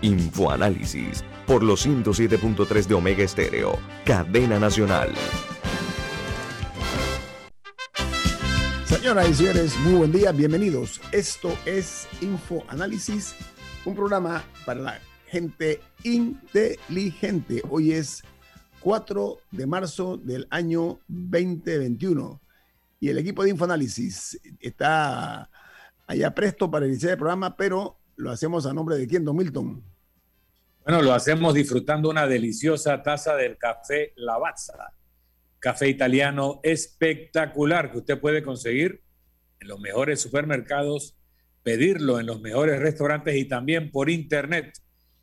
Infoanálisis 0.00 1.24
por 1.44 1.64
los 1.64 1.84
107.3 1.84 2.86
de 2.86 2.94
Omega 2.94 3.24
Estéreo, 3.24 3.80
cadena 4.04 4.60
nacional. 4.60 5.12
Señoras 8.84 9.28
y 9.28 9.34
señores, 9.34 9.76
muy 9.80 9.94
buen 9.94 10.12
día, 10.12 10.30
bienvenidos. 10.30 11.00
Esto 11.10 11.52
es 11.66 12.06
Infoanálisis, 12.20 13.34
un 13.84 13.96
programa 13.96 14.44
para 14.64 14.80
la 14.80 15.00
gente 15.26 15.80
inteligente. 16.04 17.60
Hoy 17.68 17.90
es 17.90 18.22
4 18.78 19.38
de 19.50 19.66
marzo 19.66 20.16
del 20.16 20.46
año 20.50 21.00
2021 21.08 22.40
y 23.00 23.08
el 23.08 23.18
equipo 23.18 23.42
de 23.42 23.50
Infoanálisis 23.50 24.40
está 24.60 25.50
allá 26.06 26.34
presto 26.36 26.70
para 26.70 26.86
iniciar 26.86 27.10
el 27.10 27.18
programa, 27.18 27.56
pero 27.56 27.96
lo 28.14 28.30
hacemos 28.30 28.64
a 28.64 28.72
nombre 28.72 28.96
de 28.96 29.08
quién, 29.08 29.24
Don 29.24 29.36
Milton. 29.36 29.87
Bueno, 30.88 31.02
lo 31.02 31.12
hacemos 31.12 31.52
disfrutando 31.52 32.08
una 32.08 32.26
deliciosa 32.26 33.02
taza 33.02 33.36
del 33.36 33.58
café 33.58 34.14
Lavazza. 34.16 34.94
Café 35.58 35.86
italiano 35.86 36.60
espectacular 36.62 37.92
que 37.92 37.98
usted 37.98 38.18
puede 38.18 38.42
conseguir 38.42 39.02
en 39.60 39.68
los 39.68 39.78
mejores 39.80 40.18
supermercados, 40.18 41.14
pedirlo 41.62 42.18
en 42.18 42.24
los 42.24 42.40
mejores 42.40 42.80
restaurantes 42.80 43.36
y 43.36 43.44
también 43.44 43.90
por 43.90 44.08
internet. 44.08 44.78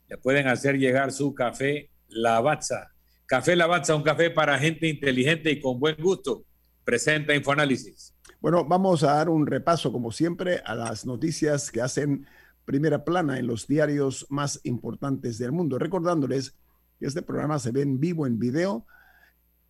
Le 0.07 0.20
pueden 0.20 0.47
hacer 0.47 0.77
llegar 0.77 1.11
su 1.11 1.33
café 1.33 1.89
Lavazza. 2.09 2.91
Café 3.25 3.55
Lavazza, 3.55 3.95
un 3.95 4.03
café 4.03 4.29
para 4.29 4.59
gente 4.59 4.87
inteligente 4.87 5.49
y 5.49 5.59
con 5.59 5.79
buen 5.79 5.95
gusto. 5.97 6.45
Presenta 6.84 7.34
Infoanálisis. 7.34 8.13
Bueno, 8.39 8.65
vamos 8.65 9.01
a 9.01 9.15
dar 9.15 9.29
un 9.29 9.47
repaso, 9.47 9.91
como 9.91 10.11
siempre, 10.11 10.61
a 10.63 10.75
las 10.75 11.07
noticias 11.07 11.71
que 11.71 11.81
hacen 11.81 12.27
primera 12.65 13.05
plana 13.05 13.39
en 13.39 13.47
los 13.47 13.67
diarios 13.67 14.25
más 14.29 14.59
importantes 14.63 15.37
del 15.37 15.51
mundo. 15.51 15.79
Recordándoles 15.79 16.55
que 16.99 17.05
este 17.05 17.21
programa 17.21 17.59
se 17.59 17.71
ve 17.71 17.81
en 17.81 17.99
vivo 17.99 18.27
en 18.27 18.39
video 18.39 18.85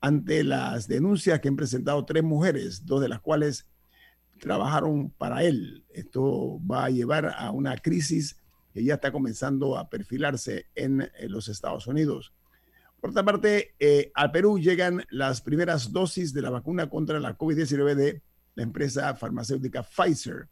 ante 0.01 0.45
las 0.45 0.89
denuncias 0.89 1.41
que 1.41 1.49
han 1.49 1.57
presentado 1.57 2.05
tres 2.05 2.23
mujeres, 2.23 2.85
dos 2.85 3.01
de 3.01 3.09
las 3.09 3.21
cuales 3.21 3.67
trabajaron 4.39 5.11
para 5.11 5.45
él. 5.45 5.85
Esto 5.91 6.61
va 6.71 6.85
a 6.87 6.91
llevar 6.91 7.35
a 7.37 7.51
una 7.51 7.77
crisis 7.79 8.39
que 8.75 8.85
ya 8.85 8.95
está 8.95 9.13
comenzando 9.13 9.79
a 9.79 9.89
perfilarse 9.89 10.67
en 10.75 11.11
los 11.29 11.49
Estados 11.49 11.87
Unidos. 11.87 12.34
Por 13.05 13.11
otra 13.11 13.23
parte, 13.23 13.75
eh, 13.79 14.11
al 14.15 14.33
Perú 14.33 14.59
llegan 14.59 15.05
las 15.11 15.43
primeras 15.43 15.93
dosis 15.93 16.33
de 16.33 16.41
la 16.41 16.49
vacuna 16.49 16.89
contra 16.89 17.21
la 17.21 17.37
COVID-19 17.37 17.95
de 17.95 18.23
la 18.55 18.63
empresa 18.63 19.15
farmacéutica 19.15 19.83
Pfizer. 19.83 20.49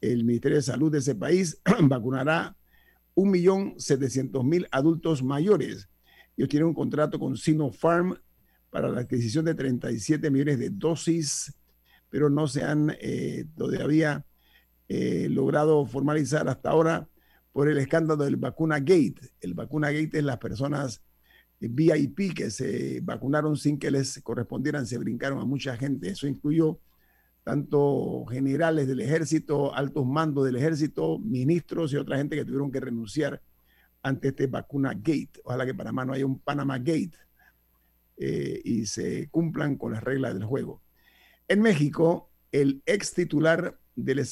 El 0.00 0.24
Ministerio 0.24 0.56
de 0.56 0.62
Salud 0.62 0.90
de 0.90 0.98
ese 0.98 1.14
país 1.14 1.62
vacunará 1.82 2.56
1.700.000 3.14 4.66
adultos 4.72 5.22
mayores. 5.22 5.88
Ellos 6.36 6.48
tienen 6.48 6.66
un 6.66 6.74
contrato 6.74 7.20
con 7.20 7.36
Sinopharm 7.36 8.18
para 8.70 8.88
la 8.88 9.02
adquisición 9.02 9.44
de 9.44 9.54
37 9.54 10.28
millones 10.28 10.58
de 10.58 10.70
dosis, 10.70 11.54
pero 12.08 12.28
no 12.28 12.48
se 12.48 12.64
han 12.64 12.96
eh, 12.98 13.44
todavía 13.56 14.26
eh, 14.88 15.28
logrado 15.30 15.86
formalizar 15.86 16.48
hasta 16.48 16.70
ahora 16.70 17.08
por 17.52 17.68
el 17.68 17.78
escándalo 17.78 18.24
del 18.24 18.34
vacuna 18.34 18.80
gate. 18.80 19.20
El 19.40 19.54
vacuna 19.54 19.92
gate 19.92 20.18
es 20.18 20.24
las 20.24 20.38
personas 20.38 21.00
VIP 21.68 22.34
que 22.34 22.50
se 22.50 23.00
vacunaron 23.02 23.56
sin 23.56 23.78
que 23.78 23.90
les 23.90 24.20
correspondieran, 24.22 24.86
se 24.86 24.98
brincaron 24.98 25.40
a 25.40 25.44
mucha 25.44 25.76
gente. 25.76 26.08
Eso 26.08 26.26
incluyó 26.26 26.80
tanto 27.44 28.24
generales 28.26 28.86
del 28.86 29.00
ejército, 29.00 29.74
altos 29.74 30.06
mandos 30.06 30.44
del 30.44 30.56
ejército, 30.56 31.18
ministros 31.18 31.92
y 31.92 31.96
otra 31.96 32.16
gente 32.16 32.36
que 32.36 32.44
tuvieron 32.44 32.70
que 32.70 32.80
renunciar 32.80 33.42
ante 34.02 34.28
este 34.28 34.46
vacuna 34.46 34.92
gate. 34.94 35.40
Ojalá 35.44 35.66
que 35.66 35.74
Panamá 35.74 36.04
no 36.04 36.12
haya 36.12 36.26
un 36.26 36.38
Panama 36.38 36.78
gate 36.78 37.12
eh, 38.16 38.60
y 38.64 38.86
se 38.86 39.28
cumplan 39.30 39.76
con 39.76 39.92
las 39.92 40.02
reglas 40.02 40.34
del 40.34 40.44
juego. 40.44 40.82
En 41.48 41.60
México, 41.60 42.30
el 42.52 42.82
ex 42.86 43.12
titular 43.12 43.78
de 43.96 44.14
la, 44.14 44.24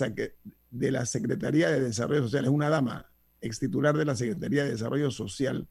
de 0.70 0.90
la 0.90 1.06
Secretaría 1.06 1.70
de 1.70 1.80
Desarrollo 1.80 2.22
Social, 2.22 2.44
es 2.44 2.50
una 2.50 2.68
dama, 2.68 3.10
ex 3.40 3.58
titular 3.58 3.96
de 3.96 4.04
la 4.04 4.14
Secretaría 4.14 4.64
de 4.64 4.70
Desarrollo 4.70 5.10
Social, 5.10 5.66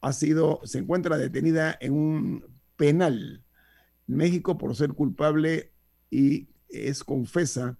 ha 0.00 0.12
sido, 0.12 0.60
se 0.64 0.78
encuentra 0.78 1.18
detenida 1.18 1.76
en 1.80 1.92
un 1.92 2.44
penal 2.76 3.44
en 4.08 4.16
México 4.16 4.56
por 4.58 4.74
ser 4.76 4.92
culpable 4.92 5.72
y 6.10 6.48
es 6.68 7.04
confesa 7.04 7.78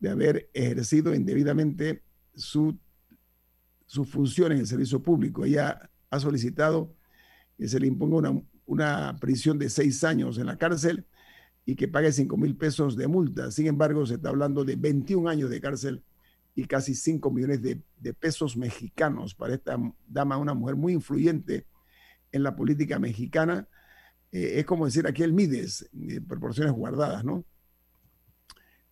de 0.00 0.10
haber 0.10 0.50
ejercido 0.52 1.14
indebidamente 1.14 2.02
su, 2.34 2.78
su 3.86 4.04
función 4.04 4.52
en 4.52 4.58
el 4.58 4.66
servicio 4.66 5.02
público. 5.02 5.44
Ella 5.44 5.90
ha 6.10 6.20
solicitado 6.20 6.94
que 7.56 7.68
se 7.68 7.80
le 7.80 7.86
imponga 7.86 8.32
una, 8.66 9.16
prisión 9.18 9.58
de 9.58 9.70
seis 9.70 10.04
años 10.04 10.38
en 10.38 10.46
la 10.46 10.58
cárcel 10.58 11.06
y 11.64 11.76
que 11.76 11.88
pague 11.88 12.12
cinco 12.12 12.36
mil 12.36 12.56
pesos 12.56 12.96
de 12.96 13.08
multa. 13.08 13.50
Sin 13.50 13.66
embargo, 13.66 14.04
se 14.06 14.14
está 14.14 14.28
hablando 14.28 14.64
de 14.64 14.76
21 14.76 15.28
años 15.28 15.50
de 15.50 15.60
cárcel 15.60 16.02
y 16.56 16.64
casi 16.64 16.94
5 16.94 17.30
millones 17.30 17.60
de, 17.62 17.82
pesos 18.14 18.56
mexicanos 18.56 19.34
para 19.34 19.54
esta 19.54 19.78
dama, 20.08 20.38
una 20.38 20.54
mujer 20.54 20.74
muy 20.74 20.94
influyente 20.94 21.66
en 22.32 22.42
la 22.42 22.56
política 22.56 22.98
mexicana. 22.98 23.68
Eh, 24.32 24.54
es 24.56 24.64
como 24.64 24.86
decir 24.86 25.06
aquí 25.06 25.22
el 25.22 25.34
Mides, 25.34 25.88
proporciones 26.26 26.72
guardadas, 26.72 27.24
¿no? 27.24 27.44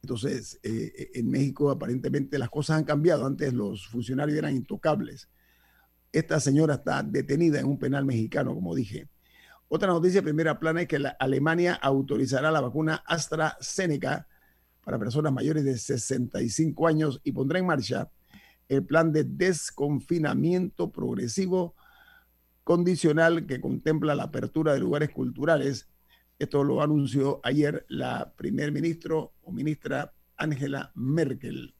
Entonces, 0.02 0.60
eh, 0.62 1.12
en 1.14 1.30
México 1.30 1.70
aparentemente 1.70 2.38
las 2.38 2.50
cosas 2.50 2.76
han 2.76 2.84
cambiado. 2.84 3.24
Antes 3.24 3.54
los 3.54 3.86
funcionarios 3.88 4.36
eran 4.36 4.54
intocables. 4.54 5.30
Esta 6.12 6.40
señora 6.40 6.74
está 6.74 7.02
detenida 7.02 7.60
en 7.60 7.66
un 7.66 7.78
penal 7.78 8.04
mexicano, 8.04 8.54
como 8.54 8.74
dije. 8.74 9.08
Otra 9.68 9.88
noticia 9.88 10.20
primera 10.20 10.60
plana 10.60 10.82
es 10.82 10.88
que 10.88 10.98
la 10.98 11.16
Alemania 11.18 11.72
autorizará 11.74 12.50
la 12.50 12.60
vacuna 12.60 13.02
AstraZeneca 13.06 14.28
para 14.84 14.98
personas 14.98 15.32
mayores 15.32 15.64
de 15.64 15.78
65 15.78 16.86
años 16.86 17.20
y 17.24 17.32
pondrá 17.32 17.58
en 17.58 17.66
marcha 17.66 18.10
el 18.68 18.84
plan 18.84 19.12
de 19.12 19.24
desconfinamiento 19.24 20.90
progresivo 20.90 21.74
condicional 22.64 23.46
que 23.46 23.60
contempla 23.60 24.14
la 24.14 24.24
apertura 24.24 24.72
de 24.72 24.80
lugares 24.80 25.10
culturales. 25.10 25.88
Esto 26.38 26.64
lo 26.64 26.82
anunció 26.82 27.40
ayer 27.42 27.84
la 27.88 28.32
primer 28.36 28.72
ministro 28.72 29.34
o 29.42 29.52
ministra 29.52 30.12
Angela 30.36 30.90
Merkel. 30.94 31.74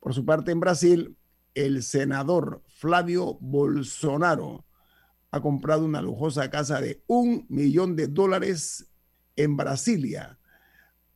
Por 0.00 0.14
su 0.14 0.24
parte, 0.24 0.52
en 0.52 0.60
Brasil, 0.60 1.16
el 1.54 1.82
senador 1.82 2.62
Flavio 2.68 3.38
Bolsonaro 3.40 4.64
ha 5.30 5.40
comprado 5.40 5.84
una 5.84 6.02
lujosa 6.02 6.50
casa 6.50 6.80
de 6.80 7.02
un 7.06 7.46
millón 7.48 7.96
de 7.96 8.06
dólares 8.06 8.90
en 9.36 9.56
Brasilia. 9.56 10.38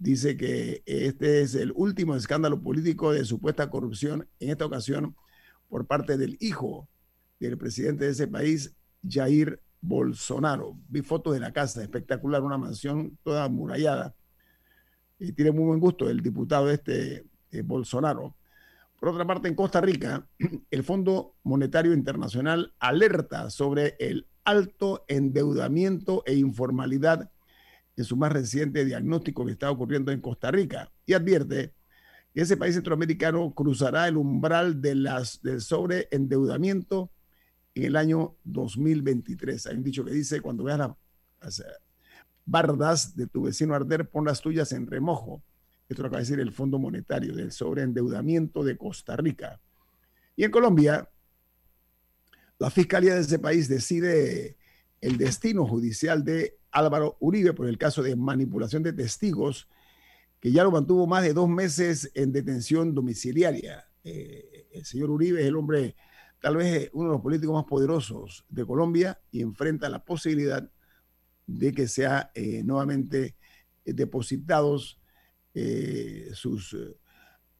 Dice 0.01 0.35
que 0.39 0.83
este 0.87 1.43
es 1.43 1.55
el 1.55 1.73
último 1.77 2.17
escándalo 2.17 2.63
político 2.63 3.13
de 3.13 3.23
supuesta 3.27 3.69
corrupción, 3.69 4.27
en 4.39 4.49
esta 4.49 4.65
ocasión 4.65 5.15
por 5.69 5.87
parte 5.87 6.17
del 6.17 6.39
hijo 6.41 6.89
del 7.39 7.59
presidente 7.59 8.07
de 8.07 8.13
ese 8.13 8.27
país, 8.27 8.75
Jair 9.07 9.61
Bolsonaro. 9.83 10.79
Vi 10.89 11.03
fotos 11.03 11.35
de 11.35 11.41
la 11.41 11.53
casa, 11.53 11.83
espectacular, 11.83 12.41
una 12.41 12.57
mansión 12.57 13.19
toda 13.23 13.45
amurallada. 13.45 14.15
Y 15.19 15.33
tiene 15.33 15.53
muy 15.53 15.67
buen 15.67 15.81
gusto 15.81 16.09
el 16.09 16.23
diputado 16.23 16.71
este 16.71 17.27
eh, 17.51 17.61
Bolsonaro. 17.61 18.35
Por 18.99 19.11
otra 19.11 19.27
parte, 19.27 19.49
en 19.49 19.55
Costa 19.55 19.83
Rica, 19.83 20.27
el 20.71 20.83
Fondo 20.83 21.37
Monetario 21.43 21.93
Internacional 21.93 22.73
alerta 22.79 23.51
sobre 23.51 23.97
el 23.99 24.27
alto 24.45 25.05
endeudamiento 25.09 26.23
e 26.25 26.37
informalidad 26.37 27.31
en 28.01 28.05
su 28.05 28.17
más 28.17 28.33
reciente 28.33 28.85
diagnóstico 28.85 29.45
que 29.45 29.53
está 29.53 29.71
ocurriendo 29.71 30.11
en 30.11 30.21
Costa 30.21 30.51
Rica 30.51 30.91
y 31.05 31.13
advierte 31.13 31.75
que 32.33 32.41
ese 32.41 32.57
país 32.57 32.75
centroamericano 32.75 33.53
cruzará 33.55 34.09
el 34.09 34.17
umbral 34.17 34.81
de 34.81 34.95
las, 34.95 35.43
del 35.43 35.61
sobreendeudamiento 35.61 37.11
en 37.75 37.85
el 37.85 37.97
año 37.97 38.37
2023. 38.45 39.67
Hay 39.67 39.77
un 39.77 39.83
dicho 39.83 40.05
que 40.05 40.13
dice, 40.13 40.41
cuando 40.41 40.65
veas 40.65 40.79
las, 40.79 41.63
bardas 42.47 43.15
de 43.15 43.27
tu 43.27 43.43
vecino 43.43 43.75
arder, 43.75 44.09
pon 44.09 44.25
las 44.25 44.41
tuyas 44.41 44.73
en 44.73 44.87
remojo. 44.87 45.43
Esto 45.89 46.03
lo 46.03 46.09
acaba 46.09 46.21
de 46.21 46.25
decir 46.25 46.41
el 46.41 46.53
Fondo 46.53 46.79
Monetario 46.79 47.35
del 47.35 47.53
sobreendeudamiento 47.53 48.65
de 48.65 48.79
Costa 48.79 49.15
Rica. 49.17 49.61
Y 50.37 50.45
en 50.45 50.51
Colombia, 50.51 51.09
la 52.59 52.71
Fiscalía 52.71 53.15
de 53.15 53.21
ese 53.21 53.39
país 53.39 53.69
decide 53.69 54.57
el 55.01 55.17
destino 55.17 55.67
judicial 55.67 56.25
de 56.25 56.59
Álvaro 56.71 57.17
Uribe 57.21 57.53
por 57.53 57.69
el 57.69 57.79
caso 57.79 58.03
de 58.03 58.17
manipulación 58.17 58.83
de 58.83 58.93
testigos, 58.93 59.69
que 60.41 60.53
ya 60.53 60.65
lo 60.65 60.71
mantuvo 60.71 61.07
más 61.07 61.23
de 61.23 61.33
dos 61.33 61.49
meses 61.49 62.11
en 62.15 62.33
detención 62.33 62.95
domiciliaria. 62.95 63.89
Eh, 64.05 64.69
el 64.73 64.85
señor 64.85 65.11
Uribe 65.11 65.41
es 65.41 65.47
el 65.47 65.57
hombre 65.57 65.97
tal 66.41 66.57
vez 66.57 66.89
uno 66.95 67.11
de 67.11 67.15
los 67.17 67.23
políticos 67.23 67.55
más 67.55 67.65
poderosos 67.65 68.47
de 68.49 68.65
Colombia 68.65 69.21
y 69.31 69.43
enfrenta 69.43 69.91
la 69.91 70.05
posibilidad 70.05 70.71
de 71.47 71.73
que 71.73 71.87
sea 71.87 72.31
eh, 72.35 72.63
nuevamente 72.65 73.37
eh, 73.85 73.93
depositados 73.93 74.99
sus, 76.33 76.77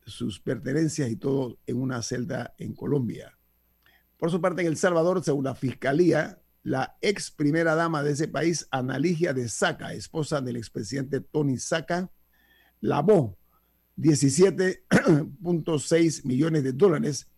sus 0.07 0.39
pertenencias 0.39 1.11
y 1.11 1.17
todo 1.17 1.59
en 1.67 1.77
una 1.77 2.01
celda 2.03 2.55
en 2.57 2.73
Colombia. 2.73 3.37
Por 4.17 4.31
su 4.31 4.41
parte, 4.41 4.63
en 4.63 4.69
El 4.69 4.77
Salvador, 4.77 5.25
según 5.25 5.45
la 5.45 5.57
Fiscalía, 5.57 6.41
la 6.63 6.97
ex 7.01 7.31
primera 7.31 7.75
dama 7.75 8.03
de 8.03 8.11
ese 8.13 8.29
país, 8.29 8.69
Analigia 8.71 9.33
de 9.33 9.49
Saca, 9.49 9.95
esposa 9.95 10.41
del 10.41 10.57
expresidente 10.57 11.21
Tony 11.21 11.57
Saca, 11.59 12.11
lavó 12.81 13.39
17.6 13.97 16.25
millones 16.25 16.65
de 16.65 16.73
dólares 16.73 17.29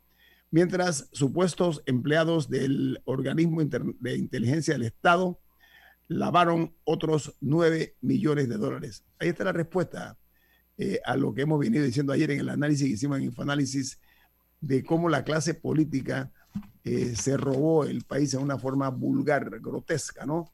mientras 0.51 1.09
supuestos 1.13 1.83
empleados 1.87 2.49
del 2.49 3.03
organismo 3.05 3.63
de 3.65 4.17
inteligencia 4.17 4.75
del 4.75 4.85
Estado 4.85 5.41
lavaron 6.09 6.75
otros 6.85 7.35
9 7.41 7.97
millones 8.01 8.49
de 8.49 8.59
dólares. 8.59 9.05
Ahí 9.19 9.29
está 9.29 9.45
la 9.45 9.53
respuesta 9.53 10.19
eh, 10.79 11.01
a 11.05 11.17
lo 11.17 11.35
que 11.35 11.43
hemos 11.43 11.59
venido 11.59 11.85
diciendo 11.85 12.13
ayer 12.13 12.31
en 12.31 12.39
el 12.41 12.49
análisis 12.49 12.87
que 12.87 12.95
hicimos 12.95 13.19
en 13.19 13.25
Infoanálisis 13.25 14.01
de 14.61 14.85
cómo 14.85 15.09
la 15.09 15.25
clase 15.25 15.55
política 15.55 16.31
eh, 16.85 17.15
se 17.17 17.37
robó 17.37 17.85
el 17.85 18.05
país 18.05 18.33
de 18.33 18.39
una 18.39 18.59
forma 18.59 18.89
vulgar, 18.91 19.61
grotesca, 19.61 20.27
¿no? 20.27 20.53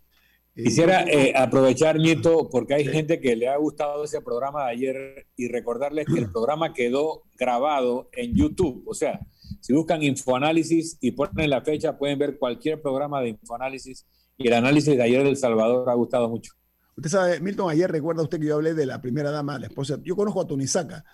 Eh, 0.54 0.64
Quisiera 0.64 1.04
aprovechar, 1.36 1.96
Nieto, 1.96 2.48
porque 2.50 2.74
hay 2.74 2.84
gente 2.84 3.20
que 3.20 3.36
le 3.36 3.48
ha 3.48 3.56
gustado 3.56 4.04
ese 4.04 4.20
programa 4.20 4.64
de 4.64 4.70
ayer 4.72 5.26
y 5.36 5.48
recordarles 5.48 6.06
que 6.06 6.18
el 6.18 6.30
programa 6.32 6.72
quedó 6.72 7.22
grabado 7.38 8.08
en 8.12 8.34
YouTube. 8.34 8.82
O 8.86 8.94
sea, 8.94 9.20
si 9.60 9.72
buscan 9.72 10.02
Infoanálisis 10.02 10.98
y 11.00 11.12
ponen 11.12 11.50
la 11.50 11.62
fecha, 11.62 11.96
pueden 11.96 12.18
ver 12.18 12.38
cualquier 12.38 12.82
programa 12.82 13.20
de 13.20 13.30
Infoanálisis. 13.30 14.06
Y 14.36 14.46
el 14.48 14.54
análisis 14.54 14.96
de 14.96 15.02
ayer 15.02 15.24
del 15.24 15.36
Salvador 15.36 15.88
ha 15.90 15.94
gustado 15.94 16.28
mucho. 16.28 16.52
Usted 16.96 17.10
sabe, 17.10 17.40
Milton, 17.40 17.70
ayer 17.70 17.90
recuerda 17.90 18.22
usted 18.22 18.40
que 18.40 18.46
yo 18.46 18.56
hablé 18.56 18.74
de 18.74 18.86
la 18.86 19.00
primera 19.00 19.30
dama, 19.30 19.58
la 19.58 19.66
esposa. 19.66 19.98
Yo 20.02 20.16
conozco 20.16 20.40
a 20.40 20.46
Tony 20.46 20.66
Saca. 20.66 21.04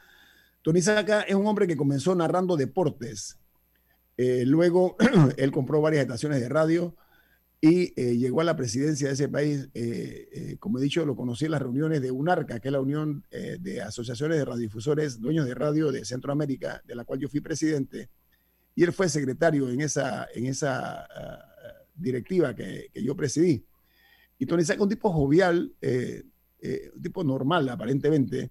Tony 0.63 0.81
Saca 0.81 1.23
es 1.23 1.35
un 1.35 1.47
hombre 1.47 1.67
que 1.67 1.77
comenzó 1.77 2.15
narrando 2.15 2.57
deportes. 2.57 3.39
Eh, 4.16 4.44
luego 4.46 4.96
él 5.37 5.50
compró 5.50 5.81
varias 5.81 6.02
estaciones 6.02 6.40
de 6.40 6.49
radio 6.49 6.94
y 7.61 7.99
eh, 8.00 8.16
llegó 8.16 8.43
a 8.43 8.44
la 8.44 8.56
presidencia 8.56 9.08
de 9.08 9.14
ese 9.14 9.28
país. 9.28 9.69
Eh, 9.75 10.56
como 10.61 10.78
he 10.78 10.82
dicho, 10.82 11.05
lo 11.06 11.16
conocí 11.16 11.46
en 11.46 11.52
las 11.52 11.62
reuniones 11.62 12.02
de 12.02 12.11
UNARCA, 12.11 12.61
que 12.61 12.69
es 12.69 12.72
la 12.72 12.81
Unión 12.81 13.25
de 13.31 13.81
Asociaciones 13.81 14.38
de 14.38 14.44
Radiodifusores, 14.44 15.20
Dueños 15.20 15.46
de 15.46 15.55
Radio 15.55 15.90
de 15.90 16.05
Centroamérica, 16.05 16.82
de 16.87 16.94
la 16.94 17.05
cual 17.05 17.20
yo 17.20 17.28
fui 17.28 17.40
presidente 17.40 18.11
y 18.76 18.82
él 18.82 18.93
fue 18.93 19.08
secretario 19.08 19.69
en 19.69 19.81
esa, 19.81 20.26
en 20.34 20.46
esa 20.46 21.05
ah, 21.05 21.44
directiva 21.94 22.55
que, 22.55 22.90
yo 22.94 23.16
presidí. 23.16 23.64
Y 24.38 24.46
Tony 24.46 24.64
Saca, 24.64 24.82
un 24.82 24.88
tipo 24.88 25.12
jovial, 25.12 25.72
un 25.81 27.02
tipo 27.02 27.22
normal 27.22 27.69
aparentemente, 27.69 28.50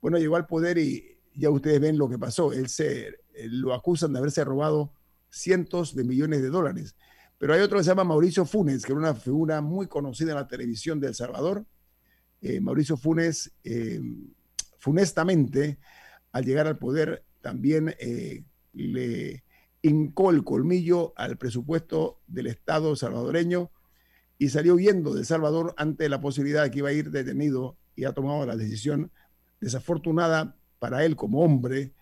bueno, 0.00 0.18
llegó 0.18 0.36
al 0.36 0.46
poder 0.46 0.76
y 0.76 1.18
ya 1.34 1.48
ustedes 1.48 1.80
ven 1.80 1.96
lo 1.96 2.08
que 2.08 2.18
pasó. 2.18 2.52
Él 2.52 2.68
se, 2.68 3.23
lo 3.48 3.74
acusan 3.74 4.12
de 4.12 4.18
haberse 4.18 4.44
robado 4.44 4.92
cientos 5.30 5.94
de 5.94 6.04
millones 6.04 6.42
de 6.42 6.48
dólares. 6.48 6.96
Pero 7.38 7.54
hay 7.54 7.60
otro 7.60 7.78
que 7.78 7.84
se 7.84 7.90
llama 7.90 8.04
Mauricio 8.04 8.44
Funes, 8.44 8.84
que 8.84 8.92
era 8.92 9.00
una 9.00 9.14
figura 9.14 9.60
muy 9.60 9.86
conocida 9.86 10.30
en 10.30 10.36
la 10.36 10.48
televisión 10.48 11.00
de 11.00 11.08
El 11.08 11.14
Salvador. 11.14 11.66
Eh, 12.40 12.60
Mauricio 12.60 12.96
Funes, 12.96 13.52
funestamente, 14.78 15.78
al 16.32 16.44
llegar 16.44 16.66
al 16.66 16.78
poder, 16.78 17.24
también 17.40 17.94
le 18.72 19.44
hincó 19.84 20.30
el 20.30 20.44
colmillo 20.44 21.12
al 21.14 21.36
presupuesto 21.36 22.22
del 22.26 22.46
Estado 22.46 22.96
salvadoreño 22.96 23.70
y 24.38 24.48
salió 24.48 24.74
huyendo 24.74 25.14
de 25.14 25.26
Salvador 25.26 25.74
ante 25.76 26.08
la 26.08 26.22
posibilidad 26.22 26.62
de 26.62 26.70
que 26.70 26.78
iba 26.78 26.88
a 26.88 26.94
ir 26.94 27.10
detenido 27.10 27.76
y 27.94 28.04
ha 28.04 28.12
tomado 28.12 28.46
la 28.46 28.56
decisión 28.56 29.12
desafortunada 29.60 30.56
para 30.78 31.04
él 31.04 31.16
como 31.16 31.40
hombre 31.40 31.92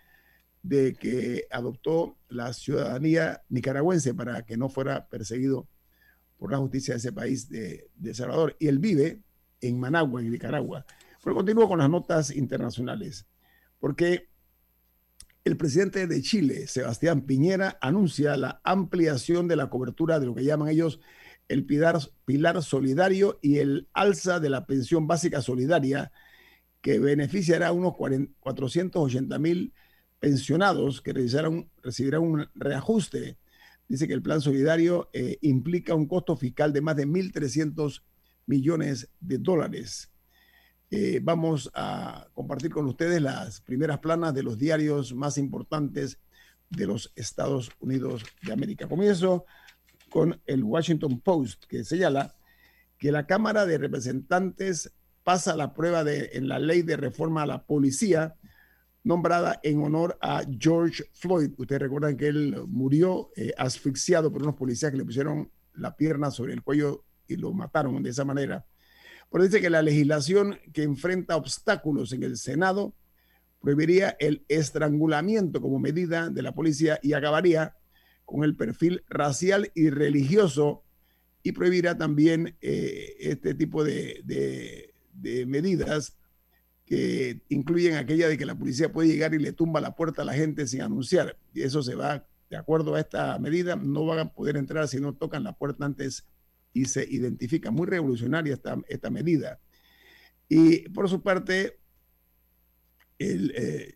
de 0.63 0.95
que 0.95 1.47
adoptó 1.51 2.17
la 2.29 2.53
ciudadanía 2.53 3.43
nicaragüense 3.49 4.15
para 4.15 4.43
que 4.43 4.57
no 4.57 4.69
fuera 4.69 5.09
perseguido 5.09 5.69
por 6.37 6.53
la 6.53 6.59
justicia 6.59 6.95
de 6.95 6.99
ese 6.99 7.13
país 7.13 7.49
de, 7.49 7.89
de 7.95 8.15
Salvador. 8.15 8.57
Y 8.59 8.69
él 8.69 8.79
vive 8.79 9.23
en 9.61 9.79
Managua, 9.79 10.21
en 10.21 10.31
Nicaragua. 10.31 10.85
Pero 11.23 11.37
continúo 11.37 11.69
con 11.69 11.79
las 11.79 11.91
notas 11.91 12.35
internacionales, 12.35 13.27
porque 13.79 14.29
el 15.45 15.57
presidente 15.57 16.07
de 16.07 16.23
Chile, 16.23 16.67
Sebastián 16.67 17.23
Piñera, 17.23 17.79
anuncia 17.81 18.37
la 18.37 18.61
ampliación 18.65 19.49
de 19.49 19.57
la 19.57 19.69
cobertura 19.71 20.21
de 20.21 20.27
lo 20.27 20.35
que 20.35 20.45
llaman 20.45 20.69
ellos 20.69 21.01
el 21.49 21.67
pilar, 21.67 21.99
pilar 22.25 22.63
solidario 22.63 23.39
y 23.43 23.59
el 23.59 23.89
alza 23.93 24.41
de 24.41 24.51
la 24.51 24.67
pensión 24.67 25.07
básica 25.07 25.43
solidaria, 25.43 26.13
que 26.81 26.99
beneficiará 26.99 27.69
a 27.69 27.73
unos 27.73 27.95
480 27.97 29.39
mil 29.39 29.73
pensionados 30.23 31.01
que 31.01 31.13
recibirán, 31.13 32.23
un 32.23 32.49
reajuste. 32.55 33.39
Dice 33.89 34.07
que 34.07 34.15
el 34.15 34.23
plan 34.23 34.41
solidario 34.41 35.11
eh, 35.13 35.37
implica 35.41 35.97
un 35.97 36.07
costo 36.07 36.37
fiscal 36.37 36.73
de 36.73 36.81
más 36.81 36.95
de 36.95 37.09
1.300 37.09 38.03
millones 38.47 39.09
de 39.19 39.39
dólares. 39.39 40.13
Eh, 40.93 41.19
vamos 41.21 41.73
a 41.75 42.29
compartir 42.35 42.71
con 42.71 42.87
ustedes 42.87 43.21
las 43.21 43.63
primeras 43.63 43.99
planas 43.99 44.33
de 44.33 44.45
los 44.45 44.59
diarios 44.59 45.13
más 45.13 45.39
importantes 45.39 46.21
de 46.71 46.87
los 46.87 47.13
Estados 47.17 47.73
Unidos 47.81 48.23
de 48.43 48.53
América. 48.53 48.89
Comienzo 48.89 49.45
con 50.09 50.41
el 50.47 50.63
Washington 50.63 51.21
Post, 51.21 51.65
que 51.65 51.83
señala 51.83 52.37
que 52.97 53.11
la 53.11 53.27
Cámara 53.27 53.67
de 53.67 53.77
Representantes 53.77 54.93
pasa 55.25 55.57
la 55.57 55.75
prueba 55.75 56.05
de, 56.05 56.31
en 56.35 56.47
la 56.47 56.61
ley 56.61 56.83
de 56.83 56.97
reforma 56.97 57.43
a 57.43 57.47
la 57.47 57.65
policía, 57.65 58.37
nombrada 59.05 59.61
en 59.63 59.83
honor 59.83 60.19
a 60.21 60.43
George 60.59 61.05
Floyd. 61.13 61.51
Ustedes 61.57 61.83
recuerdan 61.83 62.17
que 62.17 62.29
él 62.29 62.57
murió 62.69 63.31
eh, 63.37 63.53
asfixiado 63.59 64.33
por 64.33 64.43
unos 64.43 64.55
policías 64.55 64.91
que 64.91 64.99
le 64.99 65.05
pusieron 65.05 65.51
la 65.75 65.97
pierna 65.97 66.31
sobre 66.31 66.53
el 66.53 66.63
cuello 66.63 67.05
y 67.27 67.37
lo 67.37 67.53
mataron 67.53 68.03
de 68.03 68.11
esa 68.11 68.25
manera. 68.25 68.65
Por 69.29 69.43
dice 69.43 69.61
que 69.61 69.71
la 69.71 69.83
legislación 69.83 70.59
que 70.73 70.83
enfrenta 70.83 71.37
obstáculos 71.37 72.13
en 72.13 72.23
el 72.23 72.37
Senado 72.37 72.95
prohibiría 73.61 74.17
el 74.21 74.45
estrangulamiento 74.49 75.61
como 75.61 75.79
medida 75.79 76.29
de 76.29 76.43
la 76.43 76.53
policía 76.53 76.99
y 77.03 77.15
acabaría 77.15 77.77
con 78.25 78.45
el 78.45 78.57
perfil 78.57 79.05
racial 79.09 79.71
y 79.75 79.91
religioso 79.91 80.83
y 81.43 81.53
prohibirá 81.53 81.97
también 81.97 82.57
eh, 82.61 83.17
este 83.21 83.55
tipo 83.55 83.85
de, 83.85 84.93
medidas 85.47 86.17
que 86.85 87.41
incluyen 87.49 87.95
aquella 87.95 88.29
de 88.29 88.37
que 88.37 88.47
la 88.47 88.55
policía 88.55 88.93
puede 88.93 89.09
llegar 89.09 89.35
y 89.35 89.39
le 89.39 89.53
tumba 89.53 89.81
la 89.81 89.95
puerta 89.95 90.23
a 90.23 90.25
la 90.25 90.35
gente 90.35 90.67
sin 90.67 90.83
anunciar. 90.83 91.39
Y 91.55 91.63
eso 91.63 91.83
se 91.83 91.95
va 91.95 92.27
de 92.51 92.57
acuerdo 92.57 92.95
a 92.95 93.01
esta 93.01 93.39
medida, 93.39 93.77
no 93.77 94.05
van 94.05 94.19
a 94.19 94.33
poder 94.33 94.57
entrar 94.57 94.87
si 94.87 95.01
no 95.01 95.15
tocan 95.15 95.43
la 95.43 95.57
puerta 95.57 95.87
antes 95.87 96.27
y 96.75 96.85
se 96.85 97.05
identifica. 97.09 97.71
Muy 97.71 97.87
revolucionaria 97.87 98.55
esta, 98.55 98.77
esta 98.89 99.11
medida. 99.11 99.59
Y 100.49 100.89
por 100.91 101.09
su 101.09 101.23
parte, 101.23 101.79
el, 103.19 103.53
eh, 103.57 103.95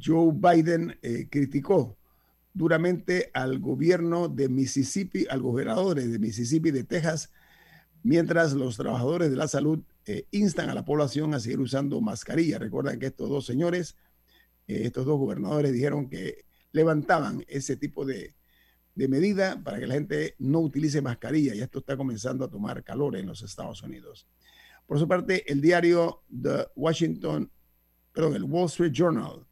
Joe 0.00 0.32
Biden 0.34 0.98
eh, 1.02 1.28
criticó 1.30 1.98
duramente 2.54 3.30
al 3.32 3.58
gobierno 3.58 4.28
de 4.28 4.48
Mississippi, 4.48 5.26
al 5.30 5.40
gobernadores 5.40 6.10
de 6.10 6.18
Mississippi 6.18 6.70
de 6.70 6.84
Texas, 6.84 7.32
mientras 8.02 8.52
los 8.52 8.76
trabajadores 8.76 9.30
de 9.30 9.36
la 9.36 9.48
salud 9.48 9.82
eh, 10.06 10.26
instan 10.30 10.70
a 10.70 10.74
la 10.74 10.84
población 10.84 11.34
a 11.34 11.40
seguir 11.40 11.60
usando 11.60 12.00
mascarilla. 12.00 12.58
Recuerdan 12.58 12.98
que 12.98 13.06
estos 13.06 13.28
dos 13.28 13.46
señores, 13.46 13.96
estos 14.66 15.06
dos 15.06 15.18
gobernadores 15.18 15.72
dijeron 15.72 16.08
que 16.08 16.44
levantaban 16.72 17.44
ese 17.48 17.76
tipo 17.76 18.04
de, 18.04 18.34
de 18.94 19.08
medida 19.08 19.62
para 19.62 19.78
que 19.78 19.86
la 19.86 19.94
gente 19.94 20.34
no 20.38 20.60
utilice 20.60 21.00
mascarilla 21.00 21.54
y 21.54 21.60
esto 21.60 21.80
está 21.80 21.96
comenzando 21.96 22.44
a 22.44 22.50
tomar 22.50 22.82
calor 22.82 23.16
en 23.16 23.26
los 23.26 23.42
Estados 23.42 23.82
Unidos. 23.82 24.26
Por 24.86 24.98
su 24.98 25.08
parte, 25.08 25.50
el 25.50 25.60
diario 25.60 26.22
The 26.28 26.68
Washington, 26.76 27.50
perdón, 28.12 28.36
el 28.36 28.44
Wall 28.44 28.66
Street 28.66 28.92
Journal 28.92 29.46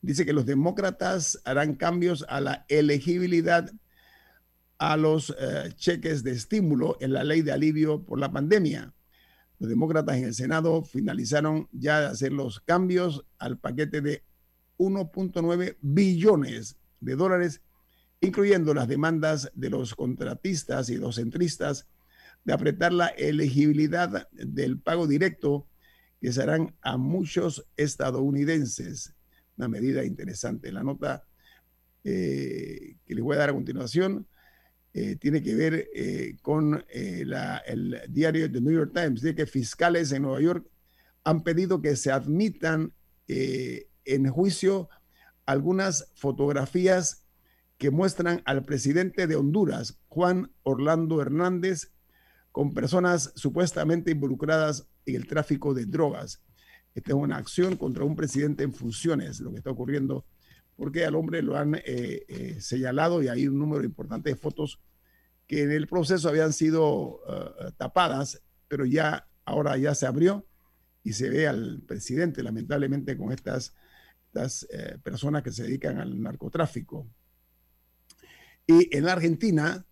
dice 0.00 0.26
que 0.26 0.32
los 0.32 0.46
demócratas 0.46 1.40
harán 1.44 1.74
cambios 1.74 2.24
a 2.28 2.40
la 2.40 2.66
elegibilidad 2.68 3.70
a 4.78 4.96
los 4.96 5.34
eh, 5.38 5.72
cheques 5.76 6.22
de 6.24 6.32
estímulo 6.32 6.96
en 7.00 7.12
la 7.12 7.24
ley 7.24 7.42
de 7.42 7.52
alivio 7.52 8.04
por 8.04 8.18
la 8.18 8.30
pandemia. 8.32 8.92
Los 9.58 9.68
demócratas 9.68 10.16
en 10.16 10.24
el 10.24 10.34
Senado 10.34 10.82
finalizaron 10.82 11.68
ya 11.72 12.00
de 12.00 12.06
hacer 12.06 12.32
los 12.32 12.60
cambios 12.60 13.24
al 13.38 13.58
paquete 13.58 14.00
de 14.00 14.24
1.9 14.78 15.76
billones 15.80 16.76
de 17.00 17.16
dólares, 17.16 17.62
incluyendo 18.20 18.74
las 18.74 18.88
demandas 18.88 19.50
de 19.54 19.70
los 19.70 19.94
contratistas 19.94 20.90
y 20.90 20.96
los 20.96 21.16
centristas 21.16 21.86
de 22.44 22.52
apretar 22.52 22.92
la 22.92 23.08
elegibilidad 23.08 24.28
del 24.32 24.78
pago 24.78 25.06
directo 25.06 25.66
que 26.20 26.32
se 26.32 26.42
harán 26.42 26.74
a 26.82 26.96
muchos 26.96 27.66
estadounidenses. 27.76 29.14
Una 29.56 29.68
medida 29.68 30.04
interesante. 30.04 30.72
La 30.72 30.82
nota 30.82 31.24
eh, 32.02 32.96
que 33.06 33.14
les 33.14 33.22
voy 33.22 33.36
a 33.36 33.40
dar 33.40 33.50
a 33.50 33.54
continuación 33.54 34.26
eh, 34.94 35.16
tiene 35.16 35.42
que 35.42 35.54
ver 35.54 35.88
eh, 35.94 36.36
con 36.40 36.84
el 36.88 38.00
diario 38.08 38.50
The 38.50 38.60
New 38.60 38.72
York 38.72 38.92
Times. 38.94 39.20
Dice 39.20 39.34
que 39.34 39.46
fiscales 39.46 40.12
en 40.12 40.22
Nueva 40.22 40.40
York 40.40 40.66
han 41.24 41.42
pedido 41.42 41.82
que 41.82 41.96
se 41.96 42.10
admitan 42.10 42.92
en 43.26 44.28
juicio 44.28 44.88
algunas 45.46 46.10
fotografías 46.14 47.24
que 47.78 47.90
muestran 47.90 48.42
al 48.44 48.64
presidente 48.64 49.26
de 49.26 49.36
Honduras, 49.36 49.98
Juan 50.08 50.52
Orlando 50.62 51.20
Hernández, 51.20 51.92
con 52.52 52.72
personas 52.72 53.32
supuestamente 53.34 54.12
involucradas 54.12 54.86
en 55.06 55.16
el 55.16 55.26
tráfico 55.26 55.74
de 55.74 55.86
drogas. 55.86 56.40
Esta 56.94 57.10
es 57.10 57.16
una 57.16 57.36
acción 57.36 57.76
contra 57.76 58.04
un 58.04 58.14
presidente 58.14 58.62
en 58.62 58.72
funciones, 58.72 59.40
lo 59.40 59.50
que 59.50 59.58
está 59.58 59.70
ocurriendo, 59.70 60.24
porque 60.76 61.04
al 61.04 61.14
hombre 61.14 61.42
lo 61.42 61.56
han 61.56 61.76
eh, 61.76 62.24
eh, 62.28 62.56
señalado 62.60 63.22
y 63.22 63.28
hay 63.28 63.46
un 63.46 63.58
número 63.58 63.84
importante 63.84 64.30
de 64.30 64.36
fotos 64.36 64.80
que 65.46 65.62
en 65.62 65.70
el 65.70 65.86
proceso 65.86 66.28
habían 66.28 66.52
sido 66.52 67.20
eh, 67.28 67.72
tapadas, 67.76 68.42
pero 68.68 68.84
ya 68.84 69.28
ahora 69.44 69.76
ya 69.76 69.94
se 69.94 70.06
abrió 70.06 70.46
y 71.02 71.12
se 71.12 71.28
ve 71.28 71.46
al 71.46 71.82
presidente 71.86 72.42
lamentablemente 72.42 73.16
con 73.16 73.30
estas, 73.30 73.74
estas 74.26 74.66
personas 75.02 75.42
que 75.42 75.52
se 75.52 75.64
dedican 75.64 75.98
al 75.98 76.20
narcotráfico. 76.20 77.06
Y 78.66 78.96
en 78.96 79.04
la 79.04 79.12
Argentina, 79.12 79.84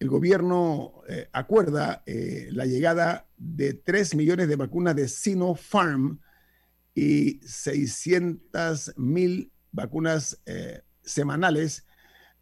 el 0.00 0.08
gobierno 0.08 1.02
acuerda 1.30 2.02
la 2.04 2.66
llegada 2.66 3.28
de 3.36 3.74
3 3.74 4.16
millones 4.16 4.48
de 4.48 4.56
vacunas 4.56 4.96
de 4.96 5.06
Sinopharm 5.06 6.20
y 6.96 7.38
600 7.46 8.94
mil 8.96 9.52
vacunas 9.72 10.40
eh, 10.46 10.82
semanales 11.02 11.86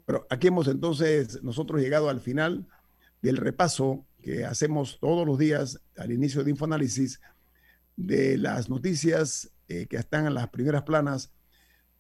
Pero 0.07 0.27
aquí 0.31 0.49
hemos 0.49 0.69
entonces 0.69 1.43
nosotros 1.43 1.81
llegado 1.81 2.09
al 2.09 2.21
final 2.21 2.67
del 3.23 3.37
repaso 3.37 4.05
que 4.23 4.45
hacemos 4.45 4.99
todos 5.01 5.27
los 5.27 5.39
días 5.39 5.81
al 5.97 6.13
inicio 6.13 6.45
de 6.45 6.51
Infoanálisis 6.51 7.21
de 7.97 8.37
las 8.39 8.69
noticias 8.69 9.51
eh, 9.69 9.87
que 9.87 9.97
están 9.97 10.27
en 10.27 10.35
las 10.35 10.49
primeras 10.49 10.83
planas 10.83 11.33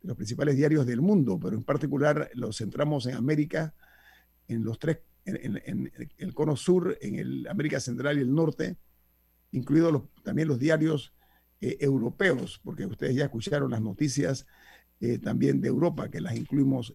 de 0.03 0.09
los 0.09 0.17
principales 0.17 0.57
diarios 0.57 0.87
del 0.87 1.01
mundo, 1.01 1.39
pero 1.41 1.57
en 1.57 1.65
particular 1.65 2.31
los 2.35 2.59
centramos 2.59 3.07
en 3.07 3.15
América, 3.15 3.75
en 4.49 4.65
los 4.65 4.79
tres 4.79 4.99
en, 5.25 5.91
el 6.19 6.35
cono 6.35 6.57
sur, 6.57 6.99
en 7.01 7.15
el 7.17 7.47
América 7.49 7.81
Central 7.81 8.19
y 8.19 8.23
el 8.23 8.35
Norte, 8.35 8.77
incluidos 9.53 10.03
también 10.23 10.49
los 10.49 10.59
diarios 10.59 11.15
eh, 11.61 11.79
europeos, 11.81 12.61
porque 12.63 12.87
ustedes 12.87 13.17
ya 13.17 13.25
escucharon 13.25 13.71
las 13.71 13.81
noticias 13.81 14.47
eh, 15.01 15.19
también 15.19 15.61
de 15.61 15.69
Europa, 15.69 16.11
que 16.11 16.21
las 16.21 16.37
incluimos 16.37 16.95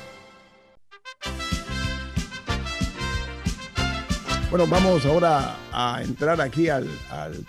Bueno, 4.51 4.67
vamos 4.67 5.05
ahora 5.05 5.55
a 5.71 6.03
entrar 6.03 6.41
aquí 6.41 6.67
al, 6.67 6.85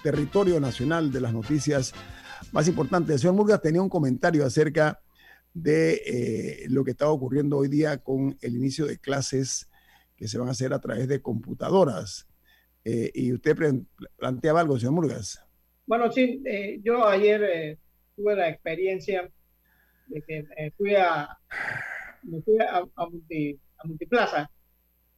territorio 0.05 0.61
nacional 0.61 1.11
de 1.11 1.21
las 1.21 1.33
noticias 1.33 1.93
más 2.53 2.69
importantes. 2.69 3.21
Señor 3.21 3.35
Murgas 3.35 3.61
tenía 3.61 3.83
un 3.83 3.89
comentario 3.89 4.47
acerca 4.47 5.03
de 5.53 5.95
eh, 5.95 6.67
lo 6.69 6.85
que 6.85 6.93
está 6.93 7.09
ocurriendo 7.09 7.59
hoy 7.59 7.67
día 7.67 7.99
con 7.99 8.39
el 8.41 8.55
inicio 8.55 8.87
de 8.87 8.99
clases 8.99 9.69
que 10.15 10.29
se 10.29 10.39
van 10.39 10.47
a 10.47 10.53
hacer 10.53 10.73
a 10.73 10.79
través 10.79 11.09
de 11.09 11.21
computadoras. 11.21 12.29
Eh, 12.85 13.11
y 13.13 13.33
usted 13.33 13.57
planteaba 14.17 14.61
algo, 14.61 14.79
señor 14.79 14.93
Murgas. 14.93 15.45
Bueno, 15.87 16.09
sí, 16.13 16.41
eh, 16.47 16.79
yo 16.85 17.05
ayer 17.05 17.81
tuve 18.15 18.37
la 18.37 18.49
experiencia 18.49 19.29
de 20.07 20.23
que 20.23 20.45
fui 20.77 20.95
a, 20.95 21.37
me 22.23 22.41
fui 22.43 22.61
a, 22.61 22.77
a, 22.77 22.85
a 22.95 23.87
Multiplaza 23.89 24.49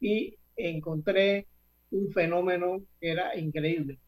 y 0.01 0.39
encontré 0.57 1.47
un 1.95 2.13
fenómeno 2.13 2.83
que 3.01 3.11
era 3.11 3.37
increíble. 3.37 3.99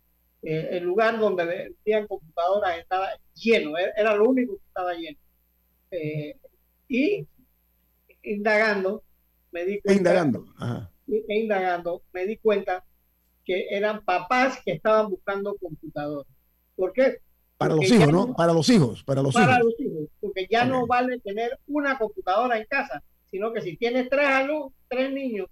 Eh, 0.43 0.69
el 0.73 0.85
lugar 0.85 1.19
donde 1.19 1.45
vendían 1.45 2.07
computadoras 2.07 2.79
estaba 2.79 3.09
lleno, 3.35 3.79
e-, 3.79 3.93
era 3.97 4.15
lo 4.15 4.29
único 4.29 4.57
que 4.57 4.65
estaba 4.67 4.95
lleno. 4.95 5.19
Eh, 5.91 6.37
y 6.89 7.27
indagando, 8.23 9.03
me 9.53 9.65
di 9.65 9.81
cuenta. 9.81 9.99
Indagando. 9.99 10.45
E 11.09 11.39
indagando, 11.39 12.03
me 12.13 12.27
di 12.27 12.37
cuenta 12.39 12.85
que 13.45 13.67
eran 13.71 14.05
papás 14.05 14.61
que 14.65 14.73
estaban 14.73 15.09
buscando 15.09 15.57
computadoras. 15.57 16.33
¿Por 16.75 16.93
qué? 16.93 17.19
Para 17.57 17.75
los 17.75 17.91
hijos, 17.91 18.13
¿no? 18.13 18.35
Para 18.35 18.53
los 18.53 18.69
hijos, 18.69 19.03
para 19.05 19.23
los 19.23 19.33
para 19.33 19.59
los 19.61 19.81
hijos, 19.81 20.11
porque 20.21 20.47
ya 20.51 20.67
no 20.67 20.87
vale 20.87 21.19
tener 21.21 21.59
una 21.67 21.97
computadora 21.97 22.59
en 22.59 22.67
casa, 22.67 23.03
sino 23.31 23.53
que 23.53 23.63
si 23.63 23.77
tienes 23.79 24.11
tres 24.11 24.27
alumnos, 24.27 24.73
tres 24.89 25.11
niños 25.11 25.49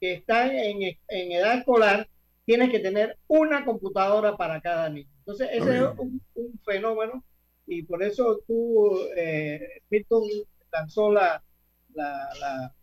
que 0.00 0.14
están 0.14 0.50
en, 0.50 0.96
en 1.08 1.32
edad 1.32 1.58
escolar, 1.58 2.08
tienes 2.44 2.70
que 2.70 2.78
tener 2.78 3.18
una 3.26 3.64
computadora 3.64 4.36
para 4.36 4.60
cada 4.60 4.88
niño. 4.88 5.10
Entonces, 5.18 5.48
ese 5.52 5.76
es 5.76 5.84
un, 5.98 6.22
fenómeno 6.64 7.22
y 7.66 7.82
por 7.82 8.02
eso 8.02 8.40
tú, 8.46 8.98
eh, 9.16 9.82
Milton, 9.90 10.22
lanzó 10.72 11.12
la, 11.12 11.42
la, 11.94 12.74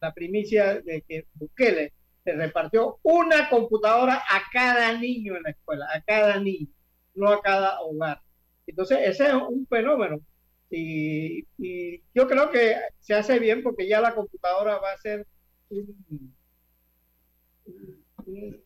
la, 0.00 0.12
primicia 0.12 0.80
de 0.80 1.02
que 1.02 1.26
Bukele 1.34 1.92
se 2.24 2.32
repartió 2.32 2.98
una 3.02 3.48
computadora 3.48 4.16
a 4.16 4.42
cada 4.52 4.98
niño 4.98 5.36
en 5.36 5.44
la 5.44 5.50
escuela, 5.50 5.86
a 5.94 6.00
cada 6.00 6.40
niño, 6.40 6.68
no 7.14 7.30
a 7.30 7.40
cada 7.40 7.80
hogar. 7.82 8.20
Entonces, 8.66 8.98
ese 9.04 9.28
es 9.28 9.34
un 9.34 9.66
fenómeno. 9.68 10.20
Y, 10.68 11.46
y 11.58 12.02
yo 12.12 12.26
creo 12.26 12.50
que 12.50 12.74
se 12.98 13.14
hace 13.14 13.38
bien 13.38 13.62
porque 13.62 13.86
ya 13.86 14.00
la 14.00 14.14
computadora 14.14 14.78
va 14.78 14.92
a 14.92 14.98
ser 14.98 15.26
un, 15.68 16.34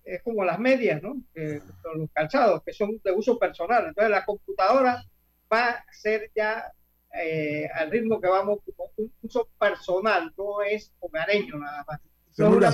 es 0.05 0.23
como 0.23 0.45
las 0.45 0.59
medias, 0.59 1.03
¿no? 1.03 1.23
los 1.35 2.11
calzados, 2.13 2.63
que 2.65 2.73
son 2.73 3.01
de 3.05 3.13
uso 3.13 3.39
personal. 3.39 3.87
Entonces 3.89 4.11
la 4.11 4.25
computadora 4.25 5.05
va 5.53 5.69
a 5.71 5.85
ser 5.93 6.31
ya 6.35 6.73
eh, 7.13 7.69
al 7.75 7.91
ritmo 7.91 8.21
que 8.21 8.29
vamos 8.29 8.61
como 8.65 8.91
un 8.97 9.13
uso 9.23 9.49
personal, 9.59 10.33
no 10.39 10.63
es 10.63 10.93
hogareño 11.01 11.59
nada 11.59 11.85
más. 11.87 12.01
sobre, 12.31 12.71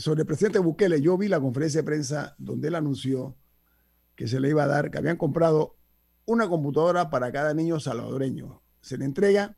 sobre, 0.00 0.20
el 0.22 0.26
presidente 0.26 0.58
Bukele, 0.58 1.00
yo 1.00 1.16
vi 1.16 1.28
la 1.28 1.40
conferencia 1.40 1.80
de 1.80 1.86
prensa 1.86 2.34
donde 2.38 2.68
él 2.68 2.74
anunció 2.74 3.36
que 4.16 4.26
se 4.26 4.40
le 4.40 4.48
iba 4.48 4.64
a 4.64 4.66
dar, 4.66 4.90
que 4.90 4.98
habían 4.98 5.16
comprado 5.16 5.76
una 6.26 6.48
computadora 6.48 7.10
para 7.10 7.32
cada 7.32 7.54
niño 7.54 7.80
salvadoreño. 7.80 8.60
Se 8.80 8.98
le 8.98 9.04
entrega, 9.04 9.56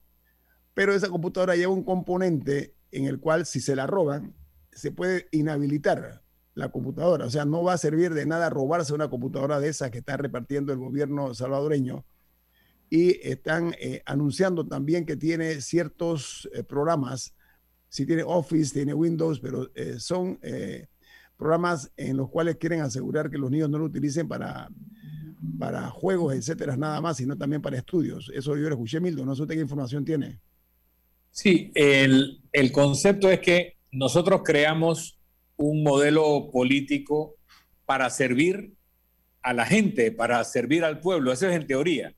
pero 0.75 0.95
esa 0.95 1.09
computadora 1.09 1.57
lleva 1.57 1.73
un 1.73 1.85
componente 1.85 2.77
en 2.91 3.07
el 3.07 3.19
cual 3.19 3.47
si 3.47 3.61
se 3.61 3.75
la 3.75 3.87
roban, 3.87 4.35
se 4.73 4.91
puede 4.91 5.29
inhabilitar 5.31 6.23
la 6.55 6.71
computadora. 6.71 7.27
O 7.27 7.31
sea, 7.31 7.45
no 7.45 7.63
va 7.63 7.75
a 7.75 7.79
servir 7.79 8.13
de 8.15 8.27
nada 8.27 8.51
robarse 8.51 8.93
una 8.93 9.09
computadora 9.09 9.61
de 9.61 9.69
esas 9.69 9.91
que 9.91 9.99
está 9.99 10.17
repartiendo 10.17 10.73
el 10.73 10.79
gobierno 10.79 11.35
salvadoreño. 11.35 12.05
Y 12.91 13.27
están 13.27 13.75
eh, 13.81 14.03
anunciando 14.05 14.67
también 14.67 15.07
que 15.07 15.17
tiene 15.17 15.63
ciertos 15.63 16.49
eh, 16.53 16.63
programas, 16.63 17.35
si 17.89 18.05
tiene 18.05 18.23
Office, 18.23 18.75
tiene 18.75 18.93
Windows, 18.93 19.41
pero 19.41 19.71
eh, 19.75 19.97
son 19.99 20.39
programas 21.37 21.91
en 21.97 22.17
los 22.17 22.31
cuales 22.31 22.57
quieren 22.57 22.81
asegurar 22.81 23.31
que 23.31 23.39
los 23.39 23.51
niños 23.51 23.69
no 23.69 23.79
lo 23.79 23.87
utilicen 23.87 24.29
para, 24.29 24.71
para 25.59 25.89
juegos, 25.91 26.35
etcétera, 26.35 26.77
nada 26.77 27.01
más, 27.01 27.17
sino 27.17 27.37
también 27.37 27.61
para 27.61 27.77
estudios. 27.77 28.31
Eso 28.35 28.57
yo 28.57 28.69
lo 28.69 28.75
escuché, 28.75 29.01
Milton, 29.01 29.27
no 29.27 29.35
sé 29.35 29.43
usted 29.43 29.57
qué 29.57 29.61
información 29.61 30.05
tiene. 30.05 30.39
Sí, 31.31 31.73
el, 31.75 32.43
el 32.53 32.73
concepto 32.73 33.31
es 33.31 33.41
que 33.41 33.77
nosotros 33.93 34.41
creamos 34.43 35.21
un 35.57 35.83
modelo 35.83 36.51
político 36.51 37.37
para 37.85 38.09
servir 38.09 38.73
a 39.43 39.53
la 39.53 39.67
gente, 39.67 40.11
para 40.11 40.43
servir 40.45 40.83
al 40.83 41.01
pueblo. 41.01 41.31
Eso 41.31 41.49
es 41.49 41.55
en 41.55 41.67
teoría. 41.67 42.15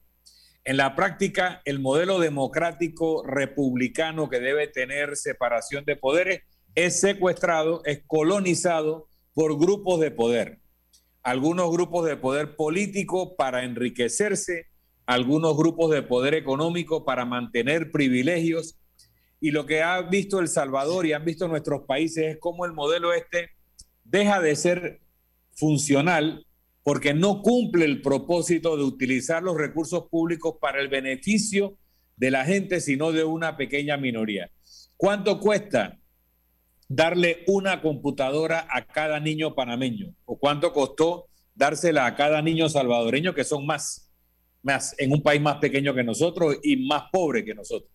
En 0.65 0.77
la 0.77 0.95
práctica, 0.95 1.61
el 1.65 1.81
modelo 1.81 2.21
democrático 2.21 3.25
republicano 3.27 4.31
que 4.31 4.39
debe 4.41 4.69
tener 4.69 5.17
separación 5.17 5.85
de 5.85 5.97
poderes 5.97 6.43
es 6.77 7.01
secuestrado, 7.01 7.83
es 7.85 8.03
colonizado 8.07 9.09
por 9.35 9.59
grupos 9.59 10.01
de 10.01 10.13
poder. 10.13 10.61
Algunos 11.23 11.71
grupos 11.71 12.07
de 12.07 12.17
poder 12.17 12.55
político 12.55 13.35
para 13.37 13.65
enriquecerse, 13.65 14.69
algunos 15.07 15.57
grupos 15.57 15.91
de 15.91 16.03
poder 16.03 16.35
económico 16.35 17.05
para 17.05 17.25
mantener 17.25 17.91
privilegios 17.91 18.79
y 19.45 19.51
lo 19.51 19.67
que 19.67 19.83
ha 19.83 20.01
visto 20.01 20.41
El 20.41 20.49
Salvador 20.49 21.05
y 21.05 21.13
han 21.13 21.23
visto 21.23 21.47
nuestros 21.49 21.83
países 21.83 22.25
es 22.29 22.39
cómo 22.39 22.65
el 22.65 22.73
modelo 22.73 23.13
este 23.13 23.51
deja 24.03 24.41
de 24.41 24.57
ser 24.57 25.03
funcional 25.53 26.47
porque 26.83 27.13
no 27.13 27.43
cumple 27.43 27.85
el 27.85 28.01
propósito 28.01 28.75
de 28.79 28.85
utilizar 28.85 29.43
los 29.43 29.59
recursos 29.59 30.09
públicos 30.09 30.55
para 30.59 30.81
el 30.81 30.89
beneficio 30.89 31.77
de 32.17 32.31
la 32.31 32.47
gente, 32.47 32.81
sino 32.81 33.13
de 33.13 33.25
una 33.25 33.59
pequeña 33.59 33.99
minoría. 33.99 34.51
¿Cuánto 34.97 35.39
cuesta 35.41 35.99
darle 36.89 37.45
una 37.47 37.83
computadora 37.83 38.67
a 38.71 38.87
cada 38.87 39.21
niño 39.21 39.55
panameño? 39.55 40.15
¿O 40.25 40.39
cuánto 40.39 40.73
costó 40.73 41.27
dársela 41.55 42.07
a 42.07 42.17
cada 42.17 42.41
niño 42.41 42.71
salvadoreño, 42.71 43.35
que 43.35 43.45
son 43.45 43.67
más, 43.67 44.11
más 44.63 44.95
en 44.99 45.13
un 45.13 45.23
país 45.23 45.43
más 45.43 45.59
pequeño 45.59 45.95
que 45.95 46.03
nosotros 46.03 46.57
y 46.63 46.77
más 46.77 47.11
pobre 47.13 47.45
que 47.45 47.55
nosotros? 47.55 47.91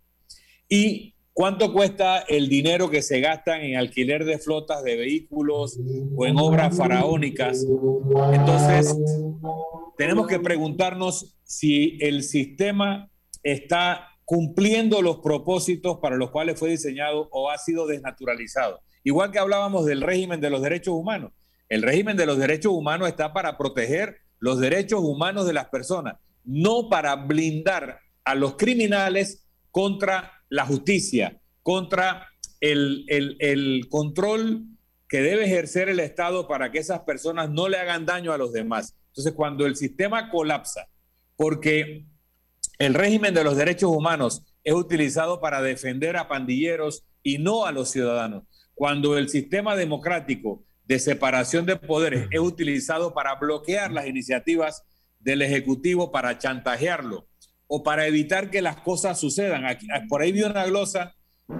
Y 0.71 1.15
¿Cuánto 1.39 1.71
cuesta 1.71 2.17
el 2.27 2.49
dinero 2.49 2.89
que 2.89 3.01
se 3.01 3.21
gasta 3.21 3.61
en 3.63 3.77
alquiler 3.77 4.25
de 4.25 4.39
flotas 4.39 4.83
de 4.83 4.97
vehículos 4.97 5.79
o 6.17 6.25
en 6.25 6.37
obras 6.37 6.75
faraónicas? 6.75 7.65
Entonces, 8.33 8.93
tenemos 9.97 10.27
que 10.27 10.41
preguntarnos 10.41 11.37
si 11.45 11.97
el 12.01 12.23
sistema 12.23 13.09
está 13.41 14.05
cumpliendo 14.25 15.01
los 15.01 15.19
propósitos 15.19 15.99
para 16.01 16.17
los 16.17 16.29
cuales 16.29 16.59
fue 16.59 16.71
diseñado 16.71 17.29
o 17.31 17.49
ha 17.49 17.57
sido 17.57 17.87
desnaturalizado. 17.87 18.81
Igual 19.05 19.31
que 19.31 19.39
hablábamos 19.39 19.85
del 19.85 20.01
régimen 20.01 20.41
de 20.41 20.49
los 20.49 20.61
derechos 20.61 20.93
humanos. 20.93 21.31
El 21.69 21.83
régimen 21.83 22.17
de 22.17 22.25
los 22.25 22.37
derechos 22.37 22.73
humanos 22.73 23.07
está 23.07 23.31
para 23.31 23.57
proteger 23.57 24.17
los 24.39 24.59
derechos 24.59 24.99
humanos 24.99 25.47
de 25.47 25.53
las 25.53 25.69
personas, 25.69 26.15
no 26.43 26.89
para 26.89 27.15
blindar 27.15 28.01
a 28.25 28.35
los 28.35 28.57
criminales 28.57 29.47
contra 29.71 30.33
la 30.49 30.65
justicia, 30.65 31.39
contra 31.63 32.27
el, 32.59 33.05
el, 33.07 33.87
control 33.89 34.65
que 35.07 35.21
debe 35.21 35.45
ejercer 35.45 35.89
el 35.89 35.99
Estado 35.99 36.47
para 36.47 36.71
que 36.71 36.79
esas 36.79 37.01
personas 37.01 37.49
no 37.49 37.69
le 37.69 37.77
hagan 37.77 38.05
daño 38.05 38.33
a 38.33 38.37
los 38.37 38.51
demás. 38.51 38.95
Entonces, 39.07 39.33
cuando 39.33 39.65
el 39.65 39.75
sistema 39.75 40.29
colapsa, 40.29 40.87
porque 41.35 42.05
el 42.79 42.93
régimen 42.93 43.33
de 43.33 43.43
los 43.43 43.55
derechos 43.55 43.89
humanos 43.89 44.43
es 44.63 44.73
utilizado 44.73 45.39
para 45.39 45.61
defender 45.61 46.17
a 46.17 46.27
pandilleros 46.27 47.03
y 47.23 47.37
no 47.37 47.65
a 47.65 47.71
los 47.71 47.89
ciudadanos, 47.91 48.43
cuando 48.73 49.17
el 49.17 49.29
sistema 49.29 49.75
democrático 49.75 50.63
de 50.85 50.99
separación 50.99 51.65
de 51.65 51.75
poderes 51.75 52.27
es 52.31 52.39
utilizado 52.39 53.13
para 53.13 53.35
bloquear 53.35 53.91
las 53.91 54.07
iniciativas 54.07 54.83
del 55.19 55.41
Ejecutivo, 55.41 56.11
para 56.11 56.37
chantajearlo, 56.37 57.27
o 57.71 57.83
para 57.83 58.07
evitar 58.07 58.49
que 58.49 58.63
las 58.63 58.77
cosas 58.77 59.19
sucedan. 59.19 59.65
Aquí, 59.65 59.87
por 60.09 60.21
ahí 60.21 60.31
vi 60.31 60.41
una 60.41 60.65
glosa 60.65 61.15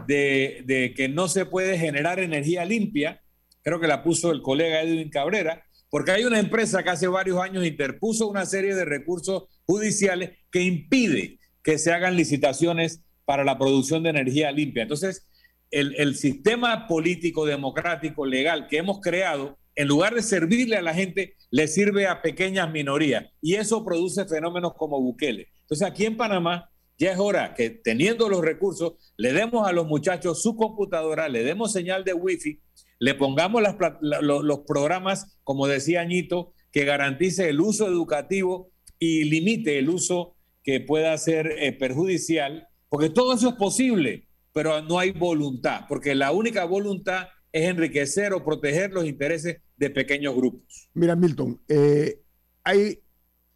de, 0.08 0.94
que 0.96 1.08
no 1.08 1.28
se 1.28 1.46
puede 1.46 1.78
generar 1.78 2.20
energía 2.20 2.66
limpia, 2.66 3.22
creo 3.62 3.80
que 3.80 3.88
la 3.88 4.04
puso 4.04 4.32
el 4.32 4.42
colega 4.42 4.82
Edwin 4.82 5.12
Cabrera, 5.12 5.64
porque 5.92 6.12
hay 6.12 6.26
una 6.26 6.40
empresa 6.40 6.82
que 6.84 6.90
hace 6.90 7.08
varios 7.08 7.40
años 7.40 7.66
interpuso 7.66 8.28
una 8.28 8.48
serie 8.48 8.74
de 8.74 8.86
recursos 8.86 9.44
judiciales 9.66 10.32
que 10.52 10.64
impide 10.64 11.40
que 11.64 11.78
se 11.78 11.94
hagan 11.94 12.16
licitaciones 12.16 13.04
para 13.26 13.44
la 13.44 13.60
producción 13.60 14.02
de 14.02 14.10
energía 14.10 14.52
limpia. 14.52 14.84
Entonces, 14.84 15.28
el, 15.70 15.94
el 15.98 16.16
sistema 16.16 16.88
político, 16.88 17.46
democrático, 17.46 18.26
legal 18.26 18.68
que 18.68 18.78
hemos 18.78 19.00
creado, 19.00 19.60
en 19.76 19.88
lugar 19.88 20.16
de 20.16 20.24
servirle 20.24 20.76
a 20.76 20.82
la 20.82 20.96
gente, 20.96 21.36
le 21.52 21.68
sirve 21.68 22.08
a 22.08 22.24
pequeñas 22.24 22.72
minorías. 22.72 23.28
Y 23.42 23.56
eso 23.56 23.86
produce 23.86 24.26
fenómenos 24.26 24.74
como 24.74 25.00
Bukele. 25.00 25.50
Entonces 25.70 25.88
aquí 25.88 26.06
en 26.06 26.18
Panamá 26.18 26.72
ya 26.98 27.12
es 27.12 27.20
hora 27.20 27.54
que 27.54 27.70
teniendo 27.70 28.28
los 28.28 28.42
recursos, 28.42 28.94
le 29.18 29.34
demos 29.34 29.68
a 29.68 29.72
los 29.72 29.86
muchachos 29.86 30.42
su 30.42 30.56
computadora, 30.56 31.30
le 31.30 31.44
demos 31.44 31.72
señal 31.72 32.04
de 32.04 32.14
wifi, 32.14 32.60
le 32.98 33.14
pongamos 33.14 33.62
los, 34.02 34.60
programas, 34.68 35.38
como 35.44 35.68
decía 35.68 36.02
Añito, 36.02 36.54
que 36.72 36.86
garantice 36.86 37.50
el 37.50 37.62
uso 37.62 37.88
educativo 37.88 38.72
y 38.98 39.26
limite 39.26 39.78
el 39.78 39.90
uso 39.90 40.36
que 40.64 40.82
pueda 40.82 41.18
ser 41.18 41.54
eh, 41.58 41.72
perjudicial, 41.72 42.68
porque 42.90 43.10
todo 43.10 43.36
eso 43.36 43.50
es 43.50 43.56
posible, 43.56 44.28
pero 44.52 44.82
no 44.82 44.98
hay 44.98 45.12
voluntad, 45.12 45.86
porque 45.88 46.16
la 46.16 46.32
única 46.32 46.66
voluntad 46.66 47.28
es 47.52 47.70
enriquecer 47.70 48.34
o 48.34 48.44
proteger 48.44 48.92
los 48.92 49.06
intereses 49.06 49.62
de 49.78 49.90
pequeños 49.92 50.36
grupos. 50.36 50.90
Mira, 50.94 51.16
Milton, 51.16 51.62
eh, 51.70 52.22
hay 52.64 53.00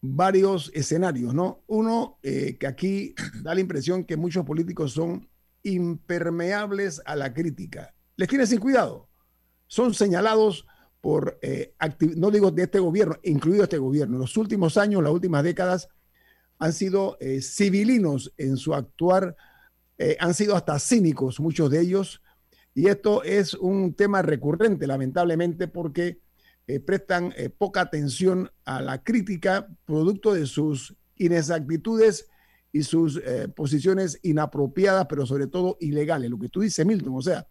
varios 0.05 0.69
escenarios, 0.73 1.33
¿no? 1.33 1.63
Uno, 1.65 2.19
eh, 2.23 2.57
que 2.59 2.67
aquí 2.67 3.15
da 3.41 3.55
la 3.55 3.61
impresión 3.61 4.03
que 4.03 4.17
muchos 4.17 4.45
políticos 4.45 4.91
son 4.91 5.29
impermeables 5.63 7.01
a 7.05 7.15
la 7.15 7.33
crítica. 7.33 7.95
Les 8.17 8.27
tiene 8.27 8.45
sin 8.45 8.59
cuidado. 8.59 9.07
Son 9.65 9.93
señalados 9.93 10.67
por, 10.99 11.39
eh, 11.41 11.73
no 12.17 12.31
digo 12.31 12.51
de 12.51 12.63
este 12.63 12.79
gobierno, 12.79 13.15
incluido 13.23 13.63
este 13.63 13.77
gobierno. 13.77 14.17
Los 14.17 14.35
últimos 14.35 14.77
años, 14.77 15.01
las 15.01 15.13
últimas 15.13 15.41
décadas, 15.41 15.87
han 16.59 16.73
sido 16.73 17.17
eh, 17.21 17.41
civilinos 17.41 18.33
en 18.37 18.57
su 18.57 18.73
actuar, 18.75 19.35
han 20.19 20.33
sido 20.33 20.57
hasta 20.57 20.79
cínicos 20.79 21.39
muchos 21.39 21.71
de 21.71 21.79
ellos. 21.79 22.21
Y 22.73 22.89
esto 22.89 23.23
es 23.23 23.53
un 23.53 23.93
tema 23.93 24.21
recurrente, 24.21 24.85
lamentablemente, 24.85 25.69
porque 25.69 26.19
eh, 26.65 26.79
prestan 26.79 27.33
eh, 27.35 27.49
poca 27.49 27.81
atención 27.81 28.49
a 28.63 28.81
la 28.81 29.03
crítica 29.03 29.67
producto 29.85 30.33
de 30.33 30.45
sus 30.45 30.95
inexactitudes 31.17 32.29
y 32.71 32.83
sus 32.83 33.17
eh, 33.17 33.49
posiciones 33.49 34.17
inapropiadas, 34.23 35.07
pero 35.09 35.25
sobre 35.25 35.47
todo 35.47 35.75
ilegales. 35.81 36.29
Lo 36.29 36.39
que 36.39 36.47
tú 36.47 36.61
dices, 36.61 36.85
Milton, 36.85 37.15
o 37.15 37.21
sea, 37.21 37.45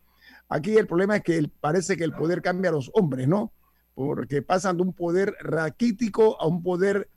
aquí 0.48 0.76
el 0.78 0.86
problema 0.86 1.16
es 1.16 1.22
que 1.22 1.50
parece 1.60 1.96
que 1.96 2.04
el 2.04 2.12
poder 2.12 2.40
cambia 2.40 2.70
a 2.70 2.72
los 2.72 2.90
hombres, 2.94 3.28
¿no? 3.28 3.52
Porque 3.94 4.40
pasan 4.40 4.78
de 4.78 4.82
un 4.82 4.94
poder 4.94 5.36
raquítico 5.40 6.40
a 6.40 6.46
un 6.46 6.62
poder 6.62 7.08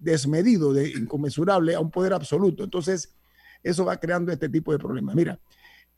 desmedido, 0.00 0.72
de, 0.72 0.88
inconmensurable, 0.88 1.76
a 1.76 1.80
un 1.80 1.92
poder 1.92 2.12
absoluto. 2.12 2.64
Entonces, 2.64 3.14
eso 3.62 3.84
va 3.84 4.00
creando 4.00 4.32
este 4.32 4.48
tipo 4.48 4.72
de 4.72 4.80
problemas. 4.80 5.14
Mira, 5.14 5.38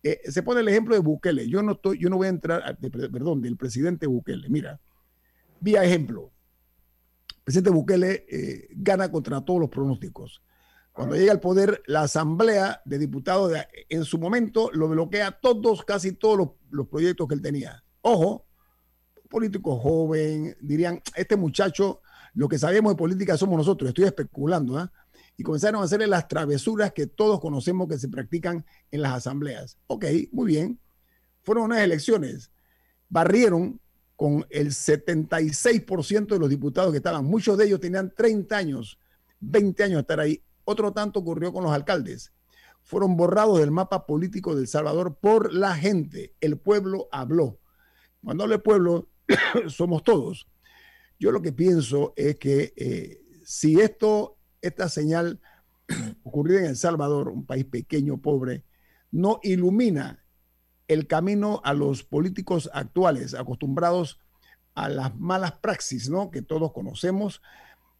eh, 0.02 0.20
se 0.24 0.42
pone 0.42 0.60
el 0.60 0.68
ejemplo 0.68 0.94
de 0.94 1.00
Bukele. 1.00 1.48
Yo 1.48 1.62
no, 1.62 1.72
estoy, 1.72 1.98
yo 1.98 2.10
no 2.10 2.16
voy 2.16 2.26
a 2.26 2.30
entrar, 2.30 2.78
perdón, 2.78 3.40
del 3.40 3.56
presidente 3.56 4.06
Bukele. 4.06 4.48
Mira, 4.48 4.80
vía 5.60 5.84
ejemplo, 5.84 6.32
el 7.36 7.42
presidente 7.44 7.70
Bukele 7.70 8.26
eh, 8.28 8.68
gana 8.70 9.10
contra 9.10 9.40
todos 9.40 9.60
los 9.60 9.70
pronósticos. 9.70 10.42
Cuando 10.92 11.16
llega 11.16 11.32
al 11.32 11.40
poder, 11.40 11.82
la 11.86 12.02
Asamblea 12.02 12.82
de 12.84 12.98
Diputados 12.98 13.52
en 13.88 14.04
su 14.04 14.18
momento 14.18 14.70
lo 14.72 14.88
bloquea 14.88 15.30
todos, 15.40 15.84
casi 15.84 16.12
todos 16.12 16.36
los, 16.36 16.48
los 16.70 16.88
proyectos 16.88 17.26
que 17.26 17.34
él 17.34 17.40
tenía. 17.40 17.82
Ojo, 18.02 18.46
político 19.30 19.78
joven, 19.78 20.54
dirían, 20.60 21.00
este 21.16 21.36
muchacho, 21.36 22.02
lo 22.34 22.48
que 22.48 22.58
sabemos 22.58 22.92
de 22.92 22.96
política 22.96 23.38
somos 23.38 23.56
nosotros, 23.56 23.88
estoy 23.88 24.04
especulando, 24.04 24.76
¿ah? 24.76 24.92
Y 25.36 25.42
comenzaron 25.42 25.80
a 25.80 25.84
hacerle 25.84 26.06
las 26.06 26.28
travesuras 26.28 26.92
que 26.92 27.06
todos 27.06 27.40
conocemos 27.40 27.88
que 27.88 27.98
se 27.98 28.08
practican 28.08 28.64
en 28.90 29.02
las 29.02 29.12
asambleas. 29.14 29.78
Ok, 29.86 30.04
muy 30.30 30.46
bien. 30.46 30.78
Fueron 31.42 31.64
unas 31.64 31.80
elecciones. 31.80 32.50
Barrieron 33.08 33.80
con 34.16 34.46
el 34.50 34.68
76% 34.68 36.26
de 36.26 36.38
los 36.38 36.48
diputados 36.48 36.92
que 36.92 36.98
estaban. 36.98 37.24
Muchos 37.24 37.58
de 37.58 37.66
ellos 37.66 37.80
tenían 37.80 38.12
30 38.14 38.56
años, 38.56 38.98
20 39.40 39.82
años 39.82 39.96
de 39.96 40.00
estar 40.00 40.20
ahí. 40.20 40.42
Otro 40.64 40.92
tanto 40.92 41.20
ocurrió 41.20 41.52
con 41.52 41.64
los 41.64 41.72
alcaldes. 41.72 42.32
Fueron 42.84 43.16
borrados 43.16 43.58
del 43.58 43.70
mapa 43.70 44.06
político 44.06 44.54
del 44.54 44.68
Salvador 44.68 45.16
por 45.20 45.52
la 45.52 45.74
gente. 45.74 46.34
El 46.40 46.58
pueblo 46.58 47.08
habló. 47.10 47.58
Cuando 48.22 48.44
hablo 48.44 48.62
pueblo, 48.62 49.08
somos 49.68 50.04
todos. 50.04 50.46
Yo 51.18 51.32
lo 51.32 51.42
que 51.42 51.52
pienso 51.52 52.12
es 52.16 52.36
que 52.36 52.72
eh, 52.76 53.20
si 53.44 53.80
esto 53.80 54.38
esta 54.62 54.88
señal 54.88 55.40
ocurrida 56.22 56.60
en 56.60 56.66
El 56.66 56.76
Salvador, 56.76 57.28
un 57.28 57.44
país 57.44 57.64
pequeño, 57.64 58.18
pobre, 58.18 58.64
no 59.10 59.40
ilumina 59.42 60.24
el 60.88 61.06
camino 61.06 61.60
a 61.64 61.74
los 61.74 62.02
políticos 62.02 62.70
actuales, 62.72 63.34
acostumbrados 63.34 64.18
a 64.74 64.88
las 64.88 65.14
malas 65.16 65.52
praxis, 65.52 66.08
¿no? 66.08 66.30
Que 66.30 66.42
todos 66.42 66.72
conocemos. 66.72 67.42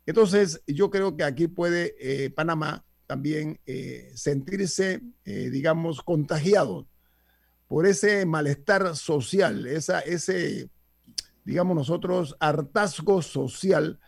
Entonces, 0.07 0.62
yo 0.66 0.90
creo 0.90 1.16
que 1.16 1.25
aquí 1.25 1.48
puede 1.48 1.94
eh, 2.01 2.31
Panamá 2.31 2.85
también 3.07 3.61
eh, 3.66 4.11
sentirse, 4.14 5.03
eh, 5.25 5.51
digamos, 5.51 6.03
contagiado 6.03 6.87
por 7.68 7.87
ese 7.87 8.27
malestar 8.27 8.96
social, 8.96 9.66
esa, 9.66 10.01
ese, 10.01 10.70
digamos 11.44 11.77
nosotros, 11.77 12.37
hartazgo 12.40 13.22
social 13.22 14.01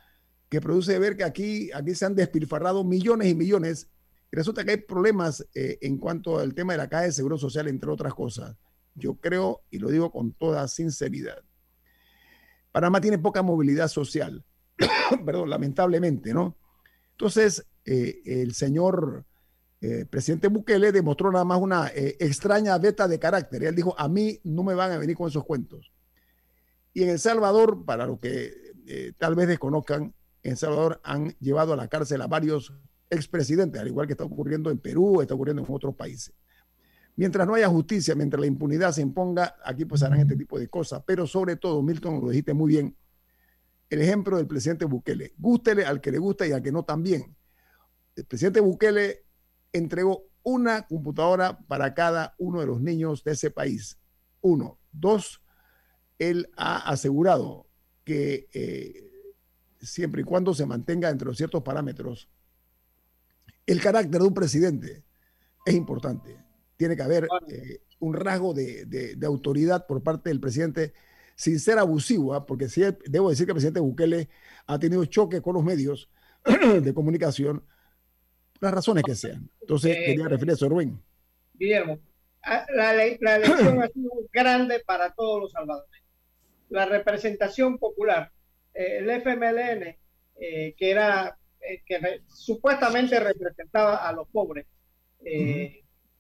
que 0.55 0.61
produce 0.61 0.97
ver 1.01 1.17
que 1.17 1.25
aquí, 1.25 1.73
aquí 1.73 1.97
se 1.97 2.07
han 2.07 2.15
despilfarrado 2.15 2.85
millones 2.85 3.27
y 3.27 3.35
millones. 3.35 3.89
Y 4.31 4.37
resulta 4.37 4.65
que 4.65 4.71
hay 4.71 4.77
problemas 4.77 5.45
eh, 5.53 5.79
en 5.81 5.99
cuanto 5.99 6.39
al 6.39 6.55
tema 6.55 6.75
de 6.75 6.79
la 6.79 6.89
caja 6.89 7.03
de 7.03 7.13
seguro 7.13 7.37
social, 7.37 7.67
entre 7.67 7.91
otras 7.91 8.15
cosas. 8.15 8.57
Yo 8.95 9.17
creo, 9.17 9.63
y 9.69 9.81
lo 9.81 9.91
digo 9.91 10.13
con 10.13 10.33
toda 10.33 10.69
sinceridad, 10.69 11.43
Panamá 12.71 13.01
tiene 13.01 13.19
poca 13.19 13.43
movilidad 13.43 13.89
social, 13.89 14.45
perdón, 15.27 15.51
lamentablemente, 15.51 16.33
¿no? 16.33 16.57
Entonces, 17.11 17.67
eh, 17.85 18.23
el 18.25 18.55
señor 18.55 19.25
eh, 19.81 20.07
presidente 20.07 20.47
Bukele 20.47 20.93
demostró 20.93 21.33
nada 21.33 21.45
más 21.45 21.61
una 21.61 21.91
extraña 21.95 22.79
beta 22.79 23.09
de 23.09 23.19
carácter. 23.19 23.65
Él 23.65 23.75
dijo, 23.75 23.99
a 23.99 24.09
mí 24.09 24.39
no 24.45 24.63
me 24.63 24.75
van 24.75 24.93
a 24.93 24.99
venir 24.99 25.17
con 25.17 25.29
esos 25.29 25.45
cuentos. 25.45 25.93
Y 26.93 27.03
en 27.03 27.09
El 27.09 27.19
Salvador, 27.19 27.85
para 27.85 28.07
lo 28.07 28.21
que 28.21 28.53
tal 29.19 29.35
vez 29.35 29.49
desconozcan, 29.49 30.15
en 30.45 30.57
Salvador 30.57 31.01
han 31.03 31.31
llevado 31.41 31.73
a 31.73 31.77
la 31.77 31.89
cárcel 31.89 32.21
a 32.21 32.27
varios 32.27 32.73
expresidentes, 33.11 33.81
al 33.81 33.89
igual 33.89 34.07
que 34.07 34.13
está 34.13 34.25
ocurriendo 34.25 34.71
en 34.71 34.79
Perú, 34.79 35.21
está 35.21 35.35
ocurriendo 35.35 35.65
en 35.65 35.75
otros 35.75 35.95
países. 35.95 36.35
Mientras 37.17 37.47
no 37.47 37.55
haya 37.55 37.69
justicia, 37.69 38.15
mientras 38.15 38.41
la 38.41 38.47
impunidad 38.47 38.93
se 38.93 39.01
imponga, 39.01 39.57
aquí 39.65 39.85
pues 39.85 40.03
harán 40.03 40.21
este 40.21 40.37
tipo 40.37 40.59
de 40.59 40.69
cosas. 40.69 41.03
Pero 41.07 41.27
sobre 41.27 41.57
todo, 41.57 41.83
Milton, 41.83 42.21
lo 42.21 42.29
dijiste 42.29 42.53
muy 42.53 42.69
bien, 42.69 42.97
el 43.89 44.03
ejemplo 44.03 44.37
del 44.37 44.47
presidente 44.47 44.85
Bukele. 44.85 45.33
Gústele 45.39 45.87
al 45.87 46.01
que 46.01 46.11
le 46.11 46.19
gusta 46.19 46.47
y 46.47 46.53
al 46.53 46.63
que 46.63 46.73
no 46.73 46.85
también. 46.85 47.35
El 48.15 48.25
presidente 48.25 48.61
Bukele 48.61 49.25
entregó 49.73 50.25
una 50.43 50.87
computadora 50.87 51.59
para 51.67 51.95
cada 51.95 52.35
uno 52.39 52.61
de 52.61 52.67
los 52.67 52.81
niños 52.81 53.25
de 53.25 53.33
ese 53.33 53.51
país. 53.51 53.99
Uno. 54.43 54.79
Dos, 54.93 55.41
él 56.19 56.51
ha 56.57 56.91
asegurado 56.91 57.67
que 58.05 58.49
eh, 58.53 59.14
siempre 59.85 60.23
y 60.23 60.25
cuando 60.25 60.55
se 60.55 60.67
mantenga 60.67 61.09
dentro 61.09 61.31
de 61.31 61.37
ciertos 61.37 61.63
parámetros, 61.63 62.29
el 63.67 63.81
carácter 63.81 64.21
de 64.21 64.27
un 64.27 64.35
presidente 64.35 65.05
es 65.65 65.75
importante. 65.75 66.37
Tiene 66.77 66.97
que 66.97 67.03
haber 67.03 67.29
eh, 67.49 67.81
un 68.01 68.15
rasgo 68.15 68.53
de, 68.53 69.17
autoridad 69.25 69.87
por 69.87 70.03
parte 70.03 70.29
del 70.29 70.41
presidente 70.41 70.93
sin 71.37 71.59
ser 71.59 71.79
abusivo, 71.79 72.35
¿ah? 72.35 72.47
porque 72.47 72.69
sí, 72.69 72.83
debo 73.07 73.31
decir 73.31 73.47
que 73.47 73.53
el 73.53 73.57
presidente 73.57 73.81
Bukele 73.81 74.29
ha 74.67 74.79
tenido 74.79 75.05
choque 75.07 75.41
con 75.41 75.55
los 75.55 75.65
medios 75.65 76.09
de 76.83 76.95
comunicación, 76.95 77.65
las 78.61 78.73
razones 78.73 79.03
que 79.05 79.15
sean. 79.15 79.51
Entonces, 79.61 79.97
eh, 79.97 80.05
quería 80.07 80.29
referir 80.29 80.53
a 80.53 80.55
eso, 80.55 80.69
Rubén. 80.69 81.01
Guillermo, 81.55 81.99
ah, 82.43 82.67
la, 82.75 82.93
la 82.93 83.37
elección 83.37 83.83
ha 83.83 83.89
sido 83.89 84.11
grande 84.33 84.83
para 84.87 85.13
todos 85.13 85.41
los 85.43 85.53
salvadores. 85.53 86.03
La 86.69 86.87
representación 86.87 87.79
popular 87.79 88.31
el 88.75 89.09
FMLN, 89.09 89.97
eh, 90.41 90.75
que 90.77 90.91
era 90.91 91.39
eh, 91.61 91.83
que 91.87 92.23
supuestamente 92.29 93.19
representaba 93.21 94.07
a 94.07 94.13
los 94.13 94.29
pobres, 94.29 94.67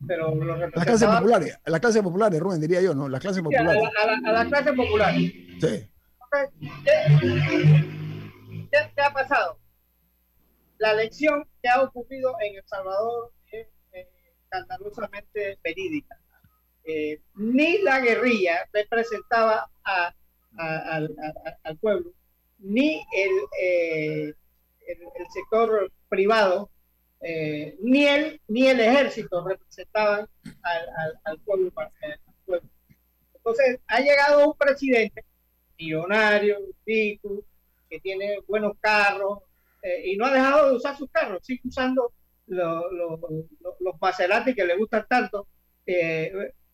pero 0.06 0.34
los 0.34 0.58
Las 0.58 0.84
clases 0.84 1.08
populares, 1.08 1.58
las 1.66 1.80
clases 1.80 2.02
populares, 2.02 2.40
Rubén, 2.40 2.60
diría 2.60 2.80
yo, 2.80 2.94
¿no? 2.94 3.08
Las 3.08 3.20
clases 3.20 3.42
populares. 3.42 3.82
a, 4.24 4.32
las 4.32 4.46
clases 4.48 4.72
populares. 4.72 5.32
Sí. 5.60 5.90
¿Qué, 8.70 9.02
ha 9.02 9.12
pasado? 9.12 9.58
La 10.78 10.92
elección 10.92 11.46
que 11.62 11.68
ha 11.68 11.82
ocurrido 11.82 12.34
en 12.40 12.56
El 12.56 12.64
Salvador 12.66 13.32
es 13.50 13.68
escandalosamente 14.42 15.58
verídica. 15.62 16.18
ni 17.34 17.78
la 17.82 18.00
guerrilla 18.00 18.68
representaba 18.72 19.70
al 20.56 21.78
pueblo, 21.80 22.12
ni 22.64 23.06
el, 23.14 23.30
eh, 23.60 24.34
el, 24.86 25.26
sector 25.30 25.92
privado, 26.08 26.70
eh, 27.20 27.76
ni, 27.80 28.06
el, 28.06 28.40
ni 28.48 28.66
el 28.66 28.80
ejército 28.80 29.46
representaban 29.46 30.26
al, 30.62 31.20
al, 31.24 31.38
pueblo, 31.40 31.70
Entonces, 33.34 33.80
ha 33.86 34.00
llegado 34.00 34.48
un 34.48 34.56
presidente 34.56 35.24
millonario, 35.78 36.58
rico, 36.86 37.44
que 37.90 38.00
tiene 38.00 38.38
buenos 38.48 38.72
carros, 38.80 39.40
eh, 39.82 40.12
y 40.12 40.16
no 40.16 40.24
ha 40.24 40.32
dejado 40.32 40.70
de 40.70 40.76
usar 40.76 40.96
sus 40.96 41.10
carros, 41.10 41.44
sigue 41.44 41.60
usando 41.64 42.12
los 42.46 44.00
Maserati 44.00 44.54
que 44.54 44.64
le 44.64 44.76
gustan 44.76 45.06
tanto, 45.08 45.48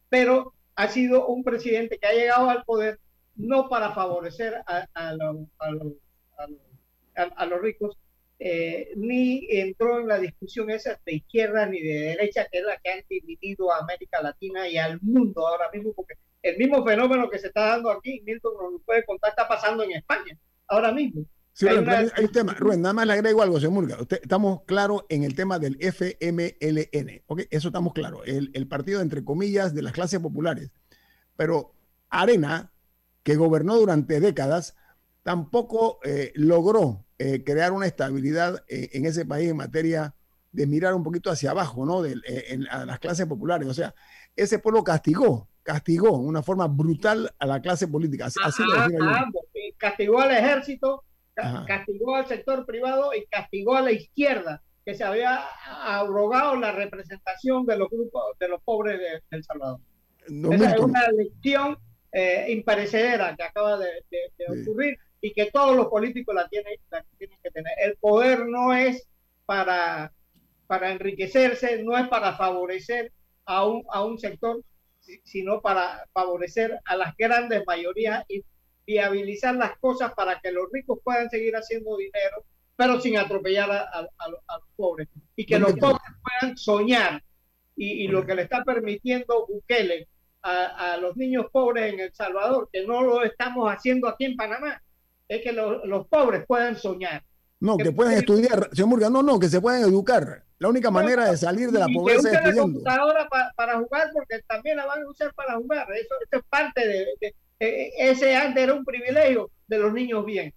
pero 0.09 0.55
ha 0.75 0.89
sido 0.89 1.27
un 1.27 1.45
presidente 1.45 1.99
que 1.99 2.07
ha 2.07 2.13
llegado 2.13 2.49
al 2.51 2.65
poder 2.65 2.99
no 3.41 3.69
para 3.69 3.93
favorecer 3.93 4.63
a, 4.67 4.87
a, 4.95 5.13
los 7.47 7.61
ricos, 7.61 7.99
eh, 8.39 8.93
ni 8.97 9.47
entró 9.51 10.01
en 10.01 10.09
la 10.09 10.19
discusión 10.19 10.71
esa 10.71 10.99
de 11.05 11.15
izquierda 11.15 11.67
ni 11.67 11.81
de 11.81 12.01
derecha, 12.01 12.47
que 12.51 12.59
es 12.59 12.65
la 12.65 12.77
que 12.79 12.91
ha 12.91 13.05
dividido 13.09 13.73
a 13.73 13.79
América 13.79 14.23
Latina 14.23 14.69
y 14.69 14.77
al 14.79 15.01
mundo 15.01 15.47
ahora 15.47 15.71
mismo, 15.73 15.93
porque 15.93 16.15
el 16.43 16.57
mismo 16.57 16.85
fenómeno 16.85 17.29
que 17.29 17.39
se 17.39 17.49
está 17.49 17.67
dando 17.67 17.91
aquí, 17.91 18.23
Milton 18.25 18.55
nos 18.73 18.83
puede 18.83 19.05
contar, 19.05 19.31
está 19.31 19.47
pasando 19.47 19.83
en 19.85 19.93
España 19.93 20.37
ahora 20.69 20.93
mismo. 20.93 21.25
Sí, 21.53 21.67
hay, 21.69 21.77
un 21.77 22.33
tema. 22.33 22.55
Rubén, 22.55 22.81
nada 22.81 22.95
más 22.95 23.07
le 23.07 23.13
agrego 23.13 23.43
algo, 23.43 23.59
señor 23.59 23.73
Murga. 23.73 24.01
Usted, 24.01 24.21
estamos 24.23 24.63
claros 24.65 25.05
en 25.09 25.25
el 25.25 25.35
tema 25.35 25.59
del 25.59 25.77
FMLN. 25.81 27.23
¿okay? 27.27 27.47
Eso 27.51 27.69
estamos 27.69 27.93
claros. 27.93 28.23
El, 28.25 28.51
el, 28.55 28.67
partido, 28.67 29.03
entre 29.03 29.25
comillas, 29.25 29.75
de 29.75 29.83
las 29.83 29.93
clases 29.93 30.21
populares. 30.21 30.71
Pero 31.37 31.75
Arena, 32.09 32.73
que 33.23 33.37
gobernó 33.37 33.77
durante 33.77 34.21
décadas, 34.21 34.77
tampoco 35.23 36.01
eh, 36.05 36.33
logró 36.35 37.05
eh, 37.19 37.45
crear 37.45 37.73
una 37.73 37.87
estabilidad 37.87 38.65
eh, 38.69 38.91
en 38.93 39.07
ese 39.07 39.27
país 39.27 39.51
en 39.51 39.57
materia 39.57 40.15
de 40.53 40.67
mirar 40.67 40.95
un 40.95 41.05
poquito 41.05 41.31
hacia 41.31 41.51
abajo, 41.51 41.87
¿no? 41.87 42.03
De, 42.03 42.17
en, 42.27 42.67
a 42.69 42.85
las 42.85 42.99
clases 42.99 43.27
populares. 43.27 43.69
O 43.69 43.75
sea, 43.75 43.95
ese 44.35 44.59
pueblo 44.59 44.83
castigó, 44.83 45.49
castigó 45.63 46.19
de 46.19 46.27
una 46.27 46.43
forma 46.43 46.67
brutal 46.67 47.33
a 47.39 47.47
la 47.47 47.61
clase 47.61 47.87
política. 47.87 48.27
Así, 48.27 48.63
castigó 49.77 50.21
al 50.21 50.31
ejército, 50.33 51.05
castigó 51.67 52.17
al 52.17 52.27
sector 52.27 52.67
privado 52.67 53.15
y 53.15 53.27
castigó 53.27 53.77
a 53.77 53.83
la 53.83 53.93
izquierda, 53.93 54.63
que 54.85 54.95
se 54.95 55.05
había 55.05 55.41
abrogado 55.85 56.57
la 56.57 56.73
representación 56.73 57.65
de 57.67 57.77
los 57.77 57.89
grupos 57.91 58.23
de 58.41 58.49
los 58.49 58.61
pobres 58.63 58.99
de, 58.99 59.23
El 59.31 59.45
Salvador. 59.45 59.79
Esa 60.27 60.75
es 60.75 60.81
una 60.81 61.09
lección 61.13 61.79
eh, 62.13 62.47
imperecedera 62.49 63.37
que 63.37 63.43
acaba 63.43 63.79
de, 63.79 64.05
ocurrir 64.49 64.99
y 65.21 65.33
que 65.33 65.51
todos 65.51 65.77
los 65.77 65.87
políticos 65.87 66.35
la 66.35 66.49
tienen, 66.49 66.75
tienen 67.19 67.39
que 67.43 67.51
tener. 67.51 67.73
El 67.79 67.97
poder 67.97 68.47
no 68.47 68.73
es 68.75 69.07
para, 69.47 70.13
para 70.67 70.93
enriquecerse, 70.93 71.83
no 71.83 71.97
es 71.97 72.09
para 72.09 72.37
favorecer 72.37 73.13
a 73.45 73.67
un, 73.67 73.85
a 73.91 74.05
un 74.05 74.19
sector, 74.19 74.63
sino 75.25 75.61
para 75.61 76.07
favorecer 76.13 76.79
a 76.85 76.97
las 76.97 77.17
grandes 77.17 77.65
mayorías 77.67 78.25
y 78.29 78.45
viabilizar 78.87 79.55
las 79.55 79.79
cosas 79.79 80.13
para 80.15 80.41
que 80.41 80.53
los 80.53 80.67
ricos 80.73 80.99
puedan 81.05 81.31
seguir 81.31 81.55
haciendo 81.55 81.97
dinero, 81.97 82.45
pero 82.77 83.01
sin 83.01 83.17
atropellar 83.17 83.71
a, 83.71 84.09
los 84.29 84.41
pobres. 84.77 85.09
Y 85.37 85.47
que 85.47 85.59
los 85.59 85.73
pobres 85.75 86.01
puedan 86.23 86.57
soñar. 86.57 87.23
Y, 87.77 88.09
lo 88.09 88.27
que 88.27 88.35
le 88.35 88.43
está 88.43 88.63
permitiendo 88.63 89.47
Bukele 89.47 90.07
a, 90.43 90.97
los 91.01 91.17
niños 91.17 91.47
pobres 91.53 91.93
en 91.93 92.01
El 92.01 92.15
Salvador, 92.15 92.69
que 92.73 92.87
no 92.87 93.03
lo 93.03 93.23
estamos 93.23 93.71
haciendo 93.73 94.09
aquí 94.09 94.25
en 94.25 94.37
Panamá, 94.37 94.83
es 95.29 95.43
que 95.43 95.53
los 95.53 96.07
pobres 96.09 96.45
puedan 96.47 96.77
soñar. 96.77 97.23
No, 97.61 97.77
que, 97.77 97.93
puedan 97.93 98.15
estudiar, 98.15 98.71
señor 98.73 98.89
Murga, 98.89 99.11
no, 99.11 99.23
no, 99.23 99.39
que 99.39 99.49
se 99.49 99.61
puedan 99.61 99.83
educar. 99.83 100.45
La 100.59 100.69
única 100.69 100.91
manera 100.91 101.31
de 101.31 101.37
salir 101.37 101.71
de 101.71 101.79
la 101.79 101.89
pobreza 101.93 102.31
es 102.31 102.35
estudiando. 102.35 102.81
La 102.85 103.29
para, 103.55 103.79
jugar, 103.79 104.11
porque 104.15 104.41
también 104.47 104.79
la 104.79 104.87
van 104.87 105.03
a 105.03 105.09
usar 105.09 105.33
para 105.35 105.57
jugar. 105.57 105.87
Eso, 105.93 106.15
es 106.31 106.43
parte 106.49 106.87
de, 106.87 107.35
eh, 107.61 107.93
ese 107.99 108.35
antes 108.35 108.63
era 108.63 108.73
un 108.73 108.85
privilegio 108.85 109.51
de 109.69 109.79
los 109.79 109.93
niños 109.93 110.25
bien. 110.25 110.55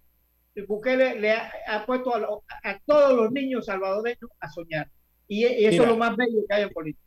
Bukele 0.67 1.19
le 1.19 1.31
ha, 1.31 1.85
puesto 1.85 2.13
a, 2.15 2.79
todos 2.85 3.13
los 3.13 3.31
niños 3.31 3.65
salvadoreños 3.65 4.29
a 4.39 4.49
soñar. 4.49 4.89
Y, 5.27 5.45
eso 5.45 5.83
es 5.83 5.89
lo 5.89 5.97
más 5.97 6.15
bello 6.15 6.39
que 6.47 6.53
hay 6.53 6.63
en 6.63 6.69
política. 6.69 7.03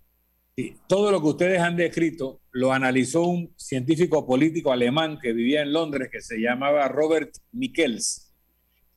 Todo 0.87 1.11
lo 1.11 1.21
que 1.21 1.29
ustedes 1.29 1.61
han 1.61 1.77
descrito 1.77 2.41
lo 2.51 2.73
analizó 2.73 3.27
un 3.27 3.53
científico 3.57 4.27
político 4.27 4.73
alemán 4.73 5.19
que 5.21 5.35
vivía 5.35 5.61
en 5.61 5.73
Londres 5.73 6.09
que 6.11 6.23
se 6.23 6.39
llamaba 6.39 6.89
Robert 6.89 7.35
Michels 7.53 8.33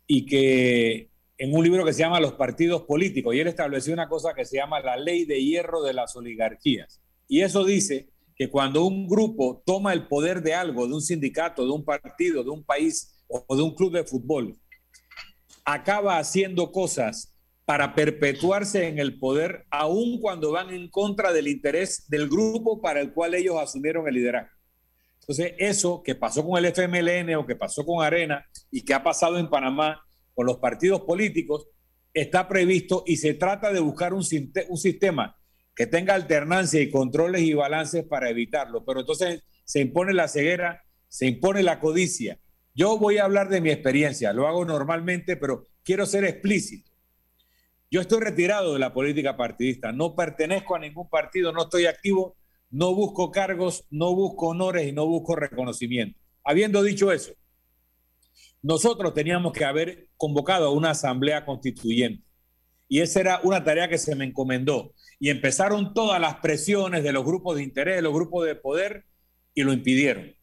y 0.08 0.26
que 0.26 1.10
en 1.38 1.56
un 1.56 1.64
libro 1.64 1.86
que 1.86 1.94
se 1.94 2.00
llama 2.00 2.22
Los 2.22 2.34
partidos 2.34 2.84
políticos 2.84 3.36
y 3.36 3.40
él 3.42 3.48
estableció 3.48 3.94
una 3.94 4.08
cosa 4.08 4.34
que 4.34 4.46
se 4.46 4.58
llama 4.58 4.80
la 4.80 4.96
ley 4.96 5.26
de 5.26 5.44
hierro 5.44 5.82
de 5.84 5.94
las 5.94 6.16
oligarquías. 6.16 7.02
Y 7.28 7.42
eso 7.42 7.66
dice 7.66 8.10
que 8.36 8.50
cuando 8.50 8.86
un 8.86 9.08
grupo 9.08 9.62
toma 9.66 9.92
el 9.92 10.08
poder 10.08 10.42
de 10.42 10.54
algo, 10.54 10.88
de 10.88 10.94
un 10.94 11.02
sindicato, 11.02 11.66
de 11.66 11.72
un 11.72 11.84
partido, 11.84 12.44
de 12.44 12.50
un 12.50 12.64
país 12.64 13.22
o 13.28 13.56
de 13.56 13.62
un 13.62 13.76
club 13.76 13.94
de 13.94 14.06
fútbol, 14.06 14.58
acaba 15.66 16.18
haciendo 16.18 16.72
cosas 16.72 17.34
para 17.70 17.94
perpetuarse 17.94 18.88
en 18.88 18.98
el 18.98 19.20
poder, 19.20 19.68
aun 19.70 20.20
cuando 20.20 20.52
van 20.52 20.72
en 20.72 20.90
contra 20.90 21.32
del 21.32 21.48
interés 21.48 22.10
del 22.10 22.28
grupo 22.28 22.82
para 22.82 23.00
el 23.00 23.14
cual 23.14 23.36
ellos 23.36 23.58
asumieron 23.62 24.08
el 24.08 24.16
liderazgo. 24.16 24.50
Entonces, 25.20 25.54
eso 25.60 26.02
que 26.02 26.16
pasó 26.16 26.44
con 26.44 26.58
el 26.58 26.74
FMLN 26.74 27.36
o 27.36 27.46
que 27.46 27.56
pasó 27.56 27.86
con 27.86 28.04
Arena 28.04 28.44
y 28.72 28.82
que 28.82 28.96
ha 28.96 29.04
pasado 29.04 29.38
en 29.38 29.52
Panamá 29.52 30.04
con 30.34 30.48
los 30.48 30.58
partidos 30.58 31.02
políticos, 31.02 31.68
está 32.12 32.48
previsto 32.48 33.04
y 33.06 33.18
se 33.18 33.36
trata 33.36 33.72
de 33.72 33.82
buscar 33.82 34.16
un, 34.16 34.26
un 34.70 34.78
sistema 34.80 35.38
que 35.76 35.86
tenga 35.86 36.16
alternancia 36.16 36.82
y 36.82 36.90
controles 36.90 37.44
y 37.44 37.54
balances 37.54 38.04
para 38.04 38.32
evitarlo. 38.32 38.84
Pero 38.84 39.02
entonces 39.02 39.44
se 39.64 39.80
impone 39.80 40.14
la 40.14 40.28
ceguera, 40.28 40.82
se 41.08 41.28
impone 41.28 41.62
la 41.62 41.80
codicia. 41.80 42.40
Yo 42.74 42.98
voy 42.98 43.20
a 43.20 43.26
hablar 43.26 43.48
de 43.50 43.62
mi 43.62 43.70
experiencia, 43.70 44.34
lo 44.34 44.48
hago 44.48 44.66
normalmente, 44.66 45.38
pero 45.38 45.68
quiero 45.84 46.08
ser 46.08 46.24
explícito. 46.24 46.89
Yo 47.92 48.02
estoy 48.02 48.20
retirado 48.20 48.74
de 48.74 48.80
la 48.80 48.94
política 48.94 49.36
partidista, 49.36 49.92
no 49.92 50.16
pertenezco 50.16 50.76
a 50.76 50.80
ningún 50.80 51.10
partido, 51.10 51.52
no 51.52 51.64
estoy 51.64 51.88
activo, 51.88 52.38
no 52.70 52.94
busco 52.94 53.32
cargos, 53.32 53.86
no 53.90 54.14
busco 54.14 54.50
honores 54.50 54.88
y 54.88 54.92
no 54.92 55.08
busco 55.08 55.36
reconocimiento. 55.36 56.20
Habiendo 56.44 56.84
dicho 56.84 57.12
eso, 57.12 57.34
nosotros 58.62 59.14
teníamos 59.14 59.54
que 59.54 59.66
haber 59.66 60.10
convocado 60.18 60.68
a 60.68 60.72
una 60.72 60.92
asamblea 60.92 61.46
constituyente 61.46 62.24
y 62.88 63.02
esa 63.02 63.22
era 63.22 63.40
una 63.44 63.64
tarea 63.64 63.88
que 63.88 63.98
se 63.98 64.16
me 64.16 64.26
encomendó 64.26 64.94
y 65.20 65.30
empezaron 65.30 65.94
todas 65.94 66.20
las 66.20 66.36
presiones 66.36 67.04
de 67.04 67.12
los 67.12 67.24
grupos 67.26 67.56
de 67.56 67.64
interés, 67.64 67.96
de 67.96 68.02
los 68.02 68.14
grupos 68.14 68.46
de 68.46 68.56
poder, 68.56 69.06
y 69.54 69.64
lo 69.64 69.74
impidieron. 69.74 70.34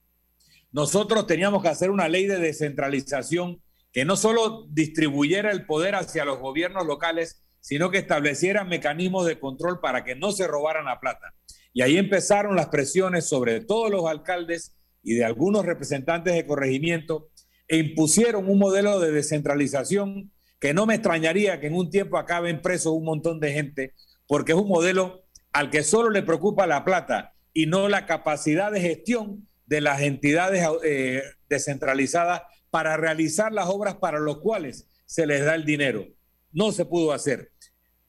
Nosotros 0.72 1.26
teníamos 1.26 1.62
que 1.62 1.68
hacer 1.68 1.90
una 1.90 2.08
ley 2.08 2.26
de 2.26 2.38
descentralización 2.38 3.62
que 3.96 4.04
no 4.04 4.14
solo 4.14 4.66
distribuyera 4.68 5.50
el 5.50 5.64
poder 5.64 5.94
hacia 5.94 6.26
los 6.26 6.38
gobiernos 6.38 6.86
locales, 6.86 7.42
sino 7.60 7.90
que 7.90 7.96
estableciera 7.96 8.62
mecanismos 8.62 9.24
de 9.24 9.40
control 9.40 9.80
para 9.80 10.04
que 10.04 10.14
no 10.14 10.32
se 10.32 10.46
robaran 10.46 10.84
la 10.84 11.00
plata. 11.00 11.32
Y 11.72 11.80
ahí 11.80 11.96
empezaron 11.96 12.56
las 12.56 12.66
presiones 12.68 13.26
sobre 13.26 13.62
todos 13.62 13.90
los 13.90 14.04
alcaldes 14.04 14.76
y 15.02 15.14
de 15.14 15.24
algunos 15.24 15.64
representantes 15.64 16.34
de 16.34 16.46
corregimiento 16.46 17.30
e 17.68 17.78
impusieron 17.78 18.50
un 18.50 18.58
modelo 18.58 19.00
de 19.00 19.12
descentralización 19.12 20.30
que 20.60 20.74
no 20.74 20.84
me 20.84 20.96
extrañaría 20.96 21.58
que 21.58 21.68
en 21.68 21.74
un 21.74 21.88
tiempo 21.88 22.18
acaben 22.18 22.60
presos 22.60 22.92
un 22.92 23.04
montón 23.04 23.40
de 23.40 23.54
gente 23.54 23.94
porque 24.26 24.52
es 24.52 24.58
un 24.58 24.68
modelo 24.68 25.24
al 25.54 25.70
que 25.70 25.82
solo 25.82 26.10
le 26.10 26.22
preocupa 26.22 26.66
la 26.66 26.84
plata 26.84 27.32
y 27.54 27.64
no 27.64 27.88
la 27.88 28.04
capacidad 28.04 28.70
de 28.70 28.82
gestión 28.82 29.48
de 29.64 29.80
las 29.80 30.02
entidades 30.02 30.68
eh, 30.84 31.22
descentralizadas 31.48 32.42
para 32.76 32.98
realizar 32.98 33.54
las 33.54 33.68
obras 33.68 33.94
para 33.94 34.20
las 34.20 34.36
cuales 34.36 34.86
se 35.06 35.26
les 35.26 35.42
da 35.42 35.54
el 35.54 35.64
dinero. 35.64 36.08
No 36.52 36.72
se 36.72 36.84
pudo 36.84 37.12
hacer. 37.12 37.50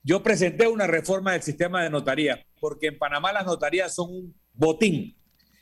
Yo 0.03 0.21
presenté 0.21 0.67
una 0.67 0.87
reforma 0.87 1.31
del 1.31 1.41
sistema 1.41 1.81
de 1.81 1.89
notaría, 1.89 2.45
porque 2.59 2.87
en 2.87 2.97
Panamá 2.97 3.31
las 3.31 3.45
notarías 3.45 3.95
son 3.95 4.09
un 4.09 4.35
botín 4.51 5.15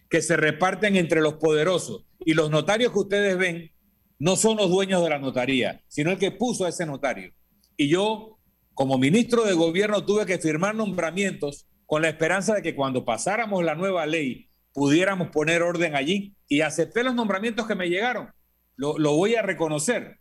que 0.09 0.23
se 0.23 0.35
reparten 0.37 0.95
entre 0.95 1.21
los 1.21 1.35
poderosos. 1.35 2.07
Y 2.25 2.33
los 2.33 2.49
notarios 2.49 2.93
que 2.93 2.97
ustedes 2.97 3.37
ven 3.37 3.73
no 4.17 4.35
son 4.35 4.57
los 4.57 4.71
dueños 4.71 5.03
de 5.03 5.09
la 5.11 5.19
notaría, 5.19 5.83
sino 5.87 6.09
el 6.09 6.17
que 6.17 6.31
puso 6.31 6.65
a 6.65 6.69
ese 6.69 6.87
notario. 6.87 7.31
Y 7.77 7.87
yo 7.87 8.39
como 8.73 8.97
ministro 8.97 9.43
de 9.43 9.53
gobierno 9.53 10.03
tuve 10.03 10.25
que 10.25 10.39
firmar 10.39 10.73
nombramientos 10.73 11.67
con 11.85 12.01
la 12.01 12.09
esperanza 12.09 12.55
de 12.55 12.63
que 12.63 12.73
cuando 12.73 13.05
pasáramos 13.05 13.63
la 13.63 13.75
nueva 13.75 14.07
ley 14.07 14.49
pudiéramos 14.73 15.27
poner 15.27 15.61
orden 15.61 15.95
allí 15.95 16.35
y 16.47 16.61
acepté 16.61 17.03
los 17.03 17.13
nombramientos 17.13 17.67
que 17.67 17.75
me 17.75 17.87
llegaron. 17.87 18.33
Lo, 18.77 18.95
voy 18.95 19.35
a 19.35 19.41
reconocer. 19.41 20.19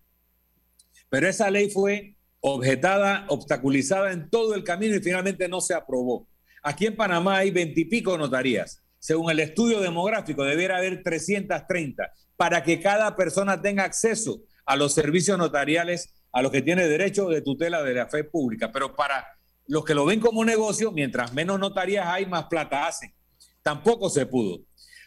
Pero 1.08 1.28
esa 1.28 1.50
ley 1.50 1.70
fue 1.70 2.16
objetada, 2.40 3.26
obstaculizada 3.28 4.12
en 4.12 4.30
todo 4.30 4.54
el 4.54 4.64
camino 4.64 4.94
y 4.96 5.00
finalmente 5.00 5.48
no 5.48 5.60
se 5.60 5.74
aprobó. 5.74 6.28
Aquí 6.62 6.86
en 6.86 6.96
Panamá 6.96 7.38
hay 7.38 7.50
veintipico 7.50 8.16
notarías. 8.16 8.82
Según 8.98 9.30
el 9.30 9.40
estudio 9.40 9.80
demográfico, 9.80 10.44
debiera 10.44 10.78
haber 10.78 11.02
330 11.02 12.10
para 12.36 12.62
que 12.62 12.80
cada 12.80 13.14
persona 13.16 13.60
tenga 13.60 13.84
acceso 13.84 14.40
a 14.64 14.76
los 14.76 14.94
servicios 14.94 15.36
notariales 15.36 16.14
a 16.32 16.42
los 16.42 16.50
que 16.50 16.62
tiene 16.62 16.88
derecho 16.88 17.28
de 17.28 17.42
tutela 17.42 17.82
de 17.82 17.94
la 17.94 18.08
fe 18.08 18.24
pública. 18.24 18.72
Pero 18.72 18.96
para 18.96 19.26
los 19.66 19.84
que 19.84 19.94
lo 19.94 20.04
ven 20.04 20.20
como 20.20 20.44
negocio, 20.44 20.90
mientras 20.90 21.32
menos 21.32 21.60
notarías 21.60 22.06
hay, 22.06 22.26
más 22.26 22.46
plata 22.46 22.86
hacen. 22.86 23.14
Tampoco 23.62 24.10
se 24.10 24.26
pudo. 24.26 24.60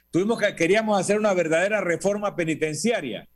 Tuvimos 0.10 0.40
que, 0.40 0.56
queríamos 0.56 1.00
hacer 1.00 1.18
una 1.20 1.34
verdadera 1.34 1.82
reforma 1.82 2.36
penitenciaria 2.36 3.28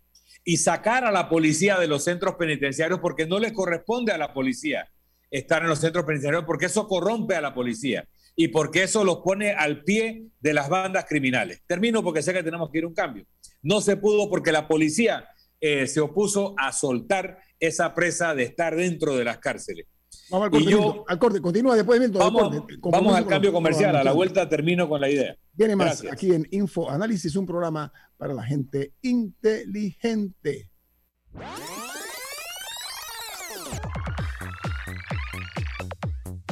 y 0.43 0.57
sacar 0.57 1.03
a 1.03 1.11
la 1.11 1.29
policía 1.29 1.79
de 1.79 1.87
los 1.87 2.03
centros 2.03 2.35
penitenciarios 2.35 2.99
porque 2.99 3.25
no 3.27 3.39
le 3.39 3.53
corresponde 3.53 4.11
a 4.11 4.17
la 4.17 4.33
policía 4.33 4.89
estar 5.29 5.61
en 5.61 5.69
los 5.69 5.79
centros 5.79 6.05
penitenciarios 6.05 6.45
porque 6.45 6.65
eso 6.65 6.87
corrompe 6.87 7.35
a 7.35 7.41
la 7.41 7.53
policía 7.53 8.07
y 8.35 8.47
porque 8.47 8.83
eso 8.83 9.03
los 9.03 9.17
pone 9.17 9.51
al 9.51 9.83
pie 9.83 10.27
de 10.39 10.53
las 10.53 10.69
bandas 10.69 11.05
criminales. 11.07 11.61
Termino 11.67 12.03
porque 12.03 12.21
sé 12.21 12.33
que 12.33 12.43
tenemos 12.43 12.69
que 12.69 12.79
ir 12.79 12.83
a 12.85 12.87
un 12.87 12.93
cambio. 12.93 13.25
No 13.61 13.81
se 13.81 13.97
pudo 13.97 14.29
porque 14.29 14.51
la 14.51 14.67
policía 14.67 15.27
eh, 15.59 15.85
se 15.87 15.99
opuso 15.99 16.55
a 16.57 16.71
soltar 16.71 17.39
esa 17.59 17.93
presa 17.93 18.33
de 18.33 18.43
estar 18.43 18.75
dentro 18.75 19.15
de 19.15 19.25
las 19.25 19.37
cárceles. 19.37 19.85
Vamos 20.31 20.45
al 20.45 20.51
corte, 20.51 21.03
al 21.07 21.19
corte. 21.19 21.41
continúa 21.41 21.75
después 21.75 21.99
de 21.99 22.07
Vamos, 22.07 22.63
vamos 22.81 23.15
al 23.15 23.25
cambio 23.27 23.51
comercial, 23.51 23.95
a 23.97 24.03
la 24.03 24.13
vuelta 24.13 24.47
termino 24.47 24.87
con 24.87 25.01
la 25.01 25.09
idea. 25.09 25.35
Viene 25.53 25.75
más 25.75 26.05
aquí 26.09 26.31
en 26.33 26.47
Info 26.51 26.89
Análisis, 26.89 27.35
un 27.35 27.45
programa 27.45 27.91
para 28.17 28.33
la 28.33 28.43
gente 28.43 28.93
inteligente. 29.01 30.69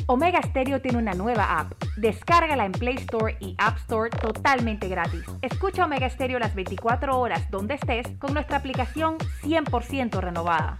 Omega 0.07 0.41
Stereo 0.41 0.81
tiene 0.81 0.97
una 0.97 1.13
nueva 1.13 1.59
app. 1.59 1.73
Descárgala 1.95 2.65
en 2.65 2.71
Play 2.71 2.95
Store 2.95 3.37
y 3.39 3.55
App 3.59 3.77
Store 3.77 4.09
totalmente 4.09 4.87
gratis. 4.87 5.21
Escucha 5.43 5.85
Omega 5.85 6.09
Stereo 6.09 6.39
las 6.39 6.55
24 6.55 7.19
horas 7.19 7.49
donde 7.51 7.75
estés 7.75 8.07
con 8.17 8.33
nuestra 8.33 8.57
aplicación 8.57 9.17
100% 9.43 10.19
renovada. 10.19 10.79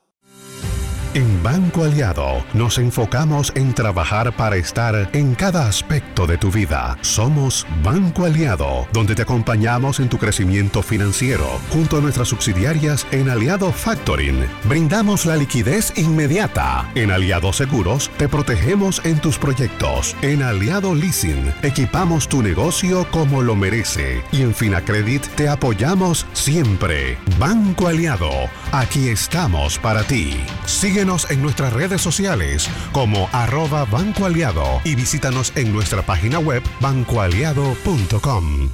En 1.13 1.43
Banco 1.43 1.83
Aliado 1.83 2.41
nos 2.53 2.77
enfocamos 2.77 3.51
en 3.55 3.73
trabajar 3.73 4.33
para 4.37 4.55
estar 4.55 5.09
en 5.11 5.35
cada 5.35 5.67
aspecto 5.67 6.25
de 6.25 6.37
tu 6.37 6.51
vida. 6.51 6.97
Somos 7.01 7.67
Banco 7.83 8.23
Aliado, 8.23 8.87
donde 8.93 9.13
te 9.13 9.23
acompañamos 9.23 9.99
en 9.99 10.07
tu 10.07 10.17
crecimiento 10.17 10.81
financiero, 10.81 11.45
junto 11.69 11.97
a 11.97 11.99
nuestras 11.99 12.29
subsidiarias 12.29 13.05
en 13.11 13.29
Aliado 13.29 13.73
Factoring. 13.73 14.45
Brindamos 14.63 15.25
la 15.25 15.35
liquidez 15.35 15.91
inmediata. 15.97 16.89
En 16.95 17.11
Aliado 17.11 17.51
Seguros 17.51 18.09
te 18.17 18.29
protegemos 18.29 19.01
en 19.03 19.19
tus 19.19 19.37
proyectos. 19.37 20.15
En 20.21 20.41
Aliado 20.41 20.95
Leasing 20.95 21.53
equipamos 21.61 22.29
tu 22.29 22.41
negocio 22.41 23.05
como 23.11 23.41
lo 23.41 23.57
merece. 23.57 24.23
Y 24.31 24.43
en 24.43 24.55
Finacredit 24.55 25.27
te 25.35 25.49
apoyamos 25.49 26.25
siempre. 26.31 27.17
Banco 27.37 27.89
Aliado, 27.89 28.29
aquí 28.71 29.09
estamos 29.09 29.77
para 29.77 30.03
ti. 30.03 30.37
Sigue 30.65 31.00
Síguenos 31.01 31.31
en 31.31 31.41
nuestras 31.41 31.73
redes 31.73 31.99
sociales 31.99 32.69
como 32.91 33.27
arroba 33.31 33.85
Banco 33.85 34.27
Aliado 34.27 34.81
y 34.83 34.93
visítanos 34.93 35.51
en 35.55 35.73
nuestra 35.73 36.05
página 36.05 36.37
web 36.37 36.61
bancoaliado.com. 36.79 38.69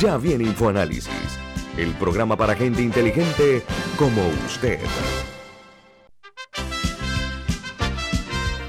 Ya 0.00 0.16
viene 0.16 0.42
InfoAnálisis, 0.42 1.38
el 1.76 1.94
programa 1.94 2.36
para 2.36 2.56
gente 2.56 2.82
inteligente 2.82 3.62
como 3.96 4.26
usted. 4.44 4.80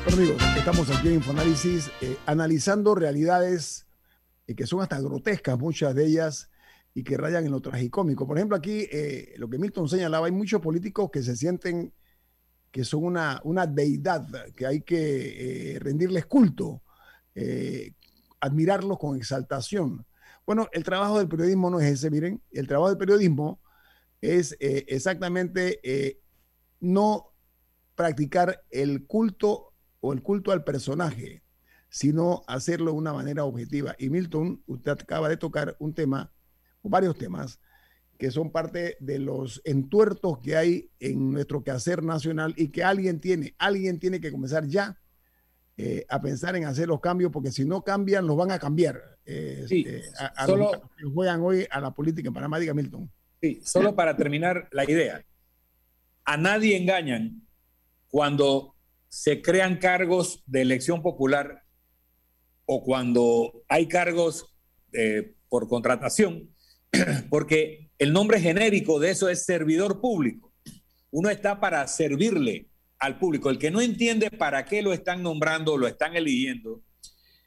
Bueno 0.03 0.17
amigos, 0.21 0.43
estamos 0.55 0.91
aquí 0.91 1.07
en 1.07 1.13
InfoAnálisis 1.15 1.89
eh, 2.01 2.17
analizando 2.27 2.93
realidades 2.93 3.87
eh, 4.45 4.53
que 4.53 4.67
son 4.67 4.83
hasta 4.83 5.01
grotescas, 5.01 5.57
muchas 5.57 5.95
de 5.95 6.05
ellas 6.05 6.51
y 6.97 7.03
que 7.03 7.17
rayan 7.17 7.45
en 7.45 7.51
lo 7.51 7.59
tragicómico. 7.59 8.25
Por 8.25 8.37
ejemplo, 8.37 8.55
aquí 8.55 8.87
eh, 8.89 9.33
lo 9.37 9.49
que 9.49 9.59
Milton 9.59 9.89
señalaba, 9.89 10.27
hay 10.27 10.31
muchos 10.31 10.61
políticos 10.61 11.11
que 11.11 11.21
se 11.21 11.35
sienten 11.35 11.93
que 12.71 12.85
son 12.85 13.03
una, 13.03 13.41
una 13.43 13.67
deidad, 13.67 14.25
que 14.55 14.65
hay 14.65 14.81
que 14.81 15.75
eh, 15.75 15.79
rendirles 15.79 16.25
culto, 16.25 16.83
eh, 17.35 17.93
admirarlos 18.39 18.97
con 18.97 19.17
exaltación. 19.17 20.05
Bueno, 20.45 20.69
el 20.71 20.83
trabajo 20.85 21.19
del 21.19 21.27
periodismo 21.27 21.69
no 21.69 21.81
es 21.81 21.91
ese, 21.91 22.09
miren, 22.09 22.41
el 22.51 22.65
trabajo 22.65 22.89
del 22.89 22.97
periodismo 22.97 23.61
es 24.21 24.55
exactamente 24.59 25.79
no 26.79 27.33
practicar 27.95 28.63
el 28.69 29.05
culto 29.05 29.73
o 29.99 30.13
el 30.13 30.21
culto 30.21 30.51
al 30.51 30.63
personaje, 30.63 31.43
sino 31.89 32.43
hacerlo 32.47 32.91
de 32.91 32.97
una 32.97 33.13
manera 33.13 33.43
objetiva. 33.43 33.95
Y 33.99 34.09
Milton, 34.09 34.63
usted 34.65 34.91
acaba 34.91 35.29
de 35.29 35.37
tocar 35.37 35.75
un 35.79 35.93
tema 35.93 36.31
varios 36.89 37.17
temas 37.17 37.59
que 38.17 38.31
son 38.31 38.51
parte 38.51 38.97
de 38.99 39.19
los 39.19 39.61
entuertos 39.65 40.39
que 40.39 40.55
hay 40.55 40.89
en 40.99 41.31
nuestro 41.31 41.63
quehacer 41.63 42.03
nacional 42.03 42.53
y 42.57 42.69
que 42.69 42.83
alguien 42.83 43.19
tiene, 43.19 43.55
alguien 43.57 43.99
tiene 43.99 44.21
que 44.21 44.31
comenzar 44.31 44.65
ya 44.67 44.97
eh, 45.77 46.05
a 46.07 46.21
pensar 46.21 46.55
en 46.55 46.65
hacer 46.65 46.87
los 46.87 47.01
cambios, 47.01 47.31
porque 47.31 47.51
si 47.51 47.65
no 47.65 47.83
cambian, 47.83 48.25
los 48.25 48.37
van 48.37 48.51
a 48.51 48.59
cambiar. 48.59 49.01
Eh, 49.25 49.65
sí, 49.67 49.83
eh, 49.85 50.03
a, 50.17 50.45
solo, 50.45 50.89
que 50.97 51.03
juegan 51.05 51.41
hoy 51.41 51.67
a 51.69 51.81
la 51.81 51.91
política 51.91 52.29
en 52.29 52.33
Panamá, 52.33 52.59
diga 52.59 52.73
Milton. 52.73 53.11
Sí, 53.41 53.59
solo 53.63 53.93
para 53.93 54.15
terminar 54.15 54.69
la 54.71 54.89
idea. 54.89 55.25
A 56.23 56.37
nadie 56.37 56.77
engañan 56.77 57.45
cuando 58.07 58.75
se 59.09 59.41
crean 59.41 59.77
cargos 59.77 60.41
de 60.45 60.61
elección 60.61 61.01
popular 61.01 61.63
o 62.65 62.83
cuando 62.83 63.63
hay 63.67 63.87
cargos 63.87 64.55
por 65.49 65.67
contratación 65.67 66.54
porque 67.29 67.89
el 67.97 68.13
nombre 68.13 68.39
genérico 68.39 68.99
de 68.99 69.11
eso 69.11 69.29
es 69.29 69.45
servidor 69.45 70.01
público. 70.01 70.53
Uno 71.11 71.29
está 71.29 71.59
para 71.59 71.87
servirle 71.87 72.67
al 72.99 73.17
público. 73.19 73.49
El 73.49 73.57
que 73.57 73.71
no 73.71 73.81
entiende 73.81 74.31
para 74.31 74.65
qué 74.65 74.81
lo 74.81 74.93
están 74.93 75.23
nombrando, 75.23 75.77
lo 75.77 75.87
están 75.87 76.15
eligiendo, 76.15 76.83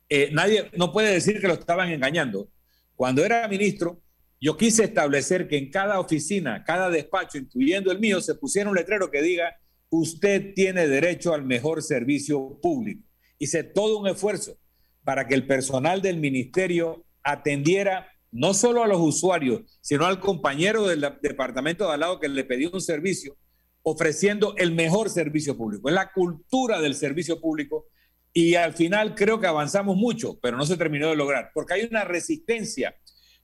eh, 0.09 0.31
nadie 0.33 0.71
no 0.77 0.93
puede 0.93 1.13
decir 1.13 1.41
que 1.41 1.49
lo 1.49 1.55
estaban 1.55 1.91
engañando. 1.91 2.51
Cuando 2.95 3.25
era 3.25 3.47
ministro, 3.47 4.01
yo 4.41 4.57
quise 4.57 4.85
establecer 4.85 5.49
que 5.49 5.59
en 5.59 5.71
cada 5.71 6.01
oficina, 6.01 6.65
cada 6.65 6.91
despacho, 6.91 7.39
incluyendo 7.39 7.91
el 7.93 7.99
mío, 7.99 8.21
se 8.21 8.35
pusiera 8.35 8.71
un 8.71 8.77
letrero 8.77 9.11
que 9.11 9.21
diga, 9.21 9.57
usted 9.91 10.55
tiene 10.55 10.87
derecho 10.87 11.35
al 11.35 11.45
mejor 11.45 11.83
servicio 11.83 12.59
público. 12.63 13.03
Hice 13.39 13.65
todo 13.65 13.99
un 13.99 14.09
esfuerzo 14.09 14.59
para 15.05 15.27
que 15.27 15.35
el 15.35 15.47
personal 15.47 16.03
del 16.03 16.19
ministerio 16.19 17.05
atendiera 17.23 18.09
no 18.31 18.55
solo 18.55 18.83
a 18.83 18.87
los 18.87 19.01
usuarios, 19.01 19.63
sino 19.81 20.07
al 20.07 20.21
compañero 20.21 20.87
del 20.87 21.01
departamento 21.23 21.87
de 21.87 21.95
al 21.95 22.01
lado 22.01 22.21
que 22.21 22.29
le 22.29 22.45
pidió 22.45 22.71
un 22.73 22.81
servicio, 22.81 23.37
ofreciendo 23.83 24.55
el 24.57 24.73
mejor 24.73 25.11
servicio 25.11 25.57
público. 25.57 25.89
Es 25.89 25.95
la 25.95 26.13
cultura 26.13 26.81
del 26.81 26.95
servicio 26.95 27.41
público 27.41 27.87
y 28.33 28.55
al 28.55 28.75
final 28.75 29.15
creo 29.15 29.41
que 29.41 29.47
avanzamos 29.47 29.97
mucho, 29.97 30.39
pero 30.41 30.57
no 30.57 30.67
se 30.67 30.77
terminó 30.77 31.09
de 31.09 31.17
lograr, 31.17 31.51
porque 31.55 31.75
hay 31.75 31.89
una 31.91 32.05
resistencia. 32.05 32.95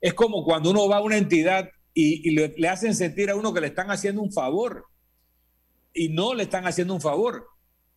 Es 0.00 0.14
como 0.14 0.44
cuando 0.44 0.70
uno 0.70 0.86
va 0.88 0.98
a 0.98 1.02
una 1.02 1.16
entidad 1.16 1.70
y, 1.94 2.30
le 2.30 2.68
hacen 2.68 2.94
sentir 2.94 3.30
a 3.30 3.36
uno 3.36 3.54
que 3.54 3.60
le 3.60 3.68
están 3.68 3.90
haciendo 3.90 4.20
un 4.20 4.32
favor 4.32 4.86
y 5.92 6.08
no 6.08 6.34
le 6.34 6.42
están 6.42 6.66
haciendo 6.66 6.92
un 6.92 7.00
favor 7.00 7.46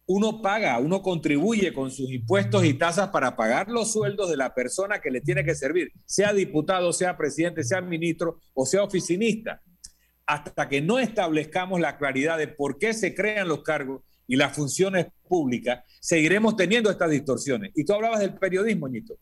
uno 0.08 0.42
paga, 0.42 0.80
uno 0.80 1.02
contribuye 1.02 1.74
con 1.74 1.92
sus 1.92 2.10
impuestos 2.10 2.64
y 2.64 2.74
tasas 2.74 3.10
para 3.10 3.36
pagar 3.36 3.68
los 3.68 3.92
sueldos 3.92 4.30
de 4.30 4.38
la 4.38 4.54
persona 4.54 5.00
que 5.00 5.12
le 5.12 5.20
tiene 5.20 5.44
que 5.44 5.54
servir, 5.54 5.92
sea 6.06 6.34
diputado, 6.34 6.94
sea 6.94 7.18
presidente, 7.18 7.64
sea 7.64 7.82
ministro 7.82 8.40
o 8.54 8.66
sea 8.66 8.84
oficinista. 8.84 9.62
Hasta 10.26 10.68
que 10.70 10.82
no 10.82 10.98
establezcamos 10.98 11.80
la 11.82 11.98
claridad 11.98 12.38
de 12.38 12.48
por 12.48 12.78
qué 12.80 12.94
se 12.94 13.14
crean 13.14 13.50
los 13.50 13.64
cargos 13.64 14.02
y 14.28 14.38
las 14.38 14.56
funciones 14.56 15.08
públicas, 15.28 15.84
seguiremos 16.00 16.56
teniendo 16.56 16.90
estas 16.90 17.10
distorsiones. 17.10 17.72
Y 17.76 17.86
tú 17.86 17.94
hablabas 17.94 18.20
del 18.20 18.34
periodismo, 18.36 18.88
Ñito. 18.88 19.18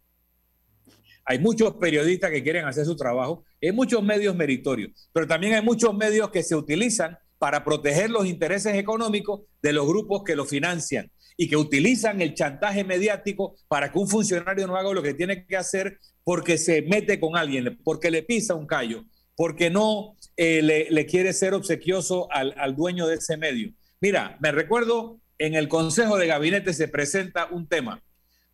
Hay 1.25 1.39
muchos 1.39 1.75
periodistas 1.77 2.29
que 2.29 2.43
quieren 2.43 2.65
hacer 2.65 2.85
su 2.85 2.95
trabajo, 2.95 3.43
hay 3.61 3.71
muchos 3.71 4.03
medios 4.03 4.35
meritorios, 4.35 5.09
pero 5.11 5.25
también 5.25 5.55
hay 5.55 5.63
muchos 5.63 5.95
medios 5.95 6.29
que 6.29 6.43
se 6.43 6.55
utilizan 6.55 7.17
para 7.37 7.63
proteger 7.63 8.09
los 8.09 8.25
intereses 8.25 8.75
económicos 8.75 9.41
de 9.61 9.73
los 9.73 9.87
grupos 9.87 10.23
que 10.23 10.35
lo 10.35 10.45
financian 10.45 11.11
y 11.37 11.49
que 11.49 11.57
utilizan 11.57 12.21
el 12.21 12.33
chantaje 12.33 12.83
mediático 12.83 13.55
para 13.67 13.91
que 13.91 13.99
un 13.99 14.07
funcionario 14.07 14.67
no 14.67 14.77
haga 14.77 14.93
lo 14.93 15.03
que 15.03 15.13
tiene 15.13 15.45
que 15.45 15.57
hacer 15.57 15.99
porque 16.23 16.57
se 16.57 16.81
mete 16.81 17.19
con 17.19 17.35
alguien, 17.35 17.79
porque 17.83 18.09
le 18.09 18.23
pisa 18.23 18.55
un 18.55 18.65
callo, 18.65 19.03
porque 19.35 19.69
no 19.69 20.15
eh, 20.37 20.61
le, 20.61 21.05
quiere 21.05 21.33
ser 21.33 21.53
obsequioso 21.53 22.31
al, 22.31 22.55
al 22.57 22.75
dueño 22.75 23.05
de 23.07 23.15
ese 23.15 23.37
medio. 23.37 23.71
Mira, 23.99 24.37
me 24.39 24.51
recuerdo 24.51 25.19
en 25.37 25.55
el 25.55 25.67
Consejo 25.67 26.17
de 26.17 26.27
Gabinete 26.27 26.73
se 26.73 26.87
presenta 26.87 27.47
un 27.51 27.67
tema 27.67 28.01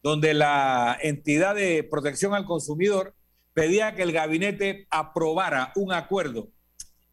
donde 0.03 0.34
la 0.34 0.97
entidad 1.01 1.55
de 1.55 1.84
protección 1.84 2.34
al 2.34 2.45
consumidor 2.45 3.15
pedía 3.53 3.95
que 3.95 4.01
el 4.01 4.11
gabinete 4.11 4.88
aprobara 4.89 5.71
un 5.75 5.93
acuerdo 5.93 6.49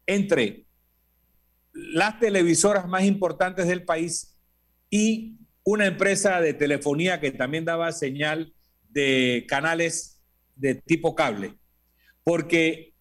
entre 0.07 0.65
las 1.93 2.19
televisoras 2.19 2.87
más 2.87 3.03
importantes 3.03 3.67
del 3.67 3.83
país 3.83 4.37
y 4.89 5.37
una 5.63 5.85
empresa 5.85 6.41
de 6.41 6.53
telefonía 6.53 7.19
que 7.19 7.31
también 7.31 7.65
daba 7.65 7.91
señal 7.91 8.53
de 8.89 9.45
canales 9.47 10.19
de 10.55 10.75
tipo 10.75 11.15
cable, 11.15 11.55
porque 12.23 12.93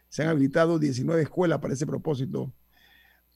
Se 0.07 0.23
han 0.23 0.29
habilitado 0.29 0.77
19 0.77 1.21
escuelas 1.23 1.59
para 1.59 1.73
ese 1.73 1.85
propósito. 1.85 2.53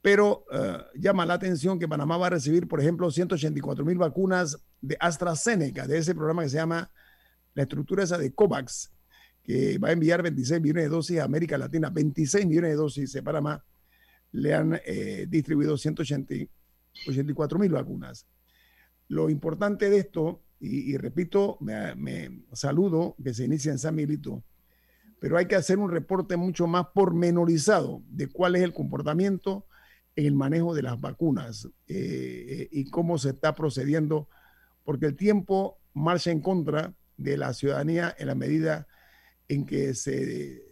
Pero 0.01 0.45
eh, 0.51 0.77
llama 0.95 1.25
la 1.25 1.33
atención 1.33 1.79
que 1.79 1.87
Panamá 1.87 2.17
va 2.17 2.27
a 2.27 2.31
recibir, 2.31 2.67
por 2.67 2.79
ejemplo, 2.79 3.09
184 3.09 3.83
mil 3.83 3.97
vacunas 3.97 4.57
de 4.79 4.95
AstraZeneca, 4.99 5.87
de 5.87 5.97
ese 5.97 6.13
programa 6.13 6.43
que 6.43 6.49
se 6.49 6.57
llama 6.57 6.91
la 7.55 7.63
estructura 7.63 8.03
esa 8.03 8.17
de 8.19 8.31
COVAX, 8.31 8.91
que 9.41 9.79
va 9.79 9.87
a 9.89 9.93
enviar 9.93 10.21
26 10.21 10.61
millones 10.61 10.83
de 10.83 10.89
dosis 10.89 11.19
a 11.19 11.23
América 11.23 11.57
Latina. 11.57 11.89
26 11.89 12.45
millones 12.45 12.71
de 12.71 12.75
dosis 12.75 13.13
de 13.13 13.23
Panamá 13.23 13.63
le 14.31 14.53
han 14.53 14.79
eh, 14.85 15.25
distribuido 15.27 15.77
184 15.77 17.59
mil 17.59 17.71
vacunas. 17.71 18.27
Lo 19.07 19.29
importante 19.29 19.89
de 19.89 19.99
esto, 19.99 20.41
y, 20.59 20.97
repito, 20.97 21.57
me, 21.59 22.43
saludo 22.53 23.15
que 23.23 23.33
se 23.33 23.45
inicia 23.45 23.71
en 23.71 23.77
San 23.77 23.95
Milito, 23.95 24.43
pero 25.19 25.37
hay 25.37 25.47
que 25.47 25.55
hacer 25.55 25.77
un 25.77 25.91
reporte 25.91 26.37
mucho 26.37 26.65
más 26.65 26.87
pormenorizado 26.93 28.01
de 28.09 28.27
cuál 28.27 28.55
es 28.55 28.63
el 28.63 28.73
comportamiento 28.73 29.67
en 30.15 30.25
el 30.25 30.33
manejo 30.33 30.73
de 30.73 30.81
las 30.81 30.99
vacunas 30.99 31.69
eh, 31.87 32.67
y 32.71 32.89
cómo 32.89 33.17
se 33.17 33.29
está 33.29 33.53
procediendo, 33.53 34.27
porque 34.83 35.07
el 35.07 35.15
tiempo 35.15 35.77
marcha 35.93 36.31
en 36.31 36.41
contra 36.41 36.95
de 37.17 37.37
la 37.37 37.53
ciudadanía 37.53 38.15
en 38.17 38.27
la 38.27 38.35
medida 38.35 38.87
en 39.47 39.65
que 39.65 39.93
se 39.93 40.63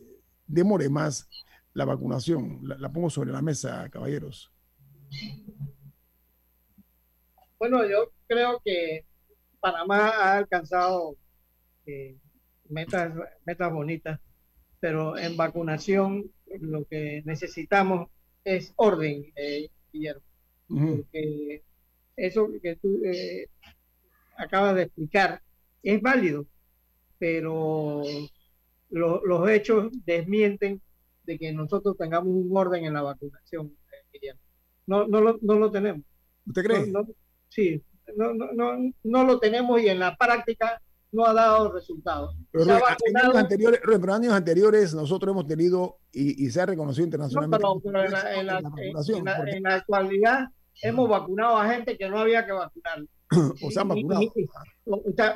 demore 0.47 0.89
más 0.89 1.27
la 1.73 1.85
vacunación. 1.85 2.61
la 2.63 2.91
pongo 2.91 3.09
sobre 3.09 3.31
la 3.31 3.41
mesa, 3.41 3.89
caballeros. 3.89 4.51
Bueno, 7.63 7.89
yo 7.89 8.11
creo 8.27 8.61
que 8.65 9.05
Panamá 9.61 10.09
ha 10.09 10.35
alcanzado 10.35 11.15
eh, 11.85 12.17
metas, 12.67 13.13
metas 13.45 13.71
bonitas, 13.71 14.19
pero 14.81 15.17
en 15.17 15.37
vacunación 15.37 16.29
lo 16.59 16.83
que 16.83 17.21
necesitamos 17.23 18.09
es 18.43 18.73
orden, 18.75 19.31
eh, 19.37 19.69
Guillermo. 19.93 20.25
Porque 20.67 21.63
eso 22.17 22.49
que 22.61 22.75
tú 22.75 22.99
eh, 23.05 23.47
acabas 24.35 24.75
de 24.75 24.81
explicar 24.81 25.41
es 25.83 26.01
válido, 26.01 26.45
pero 27.17 28.01
los 28.89 29.49
hechos 29.49 29.89
desmienten 30.03 30.81
de 31.23 31.39
que 31.39 31.53
nosotros 31.53 31.95
tengamos 31.97 32.27
un 32.27 32.57
orden 32.57 32.83
en 32.83 32.93
la 32.95 33.03
vacunación, 33.03 33.73
Guillermo. 34.11 34.41
No, 34.85 35.07
no, 35.07 35.21
lo, 35.21 35.39
no 35.41 35.55
lo 35.55 35.71
tenemos. 35.71 36.03
¿Usted 36.45 36.63
cree? 36.65 36.93
Sí, 37.53 37.83
no, 38.15 38.33
no, 38.33 38.51
no, 38.53 38.91
no 39.03 39.23
lo 39.23 39.39
tenemos 39.39 39.81
y 39.81 39.87
en 39.87 39.99
la 39.99 40.15
práctica 40.15 40.81
no 41.11 41.25
ha 41.25 41.33
dado 41.33 41.71
resultados. 41.71 42.35
Pero, 42.51 42.65
en, 42.65 43.17
años 43.17 43.35
anteriores, 43.35 43.81
años 44.09 44.33
anteriores 44.33 44.93
nosotros 44.93 45.31
hemos 45.31 45.47
tenido 45.47 45.99
y, 46.11 46.49
se 46.49 46.61
ha 46.61 46.65
reconocido 46.65 47.05
internacionalmente. 47.05 47.63
pero, 47.83 48.05
en, 48.35 49.63
la, 49.63 49.75
actualidad 49.75 50.47
hemos 50.81 51.07
vacunado 51.07 51.57
a 51.57 51.69
gente 51.69 51.97
que 51.97 52.09
no 52.09 52.19
había 52.19 52.45
que 52.45 52.51
vacunar. 52.51 53.03
o 53.63 53.71
se 53.71 53.79
han 53.79 53.87
vacunado. 53.87 54.21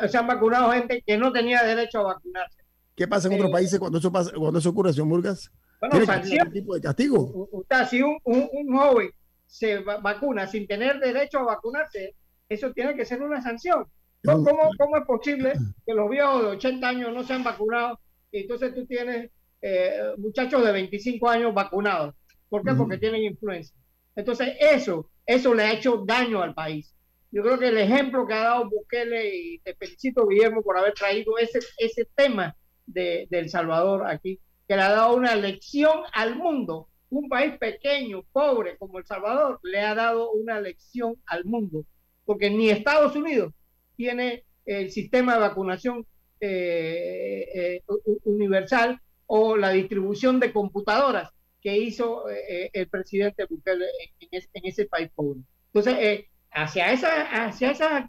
se 0.10 0.18
han 0.18 0.28
vacunado 0.28 0.72
gente 0.72 1.04
que 1.06 1.18
no 1.18 1.32
tenía 1.32 1.64
derecho 1.64 2.00
a 2.00 2.14
vacunarse. 2.14 2.64
¿Qué 2.96 3.08
pasa 3.08 3.28
en 3.28 3.36
otros 3.36 3.50
eh, 3.50 3.54
países 3.54 3.80
cuando 3.80 4.00
eso, 4.00 4.12
pasa, 4.12 4.32
cuando 4.36 4.58
eso 4.58 4.70
ocurre, 4.70 4.92
señor 4.92 5.08
Murgas? 5.08 5.52
Bueno, 5.80 6.22
¿Tiene 6.24 6.50
tipo 6.50 6.74
de 6.74 6.82
castigo? 6.82 7.48
Usted, 7.52 7.86
si 7.88 8.02
un, 8.02 8.18
un, 8.24 8.50
un 8.52 8.76
joven 8.76 9.12
se 9.48 9.80
vacuna 9.80 10.46
sin 10.46 10.68
tener 10.68 11.00
derecho 11.00 11.40
a 11.40 11.56
vacunarse, 11.56 12.16
eso 12.50 12.72
tiene 12.74 12.96
que 12.96 13.06
ser 13.06 13.22
una 13.22 13.42
sanción. 13.42 13.86
¿Cómo, 14.24 14.70
¿Cómo, 14.78 14.98
es 14.98 15.06
posible 15.06 15.54
que 15.86 15.94
los 15.94 16.10
viejos 16.10 16.44
de 16.44 16.48
80 16.50 16.88
años 16.88 17.14
no 17.14 17.24
se 17.24 17.34
han 17.34 17.44
vacunado 17.44 18.00
y 18.32 18.42
entonces 18.42 18.76
tú 18.76 18.86
tienes 18.86 19.32
eh, 19.62 20.14
muchachos 20.18 20.64
de 20.66 20.72
25 20.72 21.30
años 21.30 21.54
vacunados? 21.54 22.14
¿Por 22.50 22.64
qué? 22.64 22.74
Porque 22.74 22.98
tienen 22.98 23.24
influencia. 23.24 23.76
Entonces 24.16 24.56
eso, 24.60 25.10
eso 25.26 25.54
le 25.54 25.64
ha 25.64 25.74
hecho 25.74 26.04
daño 26.06 26.42
al 26.42 26.54
país. 26.54 26.94
Yo 27.32 27.44
creo 27.44 27.60
que 27.60 27.68
el 27.68 27.78
ejemplo 27.78 28.26
que 28.26 28.34
ha 28.34 28.44
dado 28.44 28.70
Bukele, 28.70 29.36
y 29.36 29.60
te 29.60 29.76
felicito 29.76 30.28
Guillermo 30.28 30.64
por 30.64 30.78
haber 30.78 30.94
traído 30.94 31.38
ese, 31.38 31.60
ese 31.78 32.08
tema 32.16 32.56
de, 32.86 33.28
El 33.30 33.50
Salvador 33.50 34.08
aquí, 34.08 34.40
que 34.68 34.76
le 34.76 34.82
ha 34.82 34.90
dado 34.90 35.16
una 35.16 35.36
lección 35.36 36.02
al 36.14 36.36
mundo. 36.36 36.90
Un 37.10 37.30
país 37.30 37.58
pequeño, 37.58 38.24
pobre 38.32 38.78
como 38.78 39.00
El 39.00 39.06
Salvador, 39.06 39.60
le 39.64 39.82
ha 39.82 39.96
dado 39.96 40.32
una 40.32 40.60
lección 40.60 41.16
al 41.26 41.46
mundo, 41.46 41.86
porque 42.26 42.50
ni 42.50 42.70
Estados 42.70 43.16
Unidos 43.16 43.54
tiene 43.96 44.44
el 44.66 44.92
sistema 44.92 45.36
de 45.36 45.40
vacunación 45.40 46.06
eh, 46.40 47.48
eh, 47.56 47.84
universal 48.26 49.02
o 49.26 49.58
la 49.58 49.72
distribución 49.72 50.40
de 50.40 50.54
computadoras 50.54 51.32
que 51.62 51.78
hizo 51.78 52.30
eh, 52.30 52.70
el 52.74 52.88
presidente 52.90 53.46
Bukele 53.50 53.86
en, 54.20 54.66
ese 54.66 54.86
país 54.86 55.10
pobre. 55.16 55.40
Entonces, 55.74 56.26
hacia, 56.52 56.92
esa, 56.92 57.46
hacia 57.46 57.72
esas 57.72 58.06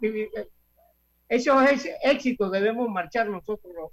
esos 1.29 1.63
éxitos 2.03 2.51
debemos 2.51 2.89
marchar 2.89 3.29
nosotros 3.29 3.91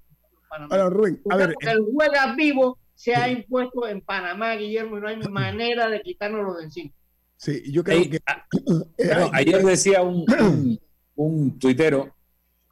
Ahora, 0.48 0.88
Rubén, 0.88 1.20
a 1.28 1.36
ver. 1.36 1.54
El 1.60 1.84
juega 1.92 2.34
vivo 2.34 2.78
se 2.96 3.14
ha 3.14 3.28
impuesto 3.28 3.86
en 3.86 4.00
Panamá, 4.00 4.54
Guillermo, 4.54 4.96
y 4.96 5.00
no 5.00 5.08
hay 5.08 5.18
manera 5.28 5.88
de 5.88 6.00
quitárnoslo 6.00 6.54
de 6.54 6.64
encima. 6.64 6.90
Sí, 7.36 7.62
yo 7.70 7.84
creo 7.84 8.02
que. 8.10 8.18
ayer 9.32 9.62
decía 9.62 10.02
un, 10.02 10.80
un, 11.14 11.58
tuitero 11.58 12.16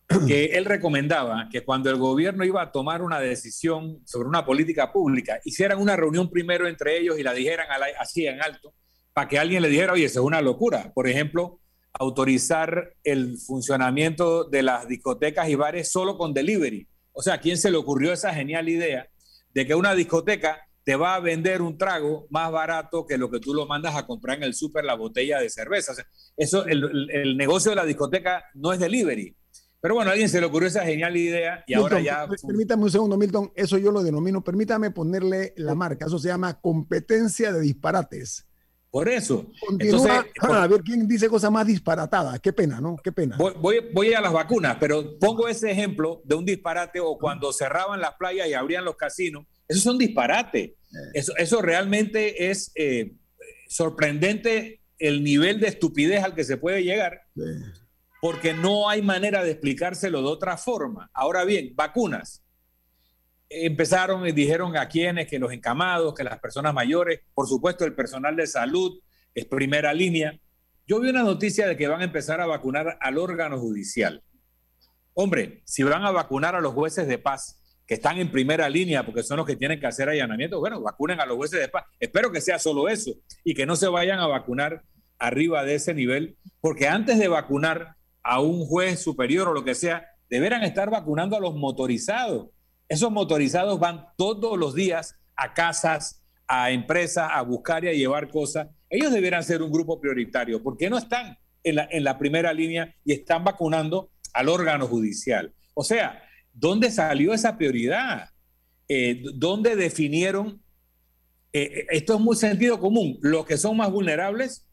que 0.27 0.47
él 0.47 0.65
recomendaba 0.65 1.49
que 1.53 1.63
cuando 1.63 1.91
el 1.91 1.99
gobierno 1.99 2.43
iba 2.43 2.63
a 2.63 2.73
tomar 2.73 3.03
una 3.03 3.21
decisión 3.21 4.01
sobre 4.07 4.27
una 4.27 4.47
política 4.47 4.91
pública, 4.91 5.39
hicieran 5.45 5.79
una 5.79 5.95
reunión 5.95 6.31
primero 6.31 6.67
entre 6.67 6.99
ellos 6.99 7.19
y 7.19 7.23
la 7.23 7.35
dijeran 7.35 7.67
así 8.01 8.27
en 8.27 8.43
alto, 8.43 8.73
para 9.13 9.29
que 9.29 9.39
alguien 9.39 9.61
le 9.61 9.69
dijera, 9.69 9.93
oye, 9.93 10.07
eso 10.07 10.21
es 10.21 10.27
una 10.27 10.41
locura. 10.41 10.91
Por 10.95 11.07
ejemplo, 11.07 11.61
autorizar 11.93 12.95
el 13.05 13.37
funcionamiento 13.37 14.45
de 14.45 14.63
las 14.63 14.89
discotecas 14.89 15.51
y 15.51 15.55
bares 15.55 15.93
solo 15.93 16.17
con 16.17 16.33
delivery. 16.33 16.89
O 17.13 17.23
sea, 17.23 17.35
¿a 17.35 17.41
quién 17.41 17.59
se 17.59 17.71
le 17.71 17.77
ocurrió 17.77 18.13
esa 18.13 18.33
genial 18.33 18.71
idea 18.71 19.07
de 19.55 19.67
que 19.67 19.75
una 19.75 19.95
discoteca 19.95 20.59
te 20.85 20.97
va 20.97 21.15
a 21.15 21.21
vender 21.21 21.63
un 21.63 21.79
trago 21.79 22.27
más 22.31 22.53
barato 22.53 23.07
que 23.07 23.17
lo 23.17 23.31
que 23.31 23.41
tú 23.41 23.55
lo 23.55 23.67
mandas 23.67 23.97
a 23.97 24.07
comprar 24.07 24.37
en 24.37 24.43
el 24.43 24.55
súper, 24.55 24.85
la 24.85 24.95
botella 24.95 25.41
de 25.41 25.49
cerveza? 25.49 25.95
eso, 26.37 26.67
el, 26.67 27.37
negocio 27.37 27.71
de 27.71 27.77
la 27.77 27.87
discoteca 27.87 28.45
no 28.55 28.73
es 28.73 28.79
delivery. 28.79 29.35
Pero 29.81 29.95
bueno, 29.95 30.11
a 30.11 30.13
alguien 30.13 30.29
se 30.29 30.41
le 30.41 30.47
ocurrió 30.47 30.69
esa 30.69 30.85
genial 30.85 31.17
idea 31.17 31.63
y 31.67 31.75
ahora 31.75 32.01
ya... 32.01 32.27
Permítame 32.47 32.85
un 32.85 32.91
segundo, 32.91 33.17
Milton, 33.17 33.53
eso 33.55 33.79
yo 33.79 33.93
lo 33.93 34.03
denomino, 34.03 34.43
permítame 34.43 34.91
ponerle 34.91 35.53
la 35.57 35.75
marca, 35.75 36.07
eso 36.07 36.19
se 36.19 36.29
llama 36.29 36.61
competencia 36.61 37.53
de 37.53 37.61
disparates. 37.61 38.47
Por 38.95 39.09
eso. 39.09 39.51
Entonces, 39.73 40.09
a 40.41 40.67
ver 40.69 40.83
quién 40.83 41.09
dice 41.09 41.29
cosas 41.29 41.51
más 41.51 41.67
disparatadas. 41.67 42.39
Qué 42.39 42.53
pena, 42.53 42.81
¿no? 42.81 42.97
Qué 43.03 43.11
pena. 43.11 43.37
Voy, 43.37 43.81
voy, 43.93 44.15
a 44.15 44.21
las 44.21 44.33
vacunas, 44.33 44.77
pero 44.79 45.19
pongo 45.19 45.49
ese 45.49 45.69
ejemplo 45.69 46.23
de 46.25 46.37
un 46.37 46.45
disparate 46.45 47.01
o 47.01 47.19
cuando 47.19 47.53
cerraban 47.53 48.01
las 48.01 48.15
playas 48.15 48.47
y 48.47 48.55
abrían 48.55 48.85
los 48.85 48.95
casinos. 48.95 49.47
Eso 49.67 49.81
es 49.81 49.87
un 49.87 49.99
disparate. 49.99 50.61
Eh. 50.61 50.77
Eso, 51.15 51.33
eso 51.37 51.61
realmente 51.61 52.51
es 52.51 52.71
eh, 52.77 53.17
sorprendente 53.67 54.81
el 55.01 55.25
nivel 55.25 55.59
de 55.59 55.67
estupidez 55.67 56.23
al 56.23 56.37
que 56.37 56.45
se 56.45 56.57
puede 56.57 56.85
llegar, 56.85 57.23
porque 58.23 58.55
no 58.55 58.89
hay 58.89 59.03
manera 59.03 59.43
de 59.43 59.51
explicárselo 59.51 60.21
de 60.21 60.29
otra 60.29 60.57
forma. 60.57 61.11
Ahora 61.13 61.45
bien, 61.45 61.73
vacunas 61.75 62.44
empezaron 63.63 64.27
y 64.27 64.33
dijeron 64.33 64.77
a 64.77 64.89
quienes, 64.89 65.27
que 65.27 65.39
los 65.39 65.53
encamados, 65.53 66.15
que 66.15 66.25
las 66.25 66.39
personas 66.39 66.75
mayores, 66.75 67.21
por 67.35 67.49
supuesto 67.49 67.85
el 67.85 67.95
personal 67.95 68.37
de 68.37 68.47
salud 68.47 69.01
es 69.35 69.45
primera 69.47 69.93
línea. 69.95 70.39
Yo 70.87 71.01
vi 71.01 71.09
una 71.11 71.23
noticia 71.23 71.67
de 71.67 71.77
que 71.77 71.89
van 71.89 72.01
a 72.01 72.05
empezar 72.05 72.41
a 72.41 72.47
vacunar 72.47 72.99
al 73.01 73.19
órgano 73.19 73.59
judicial. 73.59 74.23
Hombre, 75.15 75.63
si 75.65 75.83
van 75.83 76.05
a 76.05 76.11
vacunar 76.11 76.55
a 76.55 76.61
los 76.61 76.75
jueces 76.75 77.07
de 77.07 77.19
paz, 77.19 77.61
que 77.87 77.95
están 77.95 78.19
en 78.19 78.31
primera 78.31 78.69
línea 78.69 79.05
porque 79.05 79.23
son 79.23 79.37
los 79.37 79.47
que 79.47 79.57
tienen 79.57 79.79
que 79.79 79.87
hacer 79.87 80.09
allanamiento, 80.09 80.59
bueno, 80.59 80.81
vacunen 80.81 81.21
a 81.21 81.27
los 81.27 81.37
jueces 81.37 81.61
de 81.61 81.69
paz. 81.69 81.85
Espero 82.01 82.33
que 82.33 82.41
sea 82.41 82.59
solo 82.59 82.89
eso 82.89 83.13
y 83.45 83.55
que 83.55 83.67
no 83.67 83.77
se 83.77 83.89
vayan 83.89 84.19
a 84.21 84.27
vacunar 84.27 84.83
arriba 85.19 85.65
de 85.65 85.77
ese 85.77 85.95
nivel, 85.95 86.37
porque 86.61 86.89
antes 86.89 87.19
de 87.19 87.29
vacunar 87.29 87.97
a 88.23 88.41
un 88.41 88.67
juez 88.67 89.01
superior 89.01 89.49
o 89.49 89.55
lo 89.55 89.65
que 89.65 89.75
sea, 89.75 90.07
deberán 90.29 90.65
estar 90.65 90.91
vacunando 90.91 91.37
a 91.37 91.41
los 91.41 91.55
motorizados 91.55 92.49
esos 92.89 93.11
motorizados 93.11 93.79
van 93.79 94.07
todos 94.17 94.59
los 94.59 94.75
días 94.75 95.17
a 95.37 95.55
casas, 95.55 96.23
a 96.47 96.71
empresas, 96.71 97.29
a 97.33 97.43
buscar 97.43 97.85
y 97.85 97.89
a 97.89 97.93
llevar 97.93 98.29
cosas. 98.29 98.69
Ellos 98.91 99.13
deberían 99.13 99.43
ser 99.43 99.63
un 99.63 99.73
grupo 99.73 100.01
prioritario. 100.01 100.63
¿Por 100.63 100.77
qué 100.77 100.91
no 100.91 100.99
están 100.99 101.37
en 101.63 102.05
la, 102.05 102.19
primera 102.19 102.53
línea 102.53 102.95
y 103.05 103.13
están 103.13 103.43
vacunando 103.43 104.11
al 104.33 104.49
órgano 104.49 104.87
judicial? 104.87 105.53
O 105.75 105.83
sea, 105.83 106.23
¿dónde 106.53 106.91
salió 106.91 107.33
esa 107.33 107.57
prioridad? 107.57 108.29
Eh, 108.89 109.23
¿Dónde 109.35 109.77
definieron? 109.77 110.63
Eh, 111.53 111.63
eh, 111.63 111.87
esto 111.91 112.15
es 112.15 112.21
muy 112.21 112.37
sentido 112.37 112.79
común. 112.79 113.19
Los 113.23 113.47
que 113.47 113.57
son 113.57 113.79
más 113.79 113.91
vulnerables 113.91 114.69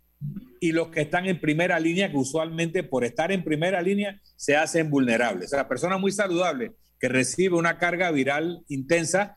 y 0.60 0.74
los 0.74 0.90
que 0.90 1.02
están 1.02 1.26
en 1.26 1.40
primera 1.40 1.80
línea, 1.80 2.12
que 2.12 2.18
usualmente 2.18 2.84
por 2.84 3.06
estar 3.06 3.32
en 3.32 3.44
primera 3.44 3.82
línea 3.82 4.20
se 4.36 4.56
hacen 4.56 4.90
vulnerables. 4.90 5.46
O 5.46 5.56
sea, 5.56 5.68
personas 5.68 6.00
muy 6.00 6.12
saludables 6.12 6.72
que 7.02 7.10
recibe 7.10 7.58
una 7.58 7.80
carga 7.80 8.12
viral 8.12 8.64
intensa 8.70 9.36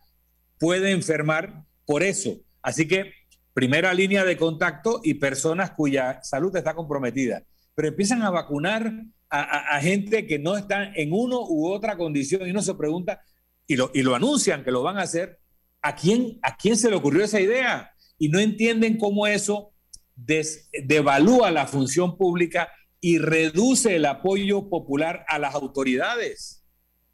puede 0.58 0.92
enfermar 0.92 1.64
por 1.86 2.02
eso. 2.02 2.36
Así 2.62 2.86
que 2.86 3.12
primera 3.54 3.94
línea 3.94 4.24
de 4.24 4.36
contacto 4.36 5.00
y 5.02 5.14
personas 5.14 5.70
cuya 5.70 6.22
salud 6.22 6.54
está 6.54 6.74
comprometida. 6.74 7.42
Pero 7.74 7.88
empiezan 7.88 8.22
a 8.22 8.30
vacunar 8.30 8.92
a, 9.30 9.80
gente 9.80 10.28
que 10.28 10.38
no 10.38 10.56
está 10.56 10.92
en 10.94 11.12
uno 11.12 11.40
u 11.48 11.66
otra 11.68 11.96
condición 11.96 12.46
y 12.46 12.50
uno 12.50 12.62
se 12.62 12.74
pregunta, 12.74 13.20
y 13.66 13.74
lo, 13.74 13.90
y 13.92 14.02
lo 14.02 14.14
anuncian 14.14 14.62
que 14.62 14.70
lo 14.70 14.82
van 14.82 14.96
a 14.96 15.02
hacer, 15.02 15.40
¿a 15.82 15.96
quién, 15.96 16.38
¿a 16.42 16.56
quién 16.56 16.76
se 16.76 16.88
le 16.88 16.94
ocurrió 16.94 17.24
esa 17.24 17.40
idea? 17.40 17.92
Y 18.16 18.28
no 18.28 18.38
entienden 18.38 18.96
cómo 18.96 19.26
eso 19.26 19.72
devalúa 20.14 21.50
la 21.50 21.66
función 21.66 22.16
pública 22.16 22.70
y 23.00 23.18
reduce 23.18 23.96
el 23.96 24.06
apoyo 24.06 24.68
popular 24.68 25.24
a 25.26 25.40
las 25.40 25.56
autoridades. 25.56 26.53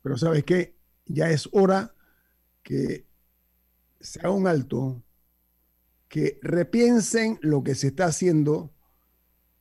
Pero 0.03 0.17
sabes 0.17 0.45
qué, 0.45 0.77
ya 1.07 1.31
es 1.31 1.49
hora 1.53 1.95
que 2.63 3.07
se 4.01 4.21
haga 4.21 4.31
un 4.31 4.47
alto, 4.47 5.03
que 6.09 6.39
repiensen 6.43 7.39
lo 7.43 7.63
que 7.63 7.75
se 7.75 7.89
está 7.89 8.07
haciendo, 8.07 8.73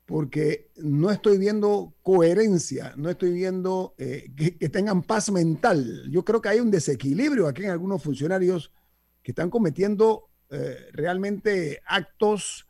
porque 0.06 0.72
no 0.78 1.12
estoy 1.12 1.38
viendo 1.38 1.94
coherencia, 2.02 2.94
no 2.98 3.10
estoy 3.10 3.32
viendo 3.32 3.94
eh, 4.00 4.32
que, 4.36 4.70
tengan 4.70 5.04
paz 5.04 5.32
mental. 5.32 6.10
Yo 6.10 6.26
creo 6.26 6.42
que 6.42 6.50
hay 6.50 6.60
un 6.60 6.72
desequilibrio 6.72 7.48
aquí 7.48 7.64
en 7.64 7.70
algunos 7.70 8.02
funcionarios 8.02 8.72
que 9.22 9.32
están 9.32 9.52
cometiendo 9.52 10.30
eh, 10.50 10.78
realmente 10.94 11.82
actos 11.86 12.66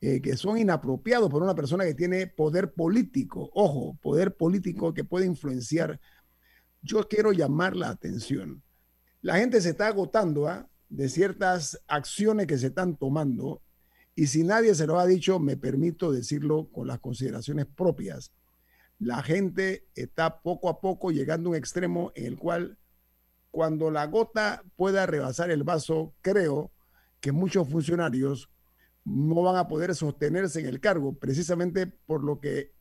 eh, 0.00 0.20
que 0.20 0.36
son 0.36 0.58
inapropiados 0.58 1.30
por 1.30 1.44
una 1.44 1.54
persona 1.54 1.84
que 1.84 1.94
tiene 1.94 2.26
poder 2.26 2.72
político. 2.72 3.48
Ojo, 3.54 3.96
poder 4.02 4.36
político 4.36 4.92
que 4.92 5.04
puede 5.04 5.26
influenciar 5.26 6.00
yo 6.82 7.08
quiero 7.08 7.32
llamar 7.32 7.76
la 7.76 7.88
atención. 7.88 8.62
La 9.20 9.36
gente 9.36 9.60
se 9.60 9.70
está 9.70 9.86
agotando 9.86 10.48
¿ah? 10.48 10.68
de 10.88 11.08
ciertas 11.08 11.80
acciones 11.86 12.46
que 12.46 12.58
se 12.58 12.66
están 12.68 12.96
tomando 12.96 13.62
y 14.14 14.26
si 14.26 14.44
nadie 14.44 14.74
se 14.74 14.86
lo 14.86 14.98
ha 14.98 15.06
dicho, 15.06 15.38
me 15.38 15.56
permito 15.56 16.12
decirlo 16.12 16.68
con 16.70 16.86
las 16.86 16.98
consideraciones 16.98 17.66
propias. 17.66 18.32
La 18.98 19.22
gente 19.22 19.86
está 19.94 20.42
poco 20.42 20.68
a 20.68 20.80
poco 20.80 21.10
llegando 21.10 21.48
a 21.48 21.50
un 21.52 21.56
extremo 21.56 22.12
en 22.14 22.26
el 22.26 22.36
cual 22.36 22.78
cuando 23.50 23.90
la 23.90 24.06
gota 24.06 24.62
pueda 24.76 25.06
rebasar 25.06 25.50
el 25.50 25.62
vaso, 25.62 26.14
creo 26.20 26.72
que 27.20 27.32
muchos 27.32 27.68
funcionarios 27.68 28.50
no 29.04 29.42
van 29.42 29.56
a 29.56 29.68
poder 29.68 29.94
sostenerse 29.94 30.60
en 30.60 30.66
el 30.66 30.80
cargo 30.80 31.18
precisamente 31.18 31.86
por 31.86 32.22
lo 32.22 32.40
que 32.40 32.72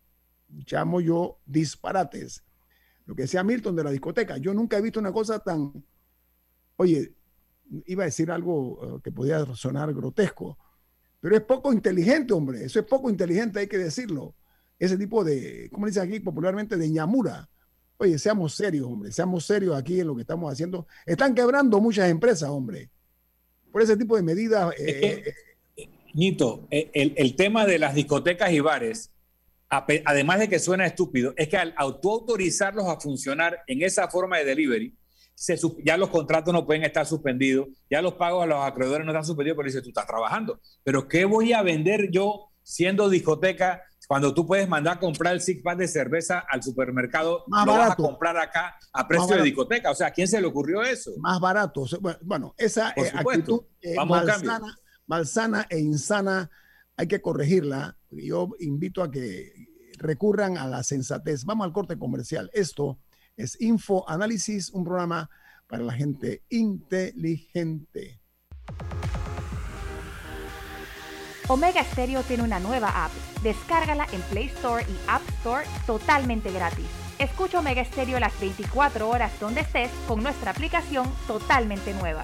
llamo 0.49 1.01
yo 1.01 1.39
disparates 1.45 2.43
lo 3.05 3.15
que 3.15 3.23
decía 3.23 3.43
Milton 3.43 3.75
de 3.75 3.83
la 3.83 3.91
discoteca. 3.91 4.37
Yo 4.37 4.53
nunca 4.53 4.77
he 4.77 4.81
visto 4.81 4.99
una 4.99 5.11
cosa 5.11 5.39
tan, 5.39 5.83
oye, 6.77 7.13
iba 7.85 8.03
a 8.03 8.05
decir 8.05 8.31
algo 8.31 8.97
eh, 8.97 9.01
que 9.03 9.11
podía 9.11 9.45
sonar 9.55 9.93
grotesco, 9.93 10.57
pero 11.19 11.35
es 11.35 11.41
poco 11.41 11.71
inteligente, 11.71 12.33
hombre. 12.33 12.63
Eso 12.63 12.79
es 12.79 12.85
poco 12.85 13.09
inteligente, 13.09 13.59
hay 13.59 13.67
que 13.67 13.77
decirlo. 13.77 14.35
Ese 14.79 14.97
tipo 14.97 15.23
de, 15.23 15.69
¿cómo 15.71 15.85
dice 15.85 16.01
aquí 16.01 16.19
popularmente? 16.19 16.77
De 16.77 16.89
ñamura. 16.89 17.47
Oye, 17.97 18.17
seamos 18.17 18.55
serios, 18.55 18.87
hombre. 18.87 19.11
Seamos 19.11 19.45
serios 19.45 19.75
aquí 19.75 19.99
en 19.99 20.07
lo 20.07 20.15
que 20.15 20.21
estamos 20.21 20.51
haciendo. 20.51 20.87
Están 21.05 21.35
quebrando 21.35 21.79
muchas 21.79 22.09
empresas, 22.09 22.49
hombre. 22.49 22.89
Por 23.71 23.83
ese 23.83 23.95
tipo 23.95 24.15
de 24.15 24.23
medidas. 24.23 24.73
Eh, 24.79 25.33
Nito, 26.13 26.67
el, 26.71 27.13
el 27.15 27.35
tema 27.35 27.65
de 27.65 27.77
las 27.77 27.93
discotecas 27.93 28.51
y 28.51 28.59
bares 28.59 29.11
además 30.05 30.39
de 30.39 30.49
que 30.49 30.59
suena 30.59 30.85
estúpido, 30.85 31.33
es 31.37 31.47
que 31.47 31.57
al 31.57 31.73
autoautorizarlos 31.77 32.87
a 32.87 32.99
funcionar 32.99 33.59
en 33.67 33.81
esa 33.81 34.09
forma 34.09 34.37
de 34.37 34.45
delivery, 34.45 34.97
ya 35.83 35.97
los 35.97 36.09
contratos 36.09 36.53
no 36.53 36.65
pueden 36.65 36.83
estar 36.83 37.05
suspendidos, 37.05 37.67
ya 37.89 38.01
los 38.01 38.13
pagos 38.13 38.43
a 38.43 38.45
los 38.45 38.63
acreedores 38.63 39.05
no 39.05 39.11
están 39.11 39.25
suspendidos, 39.25 39.57
pero 39.57 39.67
dice, 39.67 39.81
tú 39.81 39.89
estás 39.89 40.05
trabajando. 40.05 40.59
Pero 40.83 41.07
¿qué 41.07 41.25
voy 41.25 41.53
a 41.53 41.63
vender 41.63 42.11
yo 42.11 42.49
siendo 42.63 43.09
discoteca 43.09 43.81
cuando 44.07 44.33
tú 44.33 44.45
puedes 44.45 44.67
mandar 44.67 44.97
a 44.97 44.99
comprar 44.99 45.33
el 45.33 45.41
six 45.41 45.61
pack 45.63 45.77
de 45.77 45.87
cerveza 45.87 46.43
al 46.49 46.61
supermercado, 46.61 47.45
más 47.47 47.65
lo 47.65 47.71
barato. 47.71 47.89
vas 47.89 47.99
a 47.99 48.09
comprar 48.09 48.37
acá 48.37 48.75
a 48.91 49.07
precio 49.07 49.37
de 49.37 49.43
discoteca. 49.43 49.89
O 49.89 49.95
sea, 49.95 50.07
¿a 50.07 50.11
quién 50.11 50.27
se 50.27 50.41
le 50.41 50.47
ocurrió 50.47 50.81
eso? 50.81 51.11
Más 51.19 51.39
barato. 51.39 51.85
Bueno, 52.21 52.53
esa 52.57 52.89
eh, 52.97 53.09
actitud 53.13 53.61
eh, 53.81 53.95
malsana, 54.05 54.77
malsana 55.07 55.65
e 55.69 55.79
insana 55.79 56.51
hay 57.01 57.07
que 57.07 57.19
corregirla. 57.19 57.97
Yo 58.11 58.49
invito 58.59 59.01
a 59.01 59.09
que 59.09 59.51
recurran 59.97 60.59
a 60.59 60.67
la 60.67 60.83
sensatez. 60.83 61.45
Vamos 61.45 61.65
al 61.65 61.73
corte 61.73 61.97
comercial. 61.97 62.51
Esto 62.53 62.99
es 63.35 63.59
Info 63.59 64.07
Análisis, 64.07 64.69
un 64.69 64.83
programa 64.83 65.27
para 65.65 65.81
la 65.81 65.93
gente 65.93 66.43
inteligente. 66.49 68.21
Omega 71.47 71.83
Stereo 71.83 72.21
tiene 72.21 72.43
una 72.43 72.59
nueva 72.59 73.05
app. 73.05 73.11
Descárgala 73.41 74.05
en 74.11 74.21
Play 74.29 74.45
Store 74.45 74.85
y 74.87 74.95
App 75.07 75.27
Store 75.39 75.65
totalmente 75.87 76.51
gratis. 76.51 76.85
Escucha 77.17 77.59
Omega 77.59 77.83
Stereo 77.83 78.19
las 78.19 78.39
24 78.39 79.09
horas 79.09 79.31
donde 79.39 79.61
estés 79.61 79.89
con 80.07 80.21
nuestra 80.21 80.51
aplicación 80.51 81.11
totalmente 81.25 81.95
nueva. 81.95 82.23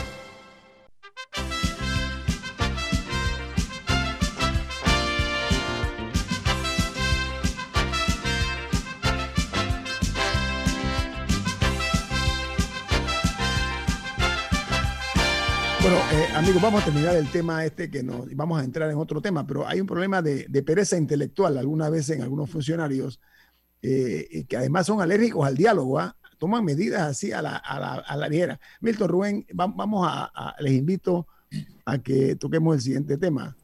Vamos 16.71 16.83
a 16.83 16.93
terminar 16.93 17.17
el 17.17 17.29
tema 17.29 17.65
este 17.65 17.91
que 17.91 18.01
nos 18.01 18.33
vamos 18.33 18.61
a 18.61 18.63
entrar 18.63 18.89
en 18.89 18.95
otro 18.95 19.21
tema, 19.21 19.45
pero 19.45 19.67
hay 19.67 19.81
un 19.81 19.87
problema 19.87 20.21
de, 20.21 20.63
pereza 20.63 20.95
intelectual 20.95 21.57
alguna 21.57 21.89
vez 21.89 22.09
en 22.11 22.21
algunos 22.21 22.49
funcionarios 22.49 23.19
eh, 23.81 24.45
que 24.47 24.55
además 24.55 24.85
son 24.85 25.01
alérgicos 25.01 25.45
al 25.45 25.57
diálogo, 25.57 25.99
¿ah? 25.99 26.15
toman 26.37 26.63
medidas 26.63 27.01
así 27.01 27.33
a 27.33 27.41
la, 27.41 27.57
a 27.57 28.15
la, 28.15 28.29
ligera. 28.29 28.57
Milton 28.79 29.09
Rubén, 29.09 29.45
vamos 29.53 30.07
a, 30.09 30.55
les 30.59 30.71
invito 30.71 31.27
a 31.83 31.97
que 31.97 32.37
toquemos 32.37 32.75
el 32.75 32.81
siguiente 32.81 33.17
tema. 33.17 33.57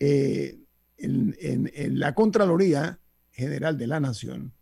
Eh, 0.00 0.58
en 0.96 1.98
la 1.98 2.14
Contraloría 2.14 2.98
General 3.30 3.76
de 3.76 3.86
la 3.86 4.00
Nación 4.00 4.54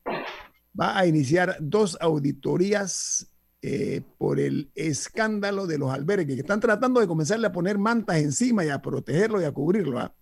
va 0.78 0.98
a 0.98 1.06
iniciar 1.06 1.56
dos 1.60 1.96
auditorías 2.00 3.29
eh, 3.62 4.00
por 4.16 4.40
el 4.40 4.70
escándalo 4.74 5.66
de 5.66 5.76
los 5.76 5.90
albergues, 5.90 6.34
que 6.34 6.40
están 6.40 6.61
tratando 6.61 6.98
de 6.98 7.06
comenzarle 7.06 7.46
a 7.46 7.52
poner 7.52 7.76
mantas 7.76 8.16
encima 8.16 8.64
y 8.64 8.70
a 8.70 8.80
protegerlo 8.80 9.38
y 9.40 9.44
a 9.44 9.52
cubrirlo. 9.52 9.98
¿ah? 9.98 10.14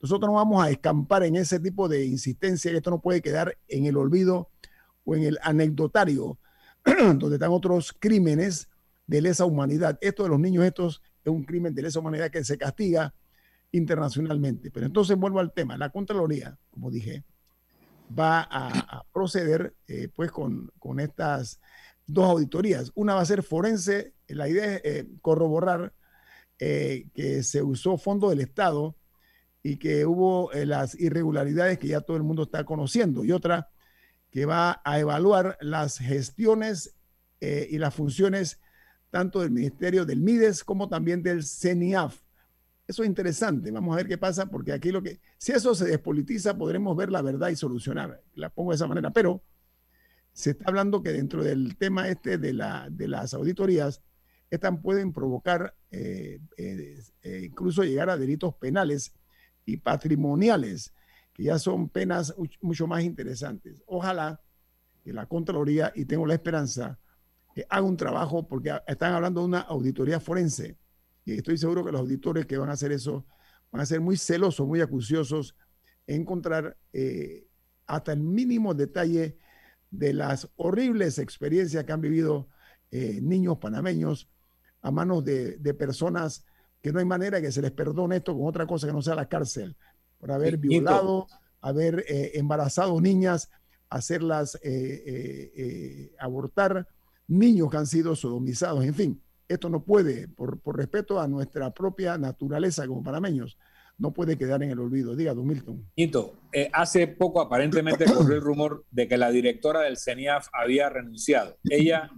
Nosotros 0.00 0.30
no 0.30 0.36
vamos 0.36 0.64
a 0.64 0.70
escampar 0.70 1.22
en 1.24 1.36
ese 1.36 1.60
tipo 1.60 1.88
de 1.88 2.06
insistencia, 2.06 2.70
que 2.70 2.78
esto 2.78 2.90
no 2.90 3.02
puede 3.02 3.20
quedar 3.20 3.58
en 3.68 3.84
el 3.84 3.98
olvido 3.98 4.50
o 5.04 5.14
en 5.14 5.24
el 5.24 5.38
anecdotario, 5.42 6.38
donde 6.84 7.34
están 7.34 7.50
otros 7.50 7.94
crímenes 7.98 8.70
de 9.06 9.20
lesa 9.20 9.44
humanidad. 9.44 9.98
Esto 10.00 10.22
de 10.22 10.30
los 10.30 10.40
niños, 10.40 10.64
estos 10.64 11.02
es 11.22 11.30
un 11.30 11.44
crimen 11.44 11.74
de 11.74 11.82
lesa 11.82 12.00
humanidad 12.00 12.30
que 12.30 12.44
se 12.44 12.56
castiga 12.56 13.14
internacionalmente. 13.72 14.70
Pero 14.70 14.86
entonces 14.86 15.18
vuelvo 15.18 15.40
al 15.40 15.52
tema. 15.52 15.76
La 15.76 15.90
Contraloría, 15.90 16.58
como 16.70 16.90
dije, 16.90 17.24
va 18.18 18.46
a, 18.50 19.04
proceder 19.12 19.74
eh, 19.86 20.08
pues 20.14 20.30
con, 20.30 20.70
con 20.78 21.00
estas 21.00 21.60
dos 22.06 22.26
auditorías. 22.26 22.92
Una 22.94 23.14
va 23.14 23.20
a 23.20 23.26
ser 23.26 23.42
forense. 23.42 24.14
La 24.28 24.48
idea 24.48 24.76
es 24.76 24.80
eh, 24.84 25.08
corroborar 25.20 25.92
eh, 26.58 27.08
que 27.14 27.42
se 27.42 27.62
usó 27.62 27.98
fondo 27.98 28.30
del 28.30 28.40
Estado 28.40 28.96
y 29.62 29.76
que 29.76 30.06
hubo 30.06 30.52
eh, 30.52 30.66
las 30.66 30.98
irregularidades 30.98 31.78
que 31.78 31.88
ya 31.88 32.00
todo 32.00 32.16
el 32.16 32.22
mundo 32.22 32.44
está 32.44 32.64
conociendo. 32.64 33.24
Y 33.24 33.32
otra 33.32 33.70
que 34.30 34.46
va 34.46 34.80
a 34.84 34.98
evaluar 34.98 35.56
las 35.60 35.98
gestiones 35.98 36.94
y 37.38 37.78
las 37.78 37.94
funciones 37.94 38.60
tanto 39.10 39.40
del 39.40 39.50
Ministerio 39.50 40.04
del 40.04 40.20
MIDES 40.20 40.64
como 40.64 40.88
también 40.88 41.22
del 41.22 41.44
CENIAF. 41.44 42.20
Eso 42.86 43.02
es 43.02 43.08
interesante. 43.08 43.70
Vamos 43.70 43.92
a 43.94 43.96
ver 43.96 44.06
qué 44.06 44.18
pasa, 44.18 44.46
porque 44.46 44.72
aquí 44.72 44.90
lo 44.90 45.02
que, 45.02 45.20
si 45.38 45.52
eso 45.52 45.74
se 45.74 45.86
despolitiza, 45.86 46.56
podremos 46.56 46.96
ver 46.96 47.10
la 47.10 47.22
verdad 47.22 47.48
y 47.48 47.56
solucionar. 47.56 48.22
La 48.34 48.48
pongo 48.50 48.70
de 48.70 48.76
esa 48.76 48.86
manera. 48.86 49.10
Pero 49.10 49.42
se 50.36 50.50
está 50.50 50.66
hablando 50.66 51.02
que 51.02 51.12
dentro 51.12 51.42
del 51.42 51.78
tema 51.78 52.10
este 52.10 52.36
de, 52.36 52.52
la, 52.52 52.88
de 52.90 53.08
las 53.08 53.32
auditorías, 53.32 54.02
estas 54.50 54.78
pueden 54.82 55.10
provocar 55.10 55.74
eh, 55.90 56.40
eh, 56.58 57.02
eh, 57.22 57.42
incluso 57.46 57.82
llegar 57.84 58.10
a 58.10 58.18
delitos 58.18 58.54
penales 58.56 59.14
y 59.64 59.78
patrimoniales, 59.78 60.92
que 61.32 61.44
ya 61.44 61.58
son 61.58 61.88
penas 61.88 62.34
mucho 62.60 62.86
más 62.86 63.02
interesantes. 63.02 63.82
Ojalá 63.86 64.38
que 65.02 65.14
la 65.14 65.24
Contraloría, 65.24 65.90
y 65.96 66.04
tengo 66.04 66.26
la 66.26 66.34
esperanza, 66.34 66.98
haga 67.70 67.82
un 67.82 67.96
trabajo, 67.96 68.46
porque 68.46 68.78
están 68.86 69.14
hablando 69.14 69.40
de 69.40 69.46
una 69.46 69.60
auditoría 69.60 70.20
forense, 70.20 70.76
y 71.24 71.32
estoy 71.32 71.56
seguro 71.56 71.82
que 71.82 71.92
los 71.92 72.02
auditores 72.02 72.44
que 72.44 72.58
van 72.58 72.68
a 72.68 72.74
hacer 72.74 72.92
eso 72.92 73.24
van 73.72 73.80
a 73.80 73.86
ser 73.86 74.02
muy 74.02 74.18
celosos, 74.18 74.66
muy 74.66 74.82
acuciosos, 74.82 75.56
en 76.06 76.20
encontrar 76.20 76.76
hasta 77.86 78.12
el 78.12 78.20
mínimo 78.20 78.74
detalle 78.74 79.38
de 79.90 80.12
las 80.12 80.48
horribles 80.56 81.18
experiencias 81.18 81.84
que 81.84 81.92
han 81.92 82.00
vivido 82.00 82.48
eh, 82.90 83.20
niños 83.22 83.58
panameños 83.58 84.28
a 84.82 84.90
manos 84.90 85.24
de, 85.24 85.58
personas 85.78 86.44
que 86.80 86.92
no 86.92 86.98
hay 86.98 87.04
manera 87.04 87.40
que 87.40 87.50
se 87.50 87.62
les 87.62 87.72
perdone 87.72 88.16
esto 88.16 88.36
con 88.36 88.46
otra 88.46 88.66
cosa 88.66 88.86
que 88.86 88.92
no 88.92 89.02
sea 89.02 89.14
la 89.14 89.28
cárcel, 89.28 89.76
por 90.18 90.30
haber 90.30 90.58
violado, 90.58 91.26
haber 91.60 92.04
eh, 92.08 92.32
embarazado 92.34 93.00
niñas, 93.00 93.50
hacerlas 93.88 94.58
eh, 94.62 96.14
abortar, 96.18 96.86
niños 97.26 97.70
que 97.70 97.76
han 97.76 97.86
sido 97.86 98.14
sodomizados, 98.14 98.84
en 98.84 98.94
fin, 98.94 99.22
esto 99.48 99.68
no 99.68 99.82
puede, 99.82 100.28
por, 100.28 100.60
por 100.60 100.76
respeto 100.76 101.20
a 101.20 101.26
nuestra 101.26 101.72
propia 101.72 102.16
naturaleza 102.18 102.86
como 102.86 103.02
panameños, 103.02 103.58
no 103.98 104.12
puede 104.12 104.36
quedar 104.36 104.62
en 104.62 104.70
el 104.70 104.78
olvido. 104.78 105.16
Diga, 105.16 105.34
Don 105.34 105.46
Milton. 105.46 105.90
Quinto, 105.94 106.34
eh, 106.52 106.68
hace 106.72 107.06
poco 107.06 107.40
aparentemente 107.40 108.04
corrió 108.14 108.36
el 108.36 108.42
rumor 108.42 108.84
de 108.90 109.08
que 109.08 109.16
la 109.16 109.30
directora 109.30 109.80
del 109.80 109.96
CENIAF 109.96 110.48
había 110.52 110.88
renunciado. 110.88 111.58
Ella 111.70 112.10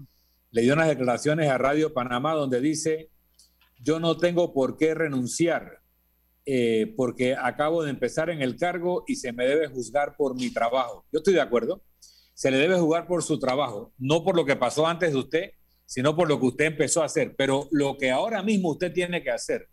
le 0.51 0.63
dio 0.63 0.75
unas 0.75 0.89
declaraciones 0.89 1.49
a 1.49 1.59
Radio 1.59 1.93
Panamá 1.93 2.35
donde 2.35 2.61
dice, 2.61 3.11
yo 3.81 4.01
no 4.01 4.17
tengo 4.17 4.53
por 4.53 4.77
qué 4.77 4.95
renunciar 4.95 5.81
eh, 6.47 6.95
porque 6.97 7.37
acabo 7.37 7.83
de 7.83 7.91
empezar 7.91 8.31
en 8.31 8.41
el 8.41 8.57
cargo 8.57 9.05
y 9.07 9.17
se 9.17 9.33
me 9.33 9.47
debe 9.47 9.69
juzgar 9.69 10.17
por 10.17 10.35
mi 10.35 10.51
trabajo. 10.51 11.05
Yo 11.13 11.19
estoy 11.19 11.35
de 11.35 11.43
acuerdo. 11.43 11.83
Se 12.33 12.51
le 12.51 12.57
debe 12.57 12.79
juzgar 12.79 13.07
por 13.07 13.23
su 13.23 13.39
trabajo, 13.39 13.93
no 13.99 14.25
por 14.25 14.37
lo 14.37 14.45
que 14.45 14.57
pasó 14.57 14.87
antes 14.87 15.13
de 15.13 15.19
usted, 15.19 15.51
sino 15.85 16.17
por 16.17 16.29
lo 16.29 16.39
que 16.41 16.47
usted 16.47 16.65
empezó 16.67 17.03
a 17.03 17.07
hacer. 17.07 17.35
Pero 17.37 17.69
lo 17.71 17.99
que 17.99 18.11
ahora 18.11 18.43
mismo 18.43 18.71
usted 18.71 18.93
tiene 18.93 19.23
que 19.23 19.31
hacer 19.31 19.69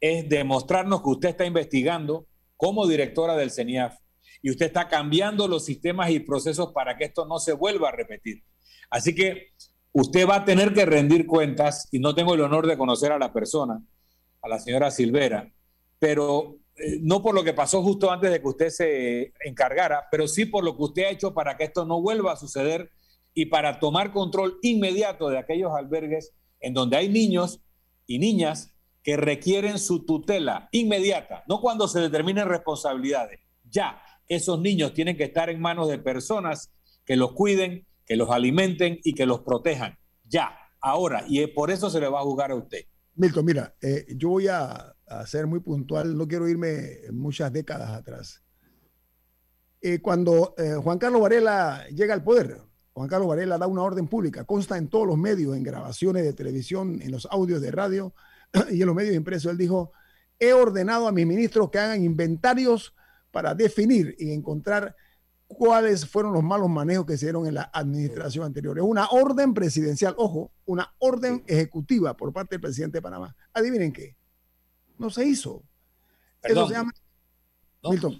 es 0.00 0.28
demostrarnos 0.28 1.02
que 1.02 1.10
usted 1.10 1.28
está 1.30 1.44
investigando 1.44 2.26
como 2.56 2.86
directora 2.86 3.36
del 3.36 3.50
CENIAF 3.50 3.96
y 4.42 4.50
usted 4.50 4.66
está 4.66 4.88
cambiando 4.88 5.48
los 5.48 5.64
sistemas 5.64 6.10
y 6.10 6.20
procesos 6.20 6.72
para 6.72 6.96
que 6.96 7.04
esto 7.04 7.26
no 7.26 7.38
se 7.38 7.52
vuelva 7.52 7.88
a 7.88 7.92
repetir. 7.92 8.44
Así 8.90 9.14
que 9.14 9.48
usted 9.92 10.28
va 10.28 10.36
a 10.36 10.44
tener 10.44 10.72
que 10.72 10.86
rendir 10.86 11.26
cuentas 11.26 11.88
y 11.90 11.98
no 11.98 12.14
tengo 12.14 12.34
el 12.34 12.40
honor 12.40 12.66
de 12.66 12.78
conocer 12.78 13.12
a 13.12 13.18
la 13.18 13.32
persona, 13.32 13.82
a 14.42 14.48
la 14.48 14.58
señora 14.58 14.90
Silvera, 14.90 15.52
pero 15.98 16.58
eh, 16.76 16.98
no 17.00 17.22
por 17.22 17.34
lo 17.34 17.42
que 17.42 17.52
pasó 17.52 17.82
justo 17.82 18.10
antes 18.10 18.30
de 18.30 18.40
que 18.40 18.48
usted 18.48 18.68
se 18.70 19.32
encargara, 19.44 20.06
pero 20.10 20.28
sí 20.28 20.46
por 20.46 20.64
lo 20.64 20.76
que 20.76 20.82
usted 20.84 21.04
ha 21.04 21.10
hecho 21.10 21.34
para 21.34 21.56
que 21.56 21.64
esto 21.64 21.84
no 21.84 22.00
vuelva 22.00 22.32
a 22.32 22.36
suceder 22.36 22.90
y 23.34 23.46
para 23.46 23.80
tomar 23.80 24.12
control 24.12 24.58
inmediato 24.62 25.28
de 25.28 25.38
aquellos 25.38 25.72
albergues 25.72 26.32
en 26.60 26.74
donde 26.74 26.96
hay 26.96 27.08
niños 27.08 27.60
y 28.06 28.18
niñas 28.18 28.72
que 29.08 29.16
requieren 29.16 29.78
su 29.78 30.04
tutela 30.04 30.68
inmediata, 30.70 31.42
no 31.48 31.62
cuando 31.62 31.88
se 31.88 31.98
determinen 31.98 32.46
responsabilidades. 32.46 33.40
Ya, 33.70 34.02
esos 34.28 34.60
niños 34.60 34.92
tienen 34.92 35.16
que 35.16 35.24
estar 35.24 35.48
en 35.48 35.62
manos 35.62 35.88
de 35.88 35.96
personas 35.96 36.70
que 37.06 37.16
los 37.16 37.32
cuiden, 37.32 37.86
que 38.04 38.16
los 38.16 38.28
alimenten 38.28 38.98
y 39.02 39.14
que 39.14 39.24
los 39.24 39.40
protejan. 39.40 39.96
Ya, 40.28 40.50
ahora, 40.78 41.24
y 41.26 41.46
por 41.46 41.70
eso 41.70 41.88
se 41.88 42.00
le 42.00 42.08
va 42.08 42.20
a 42.20 42.22
juzgar 42.22 42.50
a 42.50 42.56
usted. 42.56 42.80
Milton, 43.14 43.46
mira, 43.46 43.74
eh, 43.80 44.04
yo 44.14 44.28
voy 44.28 44.48
a, 44.48 44.94
ser 45.24 45.46
muy 45.46 45.60
puntual, 45.60 46.14
no 46.14 46.28
quiero 46.28 46.46
irme 46.46 46.98
muchas 47.10 47.50
décadas 47.50 47.88
atrás. 47.88 48.42
Eh, 49.80 50.00
cuando 50.00 50.54
eh, 50.58 50.74
Juan 50.74 50.98
Carlos 50.98 51.22
Varela 51.22 51.86
llega 51.94 52.12
al 52.12 52.22
poder, 52.22 52.60
Juan 52.92 53.08
Carlos 53.08 53.28
Varela 53.28 53.56
da 53.56 53.68
una 53.68 53.84
orden 53.84 54.06
pública, 54.06 54.44
consta 54.44 54.76
en 54.76 54.88
todos 54.88 55.06
los 55.06 55.16
medios, 55.16 55.56
en 55.56 55.62
grabaciones 55.62 56.24
de 56.24 56.34
televisión, 56.34 57.00
en 57.00 57.10
los 57.10 57.26
audios 57.30 57.62
de 57.62 57.70
radio 57.70 58.12
y 58.70 58.80
en 58.80 58.86
los 58.86 58.96
medios 58.96 59.14
impresos. 59.14 59.52
Él 59.52 59.58
dijo, 59.58 59.92
he 60.38 60.52
ordenado 60.52 61.08
a 61.08 61.12
mis 61.12 61.26
ministros 61.26 61.70
que 61.70 61.78
hagan 61.78 62.04
inventarios 62.04 62.94
para 63.30 63.54
definir 63.54 64.16
y 64.18 64.32
encontrar 64.32 64.96
cuáles 65.46 66.06
fueron 66.06 66.32
los 66.32 66.42
malos 66.42 66.68
manejos 66.68 67.06
que 67.06 67.16
se 67.16 67.26
dieron 67.26 67.46
en 67.46 67.54
la 67.54 67.70
administración 67.72 68.44
anterior. 68.44 68.78
Es 68.78 68.84
una 68.84 69.08
orden 69.10 69.54
presidencial, 69.54 70.14
ojo, 70.18 70.52
una 70.66 70.94
orden 70.98 71.42
ejecutiva 71.46 72.16
por 72.16 72.32
parte 72.32 72.54
del 72.54 72.60
presidente 72.60 72.98
de 72.98 73.02
Panamá. 73.02 73.34
Adivinen 73.52 73.92
qué, 73.92 74.16
no 74.98 75.10
se 75.10 75.26
hizo. 75.26 75.62
Eso 76.42 76.68
se 76.68 76.74
llama... 76.74 76.92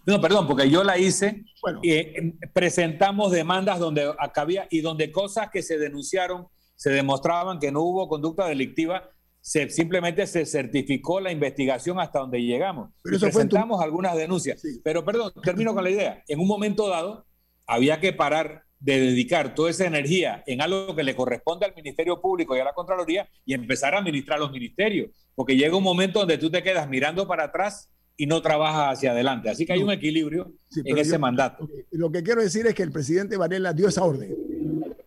No, 0.06 0.20
perdón, 0.20 0.46
porque 0.46 0.70
yo 0.70 0.84
la 0.84 0.98
hice. 0.98 1.44
Bueno. 1.60 1.80
Eh, 1.82 2.32
presentamos 2.52 3.32
demandas 3.32 3.80
donde 3.80 4.14
acabía 4.18 4.68
y 4.70 4.80
donde 4.80 5.10
cosas 5.10 5.50
que 5.50 5.62
se 5.62 5.78
denunciaron 5.78 6.46
se 6.76 6.90
demostraban 6.90 7.58
que 7.58 7.72
no 7.72 7.82
hubo 7.82 8.08
conducta 8.08 8.46
delictiva 8.46 9.10
se, 9.49 9.70
simplemente 9.70 10.26
se 10.26 10.44
certificó 10.44 11.20
la 11.20 11.32
investigación 11.32 11.99
hasta 11.99 12.18
donde 12.18 12.42
llegamos. 12.42 12.90
Pero 13.03 13.18
presentamos 13.18 13.80
algunas 13.80 14.14
denuncias. 14.14 14.62
Pero 14.84 15.07
perdón, 15.07 15.32
termino 15.42 15.74
con 15.74 15.84
la 15.84 15.90
idea. 15.90 16.22
En 16.28 16.38
un 16.38 16.46
momento 16.46 16.86
dado, 16.86 17.24
había 17.66 17.99
que 17.99 18.12
parar 18.12 18.64
de 18.78 19.01
dedicar 19.01 19.55
toda 19.55 19.70
esa 19.70 19.86
energía 19.86 20.44
en 20.46 20.61
algo 20.61 20.94
que 20.94 21.03
le 21.03 21.16
corresponde 21.16 21.64
al 21.64 21.74
Ministerio 21.74 22.20
Público 22.20 22.55
y 22.55 22.61
a 22.61 22.64
la 22.64 22.74
Contraloría 22.74 23.26
y 23.46 23.55
empezar 23.55 23.94
a 23.94 24.01
administrar 24.01 24.38
los 24.38 24.53
ministerios. 24.53 25.12
Porque 25.34 25.57
llega 25.57 25.74
un 25.74 25.82
momento 25.82 26.18
donde 26.18 26.36
tú 26.36 26.51
te 26.51 26.62
quedas 26.62 26.86
mirando 26.86 27.26
para 27.26 27.44
atrás 27.44 27.90
y 28.18 28.26
no 28.26 28.42
trabajas 28.42 28.99
hacia 28.99 29.12
adelante. 29.12 29.49
Así 29.49 29.64
que 29.64 29.72
hay 29.72 29.82
un 29.82 29.90
equilibrio 29.90 30.53
en 30.84 30.99
ese 30.99 31.16
mandato. 31.16 31.66
Lo 31.92 32.12
que 32.12 32.22
quiero 32.22 32.42
decir 32.42 32.66
es 32.66 32.74
que 32.74 32.82
el 32.82 32.92
presidente 32.92 33.38
Varela 33.38 33.72
dio 33.72 33.88
esa 33.88 34.05
orden. 34.05 34.30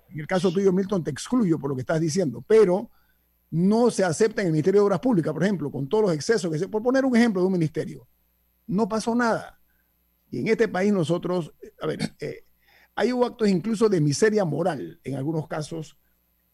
En 0.09 0.19
el 0.19 0.25
caso 0.25 0.51
tuyo, 0.51 0.73
Milton, 0.73 1.03
te 1.03 1.11
excluyo 1.11 1.59
por 1.59 1.69
lo 1.69 1.75
que 1.75 1.81
estás 1.81 2.01
diciendo, 2.01 2.43
pero 2.47 2.89
no 3.51 3.91
se 3.91 4.03
acepta 4.05 4.41
en 4.41 4.47
el 4.47 4.53
Ministerio 4.53 4.79
de 4.79 4.85
Obras 4.85 5.01
Públicas, 5.01 5.33
por 5.33 5.43
ejemplo, 5.43 5.69
con 5.69 5.87
todos 5.87 6.05
los 6.05 6.13
excesos 6.13 6.49
que 6.49 6.57
se, 6.57 6.69
por 6.69 6.81
poner 6.81 7.03
un 7.03 7.15
ejemplo 7.15 7.41
de 7.41 7.47
un 7.47 7.53
ministerio, 7.53 8.07
no 8.65 8.87
pasó 8.87 9.13
nada. 9.13 9.59
Y 10.31 10.39
en 10.39 10.47
este 10.47 10.69
país 10.69 10.93
nosotros, 10.93 11.53
a 11.81 11.87
ver, 11.87 12.15
eh, 12.21 12.45
hay 12.95 13.09
actos 13.09 13.49
incluso 13.49 13.89
de 13.89 13.99
miseria 13.99 14.45
moral 14.45 15.01
en 15.03 15.15
algunos 15.15 15.47
casos, 15.49 15.97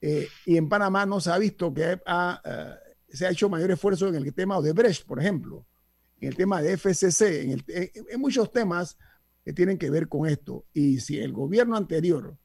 eh, 0.01 0.27
y 0.45 0.57
en 0.57 0.69
Panamá 0.69 1.05
no 1.05 1.19
se 1.19 1.31
ha 1.31 1.37
visto 1.37 1.71
que 1.71 1.91
eh, 1.93 1.99
se 3.09 3.27
ha 3.27 3.29
hecho 3.29 3.47
mayor 3.47 3.71
esfuerzo 3.71 4.07
en 4.07 4.15
el 4.15 4.33
tema 4.33 4.59
de 4.59 4.73
Brecht, 4.73 5.05
por 5.05 5.19
ejemplo, 5.19 5.67
en 6.19 6.29
el 6.29 6.35
tema 6.35 6.63
de 6.63 6.77
FCC, 6.77 7.51
en, 7.51 7.63
en 7.67 8.19
muchos 8.19 8.51
temas 8.51 8.97
que 9.45 9.53
tienen 9.53 9.77
que 9.77 9.91
ver 9.91 10.07
con 10.07 10.27
esto. 10.27 10.65
Y 10.73 10.99
si 10.99 11.19
el 11.19 11.31
gobierno 11.31 11.77
anterior 11.77 12.37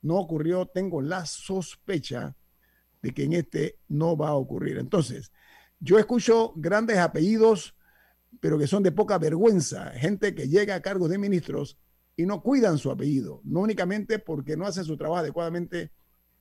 no 0.00 0.16
ocurrió, 0.16 0.66
tengo 0.66 1.02
la 1.02 1.26
sospecha 1.26 2.34
de 3.02 3.12
que 3.12 3.24
en 3.24 3.32
este 3.32 3.78
no 3.88 4.16
va 4.16 4.28
a 4.28 4.34
ocurrir. 4.34 4.78
Entonces, 4.78 5.32
yo 5.78 5.98
escucho 5.98 6.52
grandes 6.56 6.98
apellidos, 6.98 7.76
pero 8.40 8.58
que 8.58 8.66
son 8.66 8.82
de 8.82 8.92
poca 8.92 9.18
vergüenza, 9.18 9.90
gente 9.92 10.34
que 10.34 10.48
llega 10.48 10.74
a 10.74 10.82
cargos 10.82 11.10
de 11.10 11.18
ministros 11.18 11.78
y 12.16 12.26
no 12.26 12.42
cuidan 12.42 12.78
su 12.78 12.90
apellido, 12.90 13.40
no 13.44 13.60
únicamente 13.60 14.18
porque 14.18 14.56
no 14.56 14.66
hacen 14.66 14.84
su 14.84 14.96
trabajo 14.96 15.20
adecuadamente, 15.20 15.92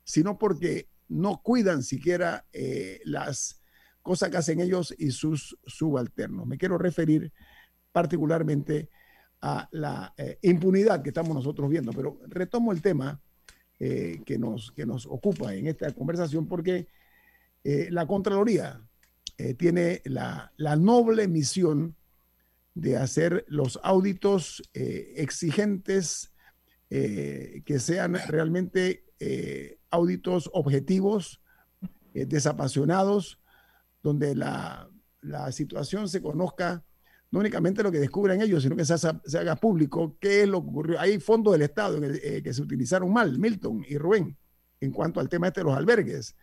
sino 0.04 0.38
porque 0.38 0.90
no 1.08 1.42
cuidan 1.42 1.84
siquiera 1.84 2.46
eh, 2.52 3.00
las 3.06 3.62
cosas 4.02 4.30
que 4.30 4.38
hacen 4.38 4.60
ellos 4.60 4.94
y 4.98 5.12
sus 5.12 5.58
subalternos. 5.66 6.46
Me 6.46 6.58
quiero 6.58 6.78
referir 6.78 7.32
particularmente 7.92 8.90
a 9.42 9.68
la 9.72 10.14
eh, 10.18 10.38
impunidad 10.42 11.02
que 11.02 11.10
estamos 11.10 11.34
nosotros 11.34 11.70
viendo, 11.70 11.94
pero 11.94 12.20
retomo 12.28 12.72
el 12.72 12.82
tema 12.82 13.22
eh, 13.82 14.22
que, 14.26 14.38
nos, 14.38 14.74
que 14.74 14.86
nos 14.86 15.06
ocupa 15.06 15.54
en 15.56 15.68
esta 15.68 15.90
conversación 15.94 16.48
porque 16.48 16.88
eh, 17.64 17.88
la 17.92 18.06
Contraloría 18.08 18.82
eh, 19.38 19.54
tiene 19.54 20.02
la, 20.04 20.52
la, 20.58 20.76
noble 20.76 21.30
misión 21.30 21.96
de 22.74 22.98
hacer 22.98 23.46
los 23.48 23.80
auditos 23.82 24.62
exigentes 24.74 26.34
que 26.90 27.80
sean 27.80 28.16
realmente 28.28 29.06
auditos 29.92 30.50
objetivos, 30.54 31.42
desapasionados, 32.14 33.40
donde 34.02 34.36
la, 34.36 34.90
la 35.22 35.52
situación 35.52 36.08
se 36.10 36.22
conozca 36.22 36.84
no 37.32 37.40
únicamente 37.40 37.84
lo 37.84 37.92
que 37.92 38.00
descubran 38.00 38.42
ellos, 38.42 38.64
sino 38.64 38.76
que 38.76 38.86
se, 38.86 38.94
haga 39.38 39.56
público 39.56 40.18
qué 40.20 40.44
es 40.44 40.48
lo 40.48 40.62
que 40.62 40.70
ocurrió. 40.70 41.00
Hay 41.00 41.20
fondos 41.20 41.54
del 41.54 41.62
Estado 41.62 42.00
eh, 42.04 42.42
que 42.44 42.54
se 42.54 42.62
utilizaron 42.62 43.14
mal, 43.14 43.38
Milton 43.38 43.86
y 43.88 43.98
Rubén, 43.98 44.36
en 44.80 44.92
cuanto 44.92 45.20
al 45.20 45.30
tema 45.30 45.48
este 45.48 45.62
de 45.62 45.66
los 45.66 45.78
albergues. 45.78 46.36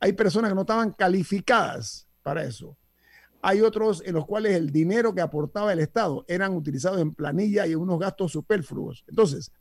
Hay 0.00 0.12
personas 0.12 0.50
que 0.50 0.54
no 0.56 0.62
estaban 0.62 0.92
calificadas 0.92 2.08
para 2.22 2.42
eso. 2.42 2.76
Hay 3.42 3.60
otros 3.60 4.02
en 4.04 4.14
los 4.14 4.26
cuales 4.26 4.56
el 4.56 4.70
dinero 4.70 5.14
que 5.14 5.20
aportaba 5.20 5.72
el 5.72 5.78
Estado 5.78 6.24
eran 6.26 6.54
utilizados 6.54 7.00
en 7.00 7.14
planilla 7.14 7.66
y 7.66 7.72
en 7.72 7.78
unos 7.78 8.00
gastos 8.00 8.32
superfluos. 8.32 9.04
Entonces, 9.06 9.52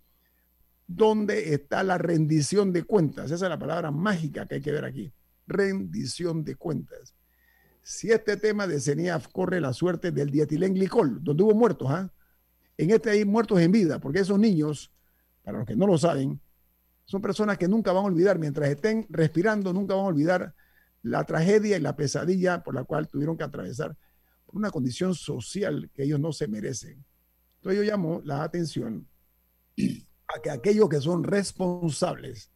¿dónde 0.87 1.53
está 1.53 1.83
la 1.83 1.97
rendición 1.97 2.73
de 2.73 2.83
cuentas? 2.83 3.25
Esa 3.29 3.45
es 3.45 3.49
la 3.49 3.59
palabra 3.59 3.91
mágica 3.91 4.47
que 4.47 4.55
hay 4.55 4.61
que 4.61 4.71
ver 4.71 4.85
aquí. 4.85 5.13
Rendición 5.45 6.43
de 6.43 6.55
cuentas 6.55 7.13
si 7.83 8.11
este 8.11 8.37
tema 8.37 8.65
de 8.65 8.79
CENIAF 8.79 9.27
corre 9.27 9.59
la 9.59 9.73
suerte 9.73 10.11
del 10.11 10.31
dietilenglicol, 10.31 11.21
donde 11.21 11.43
hubo 11.43 11.53
muertos, 11.53 11.89
¿ah? 11.91 12.11
en 12.77 12.91
este 12.91 13.09
hay 13.09 13.25
muertos 13.25 13.59
en 13.59 13.71
vida, 13.71 13.99
porque 13.99 14.19
esos 14.19 14.39
niños, 14.39 14.91
para 15.43 15.59
los 15.59 15.67
que 15.67 15.75
no 15.75 15.85
lo 15.85 15.97
saben, 15.97 16.41
son 17.03 17.21
personas 17.21 17.57
que 17.57 17.67
nunca 17.67 17.91
van 17.91 18.05
a 18.05 18.07
olvidar, 18.07 18.39
mientras 18.39 18.69
estén 18.69 19.05
respirando, 19.09 19.73
nunca 19.73 19.95
van 19.95 20.05
a 20.05 20.07
olvidar 20.07 20.55
la 21.01 21.25
tragedia 21.25 21.75
y 21.75 21.81
la 21.81 21.97
pesadilla 21.97 22.63
por 22.63 22.73
la 22.73 22.85
cual 22.85 23.09
tuvieron 23.09 23.37
que 23.37 23.43
atravesar 23.43 23.97
por 24.45 24.55
una 24.55 24.71
condición 24.71 25.13
social 25.13 25.91
que 25.93 26.03
ellos 26.03 26.21
no 26.21 26.31
se 26.31 26.47
merecen. 26.47 27.05
Entonces 27.57 27.85
yo 27.85 27.91
llamo 27.91 28.21
la 28.23 28.43
atención 28.43 29.07
a 30.27 30.41
que 30.41 30.49
aquellos 30.49 30.87
que 30.87 31.01
son 31.01 31.25
responsables 31.25 32.49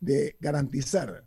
de 0.00 0.36
garantizar 0.40 1.26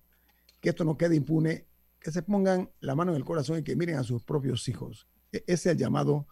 que 0.60 0.70
esto 0.70 0.84
no 0.84 0.98
quede 0.98 1.16
impune 1.16 1.67
que 2.08 2.14
se 2.14 2.22
pongan 2.22 2.72
la 2.80 2.96
mano 2.96 3.12
en 3.12 3.18
el 3.18 3.26
corazón 3.26 3.60
y 3.60 3.64
que 3.64 3.76
miren 3.76 3.98
a 3.98 4.04
sus 4.04 4.24
propios 4.24 4.66
hijos. 4.70 5.10
E-, 5.34 5.44
ese 5.46 5.54
es 5.54 5.66
el 5.66 5.78
llamado 5.78 6.26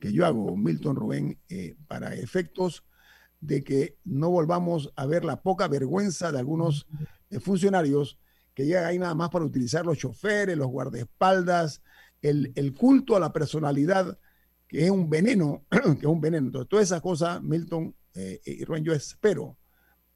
que 0.00 0.12
yo 0.12 0.26
hago, 0.26 0.56
Milton 0.56 0.96
Rubén, 0.96 1.38
eh, 1.48 1.76
para 1.86 2.16
efectos 2.16 2.84
de 3.40 3.62
que 3.62 3.96
no 4.02 4.28
volvamos 4.30 4.92
a 4.96 5.06
ver 5.06 5.24
la 5.24 5.40
poca 5.40 5.68
vergüenza 5.68 6.32
de 6.32 6.40
algunos 6.40 6.88
eh, 7.30 7.38
funcionarios 7.38 8.18
que 8.54 8.66
llegan 8.66 8.86
ahí 8.86 8.98
nada 8.98 9.14
más 9.14 9.30
para 9.30 9.44
utilizar 9.44 9.86
los 9.86 9.98
choferes, 9.98 10.58
los 10.58 10.66
guardaespaldas, 10.66 11.80
el, 12.22 12.50
el 12.56 12.74
culto 12.74 13.14
a 13.14 13.20
la 13.20 13.32
personalidad, 13.32 14.18
que 14.66 14.86
es 14.86 14.90
un 14.90 15.08
veneno, 15.08 15.64
que 15.70 16.06
es 16.06 16.06
un 16.06 16.20
veneno. 16.20 16.48
Entonces, 16.48 16.68
todas 16.68 16.86
esas 16.86 17.02
cosas, 17.02 17.40
Milton 17.40 17.94
eh, 18.14 18.40
y 18.44 18.64
Rubén, 18.64 18.82
yo 18.82 18.92
espero 18.92 19.56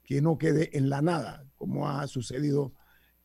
que 0.02 0.20
no 0.20 0.38
quede 0.38 0.76
en 0.76 0.88
la 0.88 1.02
nada, 1.02 1.46
como 1.54 1.88
ha 1.88 2.04
sucedido 2.08 2.74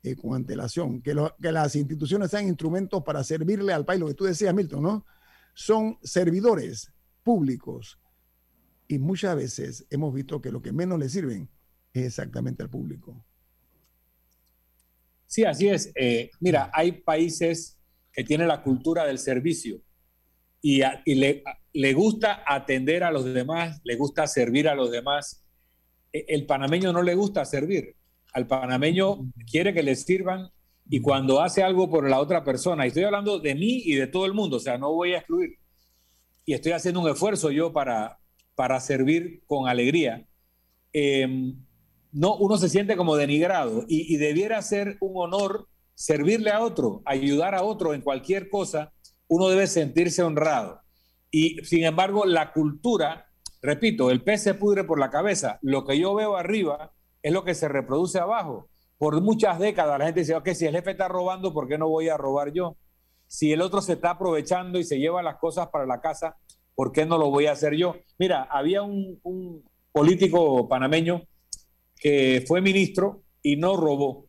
eh, 0.01 0.15
con 0.15 0.33
antelación, 0.33 1.01
que, 1.01 1.13
las 1.13 1.75
instituciones 1.75 2.31
sean 2.31 2.47
instrumentos 2.47 3.03
para 3.03 3.21
servirle 3.21 3.73
al 3.73 3.83
país, 3.83 3.99
lo 3.99 4.07
que 4.07 4.13
tú 4.13 4.23
decías, 4.23 4.53
Milton, 4.53 4.81
¿no? 4.81 5.05
Son 5.53 5.97
servidores 6.01 6.93
públicos 7.21 7.99
y 8.87 8.97
muchas 8.97 9.35
veces 9.35 9.85
hemos 9.89 10.13
visto 10.13 10.41
que 10.41 10.51
lo 10.51 10.61
que 10.61 10.71
menos 10.71 10.97
le 10.99 11.09
sirven 11.09 11.49
es 11.93 12.05
exactamente 12.05 12.63
al 12.63 12.69
público. 12.69 13.21
Sí, 15.27 15.43
así 15.43 15.67
es. 15.67 15.91
Eh, 15.95 16.31
mira, 16.39 16.71
hay 16.73 16.93
países 16.93 17.77
que 18.13 18.23
tienen 18.23 18.47
la 18.47 18.63
cultura 18.63 19.05
del 19.05 19.19
servicio 19.19 19.81
y, 20.61 20.81
le, 21.05 21.93
gusta 21.93 22.41
atender 22.47 23.03
a 23.03 23.11
los 23.11 23.25
demás, 23.25 23.81
le 23.83 23.97
gusta 23.97 24.27
servir 24.27 24.69
a 24.69 24.75
los 24.75 24.91
demás. 24.91 25.43
E, 26.13 26.25
el 26.29 26.45
panameño 26.45 26.93
no 26.93 27.03
le 27.03 27.15
gusta 27.15 27.43
servir 27.43 27.98
al 28.33 28.47
panameño 28.47 29.31
quiere 29.49 29.73
que 29.73 29.83
le 29.83 29.95
sirvan 29.95 30.49
y 30.89 31.01
cuando 31.01 31.41
hace 31.41 31.61
algo 31.61 31.89
por 31.89 32.09
la 32.09 32.19
otra 32.19 32.43
persona, 32.43 32.85
y 32.85 32.87
estoy 32.87 33.03
hablando 33.03 33.39
de 33.39 33.53
mí 33.53 33.83
y 33.85 33.93
de 33.93 34.07
todo 34.07 34.25
el 34.25 34.33
mundo, 34.33 34.57
o 34.57 34.59
sea, 34.59 34.77
no 34.79 34.91
voy 34.91 35.13
a 35.13 35.19
excluir, 35.19 35.59
y 36.45 36.53
estoy 36.53 36.71
haciendo 36.71 36.99
un 36.99 37.09
esfuerzo 37.09 37.51
yo 37.51 37.71
para, 37.71 38.17
para 38.55 38.79
servir 38.79 39.43
con 39.45 39.69
alegría, 39.69 40.25
em, 40.91 41.55
no, 42.11 42.35
uno 42.37 42.57
se 42.57 42.69
siente 42.69 42.97
como 42.97 43.15
denigrado 43.15 43.85
y, 43.87 44.17
debiera 44.17 44.59
ser 44.63 44.97
un 44.99 45.13
honor 45.15 45.67
servirle 45.93 46.49
a 46.49 46.61
otro, 46.61 47.03
ayudar 47.05 47.53
a 47.53 47.61
otro 47.61 47.93
en 47.93 48.01
cualquier 48.01 48.49
cosa, 48.49 48.91
uno 49.27 49.47
debe 49.49 49.67
sentirse 49.67 50.23
honrado. 50.23 50.81
Y 51.29 51.63
sin 51.65 51.83
embargo, 51.83 52.25
la 52.25 52.51
cultura, 52.51 53.27
repito, 53.61 54.09
el 54.09 54.23
pez 54.23 54.41
se 54.41 54.55
pudre 54.55 54.85
por 54.85 54.99
la 54.99 55.11
cabeza. 55.11 55.59
Lo 55.61 55.85
que 55.85 55.99
yo 55.99 56.15
veo 56.15 56.35
arriba 56.35 56.93
es 57.21 57.33
lo 57.33 57.43
que 57.43 57.53
se 57.53 57.67
reproduce 57.67 58.19
abajo. 58.19 58.69
Por 58.97 59.21
muchas 59.21 59.59
décadas 59.59 59.99
la 59.99 60.05
gente 60.05 60.21
dice, 60.21 60.35
ok, 60.35 60.49
si 60.49 60.65
el 60.65 60.75
jefe 60.75 60.91
está 60.91 61.07
robando, 61.07 61.53
¿por 61.53 61.67
qué 61.67 61.77
no 61.77 61.87
voy 61.87 62.09
a 62.09 62.17
robar 62.17 62.51
yo? 62.51 62.77
Si 63.27 63.53
el 63.53 63.61
otro 63.61 63.81
se 63.81 63.93
está 63.93 64.11
aprovechando 64.11 64.79
y 64.79 64.83
se 64.83 64.99
lleva 64.99 65.23
las 65.23 65.37
cosas 65.37 65.67
para 65.67 65.85
la 65.85 66.01
casa, 66.01 66.37
¿por 66.75 66.91
qué 66.91 67.05
no 67.05 67.17
lo 67.17 67.29
voy 67.29 67.45
a 67.45 67.53
hacer 67.53 67.75
yo? 67.75 67.95
Mira, 68.17 68.43
había 68.43 68.81
un, 68.81 69.19
un 69.23 69.63
político 69.91 70.67
panameño 70.67 71.23
que 71.97 72.43
fue 72.47 72.61
ministro 72.61 73.23
y 73.41 73.55
no 73.55 73.77
robó. 73.77 74.27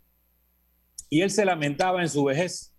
Y 1.09 1.22
él 1.22 1.30
se 1.30 1.45
lamentaba 1.45 2.03
en 2.03 2.09
su 2.09 2.24
vejez 2.24 2.74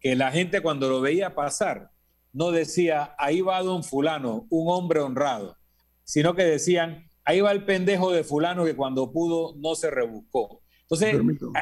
que 0.00 0.16
la 0.16 0.30
gente 0.30 0.60
cuando 0.60 0.88
lo 0.88 1.00
veía 1.00 1.34
pasar 1.34 1.90
no 2.32 2.50
decía, 2.50 3.14
ahí 3.18 3.40
va 3.40 3.62
don 3.62 3.82
fulano, 3.82 4.46
un 4.50 4.70
hombre 4.70 5.00
honrado, 5.00 5.56
sino 6.04 6.34
que 6.34 6.44
decían, 6.44 7.07
ahí 7.28 7.42
va 7.42 7.52
el 7.52 7.62
pendejo 7.66 8.10
de 8.10 8.24
fulano 8.24 8.64
que 8.64 8.74
cuando 8.74 9.12
pudo 9.12 9.54
no 9.58 9.74
se 9.74 9.90
rebuscó. 9.90 10.62
Entonces, 10.80 11.14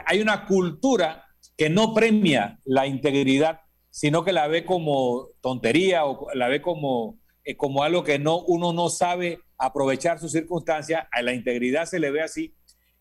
hay 0.06 0.20
una 0.20 0.46
cultura 0.46 1.24
que 1.56 1.68
no 1.68 1.92
premia 1.92 2.60
la 2.64 2.86
integridad, 2.86 3.62
sino 3.90 4.24
que 4.24 4.32
la 4.32 4.46
ve 4.46 4.64
como 4.64 5.26
tontería 5.40 6.04
o 6.04 6.28
la 6.34 6.46
ve 6.46 6.62
como, 6.62 7.18
eh, 7.42 7.56
como 7.56 7.82
algo 7.82 8.04
que 8.04 8.20
no, 8.20 8.42
uno 8.42 8.72
no 8.72 8.88
sabe 8.90 9.40
aprovechar 9.58 10.20
sus 10.20 10.30
circunstancias. 10.30 11.08
A 11.10 11.20
la 11.22 11.34
integridad 11.34 11.84
se 11.86 11.98
le 11.98 12.12
ve 12.12 12.22
así. 12.22 12.54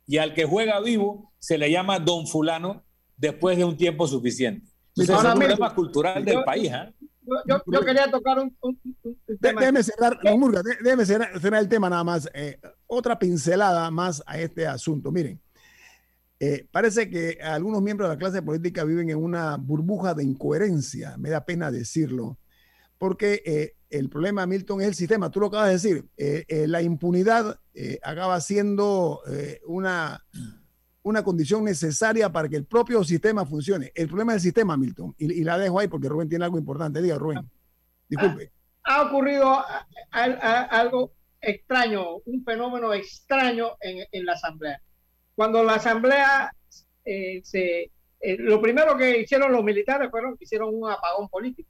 Y 0.07 0.17
al 0.17 0.33
que 0.33 0.45
juega 0.45 0.79
vivo 0.79 1.33
se 1.37 1.59
le 1.59 1.69
llama 1.69 1.99
don 1.99 2.25
fulano 2.25 2.83
después 3.15 3.57
de 3.57 3.63
un 3.65 3.77
tiempo 3.77 4.07
suficiente. 4.07 4.71
es 4.95 5.07
un 5.07 5.17
problema 5.21 5.75
cultural 5.75 6.25
del 6.25 6.43
país. 6.43 6.71
¿eh? 6.71 6.91
Yo, 7.45 7.81
quería 7.81 8.09
tocar 8.09 8.39
un, 8.39 8.55
tema. 9.39 9.61
Déjeme 9.61 9.83
cerrar, 9.83 10.19
Murga, 10.37 10.61
déjeme 10.81 11.05
cerrar, 11.05 11.61
el 11.61 11.69
tema 11.69 11.89
nada 11.89 12.03
más. 12.03 12.29
Eh, 12.33 12.59
otra 12.87 13.17
pincelada 13.17 13.89
más 13.91 14.23
a 14.25 14.39
este 14.39 14.67
asunto. 14.67 15.11
Miren, 15.11 15.41
eh, 16.39 16.67
parece 16.71 17.09
que 17.09 17.39
algunos 17.41 17.81
miembros 17.81 18.09
de 18.09 18.15
la 18.15 18.19
clase 18.19 18.41
política 18.41 18.83
viven 18.83 19.09
en 19.09 19.17
una 19.17 19.57
burbuja 19.57 20.13
de 20.13 20.23
incoherencia, 20.23 21.17
me 21.17 21.29
da 21.29 21.45
pena 21.45 21.71
decirlo, 21.71 22.37
porque 22.97 23.41
eh, 23.45 23.75
el 23.89 24.09
problema, 24.09 24.45
Milton, 24.45 24.81
es 24.81 24.87
el 24.87 24.95
sistema. 24.95 25.31
Tú 25.31 25.39
lo 25.39 25.47
acabas 25.47 25.67
de 25.67 25.73
decir, 25.73 26.67
la 26.67 26.81
impunidad 26.81 27.59
acaba 28.03 28.41
siendo 28.41 29.21
una 29.65 30.23
una 31.05 31.23
condición 31.23 31.63
necesaria 31.63 32.31
para 32.31 32.49
que 32.49 32.55
el 32.55 32.65
propio 32.65 33.03
sistema 33.03 33.45
funcione. 33.45 33.91
El 33.93 34.07
problema 34.07 34.31
del 34.31 34.41
sistema, 34.41 34.75
Milton, 34.75 35.13
y, 35.19 35.43
la 35.43 35.57
dejo 35.59 35.79
ahí 35.79 35.87
porque 35.87 36.09
Rubén 36.09 36.27
tiene 36.27 36.45
algo 36.45 36.57
importante. 36.57 36.99
Diga, 36.99 37.19
Rubén. 37.19 37.47
Disculpe. 38.09 38.51
Ha, 38.83 39.03
ocurrido 39.03 39.63
algo 40.11 41.13
extraño, 41.39 42.17
un 42.25 42.43
fenómeno 42.43 42.91
extraño 42.91 43.77
en, 43.81 44.25
la 44.25 44.33
Asamblea. 44.33 44.81
Cuando 45.35 45.63
la 45.63 45.75
Asamblea 45.75 46.51
eh, 47.05 47.39
se... 47.43 47.91
Eh, 48.19 48.37
lo 48.39 48.59
primero 48.59 48.97
que 48.97 49.21
hicieron 49.21 49.51
los 49.51 49.63
militares 49.63 50.09
fueron 50.09 50.35
que 50.37 50.45
hicieron 50.45 50.73
un 50.73 50.89
apagón 50.89 51.29
político 51.29 51.69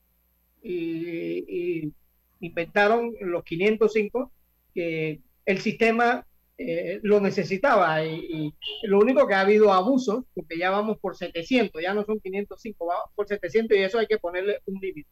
y, 0.64 1.84
y 1.84 1.94
inventaron 2.40 3.14
los 3.20 3.44
505 3.44 4.32
que 4.74 5.20
el 5.46 5.60
sistema 5.60 6.26
eh, 6.58 7.00
lo 7.04 7.20
necesitaba 7.20 8.04
y, 8.06 8.54
lo 8.84 9.00
único 9.00 9.28
que 9.28 9.34
ha 9.34 9.42
habido 9.42 9.74
abusos, 9.74 10.24
porque 10.34 10.58
ya 10.58 10.70
vamos 10.70 10.98
por 11.00 11.18
700, 11.18 11.82
ya 11.82 11.94
no 11.94 12.06
son 12.06 12.20
505, 12.20 12.86
vamos 12.86 13.10
por 13.14 13.28
700 13.28 13.78
y 13.78 13.82
eso 13.82 14.00
hay 14.00 14.08
que 14.08 14.20
ponerle 14.20 14.62
un 14.66 14.80
límite. 14.80 15.10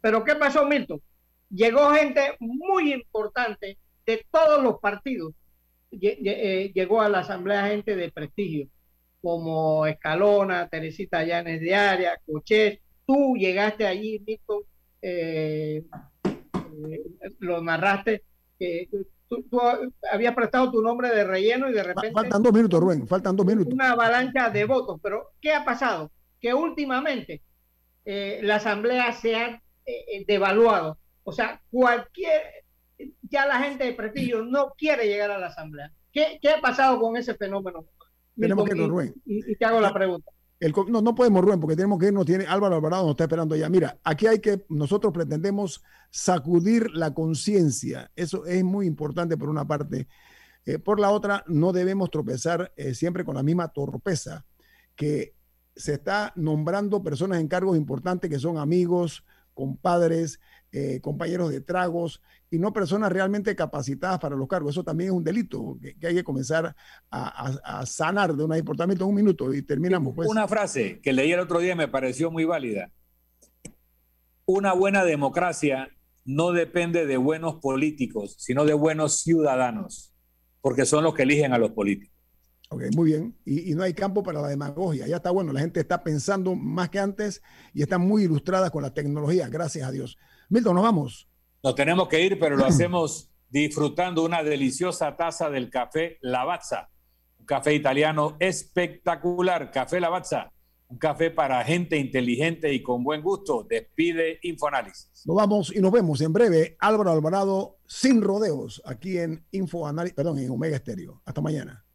Pero 0.00 0.22
¿qué 0.22 0.36
pasó, 0.36 0.64
Milton? 0.64 1.02
Llegó 1.50 1.90
gente 1.90 2.36
muy 2.38 2.92
importante 2.92 3.78
de 4.06 4.24
todos 4.30 4.62
los 4.62 4.78
partidos, 4.78 5.34
eh, 5.90 6.70
llegó 6.72 7.00
a 7.00 7.08
la 7.08 7.20
asamblea 7.20 7.66
gente 7.66 7.96
de 7.96 8.12
prestigio, 8.12 8.68
como 9.20 9.86
Escalona, 9.86 10.68
Teresita 10.68 11.24
Llanes 11.24 11.60
de 11.60 11.74
Área, 11.74 12.20
Cochet, 12.26 12.80
tú 13.06 13.34
llegaste 13.36 13.86
allí, 13.86 14.22
Milton, 14.24 14.62
eh, 15.02 15.84
lo 17.40 17.60
narraste, 17.62 18.22
tú, 19.28 19.44
habías 20.10 20.34
prestado 20.34 20.70
tu 20.70 20.82
nombre 20.82 21.10
de 21.10 21.24
relleno 21.24 21.68
y 21.68 21.72
de 21.72 21.82
repente... 21.82 22.12
Faltan 22.12 22.42
dos 22.42 22.52
minutos, 22.52 22.80
Rubén, 22.80 23.06
faltan 23.06 23.36
dos 23.36 23.46
minutos. 23.46 23.72
Una 23.72 23.92
avalancha 23.92 24.50
de 24.50 24.64
votos, 24.64 25.00
pero 25.02 25.30
¿qué 25.40 25.52
ha 25.52 25.64
pasado? 25.64 26.10
Que 26.40 26.54
últimamente 26.54 27.42
eh, 28.04 28.40
la 28.42 28.56
asamblea 28.56 29.12
se 29.12 29.36
ha 29.36 29.48
eh, 29.84 30.04
eh, 30.08 30.24
devaluado. 30.26 30.98
O 31.24 31.32
sea, 31.32 31.60
cualquier, 31.70 32.40
ya 33.22 33.46
la 33.46 33.60
gente 33.60 33.84
de 33.84 33.92
prestigio 33.92 34.42
no 34.42 34.72
quiere 34.76 35.06
llegar 35.06 35.30
a 35.30 35.38
la 35.38 35.48
asamblea. 35.48 35.92
¿Qué, 36.12 36.38
qué 36.40 36.50
ha 36.50 36.60
pasado 36.60 37.00
con 37.00 37.16
ese 37.16 37.34
fenómeno? 37.34 37.86
Tenemos 38.38 38.68
que 38.68 38.76
ir, 38.76 38.88
Rubén. 38.88 39.14
Y, 39.24 39.52
y 39.52 39.56
te 39.56 39.64
hago 39.64 39.80
la 39.80 39.92
pregunta 39.92 40.30
no, 40.88 41.02
no 41.02 41.14
podemos, 41.14 41.44
Rubén, 41.44 41.60
porque 41.60 41.76
tenemos 41.76 41.98
que 41.98 42.06
irnos. 42.06 42.24
Tiene, 42.24 42.46
Álvaro 42.46 42.76
Alvarado 42.76 43.04
nos 43.04 43.12
está 43.12 43.24
esperando 43.24 43.56
ya. 43.56 43.68
Mira, 43.68 43.98
aquí 44.04 44.26
hay 44.26 44.38
que, 44.38 44.64
nosotros 44.68 45.12
pretendemos 45.12 45.82
sacudir 46.10 46.90
la 46.92 47.12
conciencia. 47.12 48.10
Eso 48.16 48.46
es 48.46 48.64
muy 48.64 48.86
importante 48.86 49.36
por 49.36 49.48
una 49.48 49.66
parte. 49.66 50.08
Eh, 50.64 50.78
por 50.78 50.98
la 50.98 51.10
otra, 51.10 51.44
no 51.46 51.72
debemos 51.72 52.10
tropezar 52.10 52.72
eh, 52.76 52.94
siempre 52.94 53.24
con 53.24 53.36
la 53.36 53.42
misma 53.42 53.68
torpeza 53.68 54.44
que 54.96 55.34
se 55.76 55.94
está 55.94 56.32
nombrando 56.36 57.02
personas 57.02 57.40
en 57.40 57.48
cargos 57.48 57.76
importantes 57.76 58.30
que 58.30 58.38
son 58.38 58.56
amigos, 58.56 59.24
compadres, 59.52 60.40
eh, 60.78 61.00
compañeros 61.00 61.50
de 61.50 61.62
tragos 61.62 62.20
y 62.50 62.58
no 62.58 62.70
personas 62.70 63.10
realmente 63.10 63.56
capacitadas 63.56 64.18
para 64.18 64.36
los 64.36 64.46
cargos. 64.46 64.74
Eso 64.74 64.84
también 64.84 65.08
es 65.08 65.16
un 65.16 65.24
delito 65.24 65.78
que, 65.80 66.06
hay 66.06 66.14
que 66.14 66.22
comenzar 66.22 66.76
a, 67.10 67.86
sanar 67.86 68.34
de 68.34 68.44
un 68.44 68.50
comportamiento 68.50 69.04
en 69.04 69.08
un 69.08 69.14
minuto 69.14 69.54
y 69.54 69.62
terminamos. 69.62 70.14
Pues. 70.14 70.28
Una 70.28 70.46
frase 70.46 71.00
que 71.00 71.14
leí 71.14 71.32
el 71.32 71.40
otro 71.40 71.60
día 71.60 71.74
me 71.74 71.88
pareció 71.88 72.30
muy 72.30 72.44
válida. 72.44 72.90
Una 74.44 74.74
buena 74.74 75.02
democracia 75.02 75.88
no 76.26 76.52
depende 76.52 77.06
de 77.06 77.16
buenos 77.16 77.54
políticos, 77.54 78.36
sino 78.38 78.66
de 78.66 78.74
buenos 78.74 79.22
ciudadanos, 79.22 80.12
porque 80.60 80.84
son 80.84 81.04
los 81.04 81.14
que 81.14 81.22
eligen 81.22 81.54
a 81.54 81.58
los 81.58 81.70
políticos. 81.70 82.14
Ok, 82.68 82.82
muy 82.94 83.12
bien. 83.12 83.34
Y, 83.46 83.74
no 83.74 83.82
hay 83.82 83.94
campo 83.94 84.22
para 84.22 84.42
la 84.42 84.48
demagogia. 84.48 85.06
Ya 85.06 85.16
está 85.16 85.30
bueno. 85.30 85.54
La 85.54 85.60
gente 85.60 85.80
está 85.80 86.04
pensando 86.04 86.54
más 86.54 86.90
que 86.90 86.98
antes 86.98 87.42
y 87.72 87.80
está 87.80 87.96
muy 87.96 88.24
ilustrada 88.24 88.68
con 88.68 88.82
la 88.82 88.92
tecnología, 88.92 89.48
gracias 89.48 89.88
a 89.88 89.92
Dios. 89.92 90.18
Milton, 90.48 90.74
nos 90.74 90.84
vamos. 90.84 91.28
Nos 91.62 91.74
tenemos 91.74 92.08
que 92.08 92.20
ir, 92.20 92.38
pero 92.38 92.56
lo 92.56 92.64
hacemos 92.64 93.30
disfrutando 93.48 94.24
una 94.24 94.42
deliciosa 94.42 95.16
taza 95.16 95.50
del 95.50 95.70
café 95.70 96.18
Lavazza. 96.20 96.90
Un 97.38 97.46
café 97.46 97.74
italiano 97.74 98.36
espectacular. 98.38 99.70
Café 99.70 100.00
Lavazza. 100.00 100.52
Un 100.88 100.98
café 100.98 101.30
para 101.32 101.64
gente 101.64 101.96
inteligente 101.96 102.72
y 102.72 102.82
con 102.82 103.02
buen 103.02 103.22
gusto. 103.22 103.66
Despide 103.68 104.38
Infoanálisis. 104.42 105.22
Nos 105.24 105.36
vamos 105.36 105.74
y 105.74 105.80
nos 105.80 105.90
vemos 105.90 106.20
en 106.20 106.32
breve. 106.32 106.76
Álvaro 106.78 107.10
Alvarado, 107.10 107.78
sin 107.86 108.22
rodeos, 108.22 108.80
aquí 108.84 109.18
en 109.18 109.44
Infoanálisis, 109.50 110.14
perdón, 110.14 110.38
en 110.38 110.50
Omega 110.50 110.76
Estéreo. 110.76 111.22
Hasta 111.24 111.40
mañana. 111.40 111.85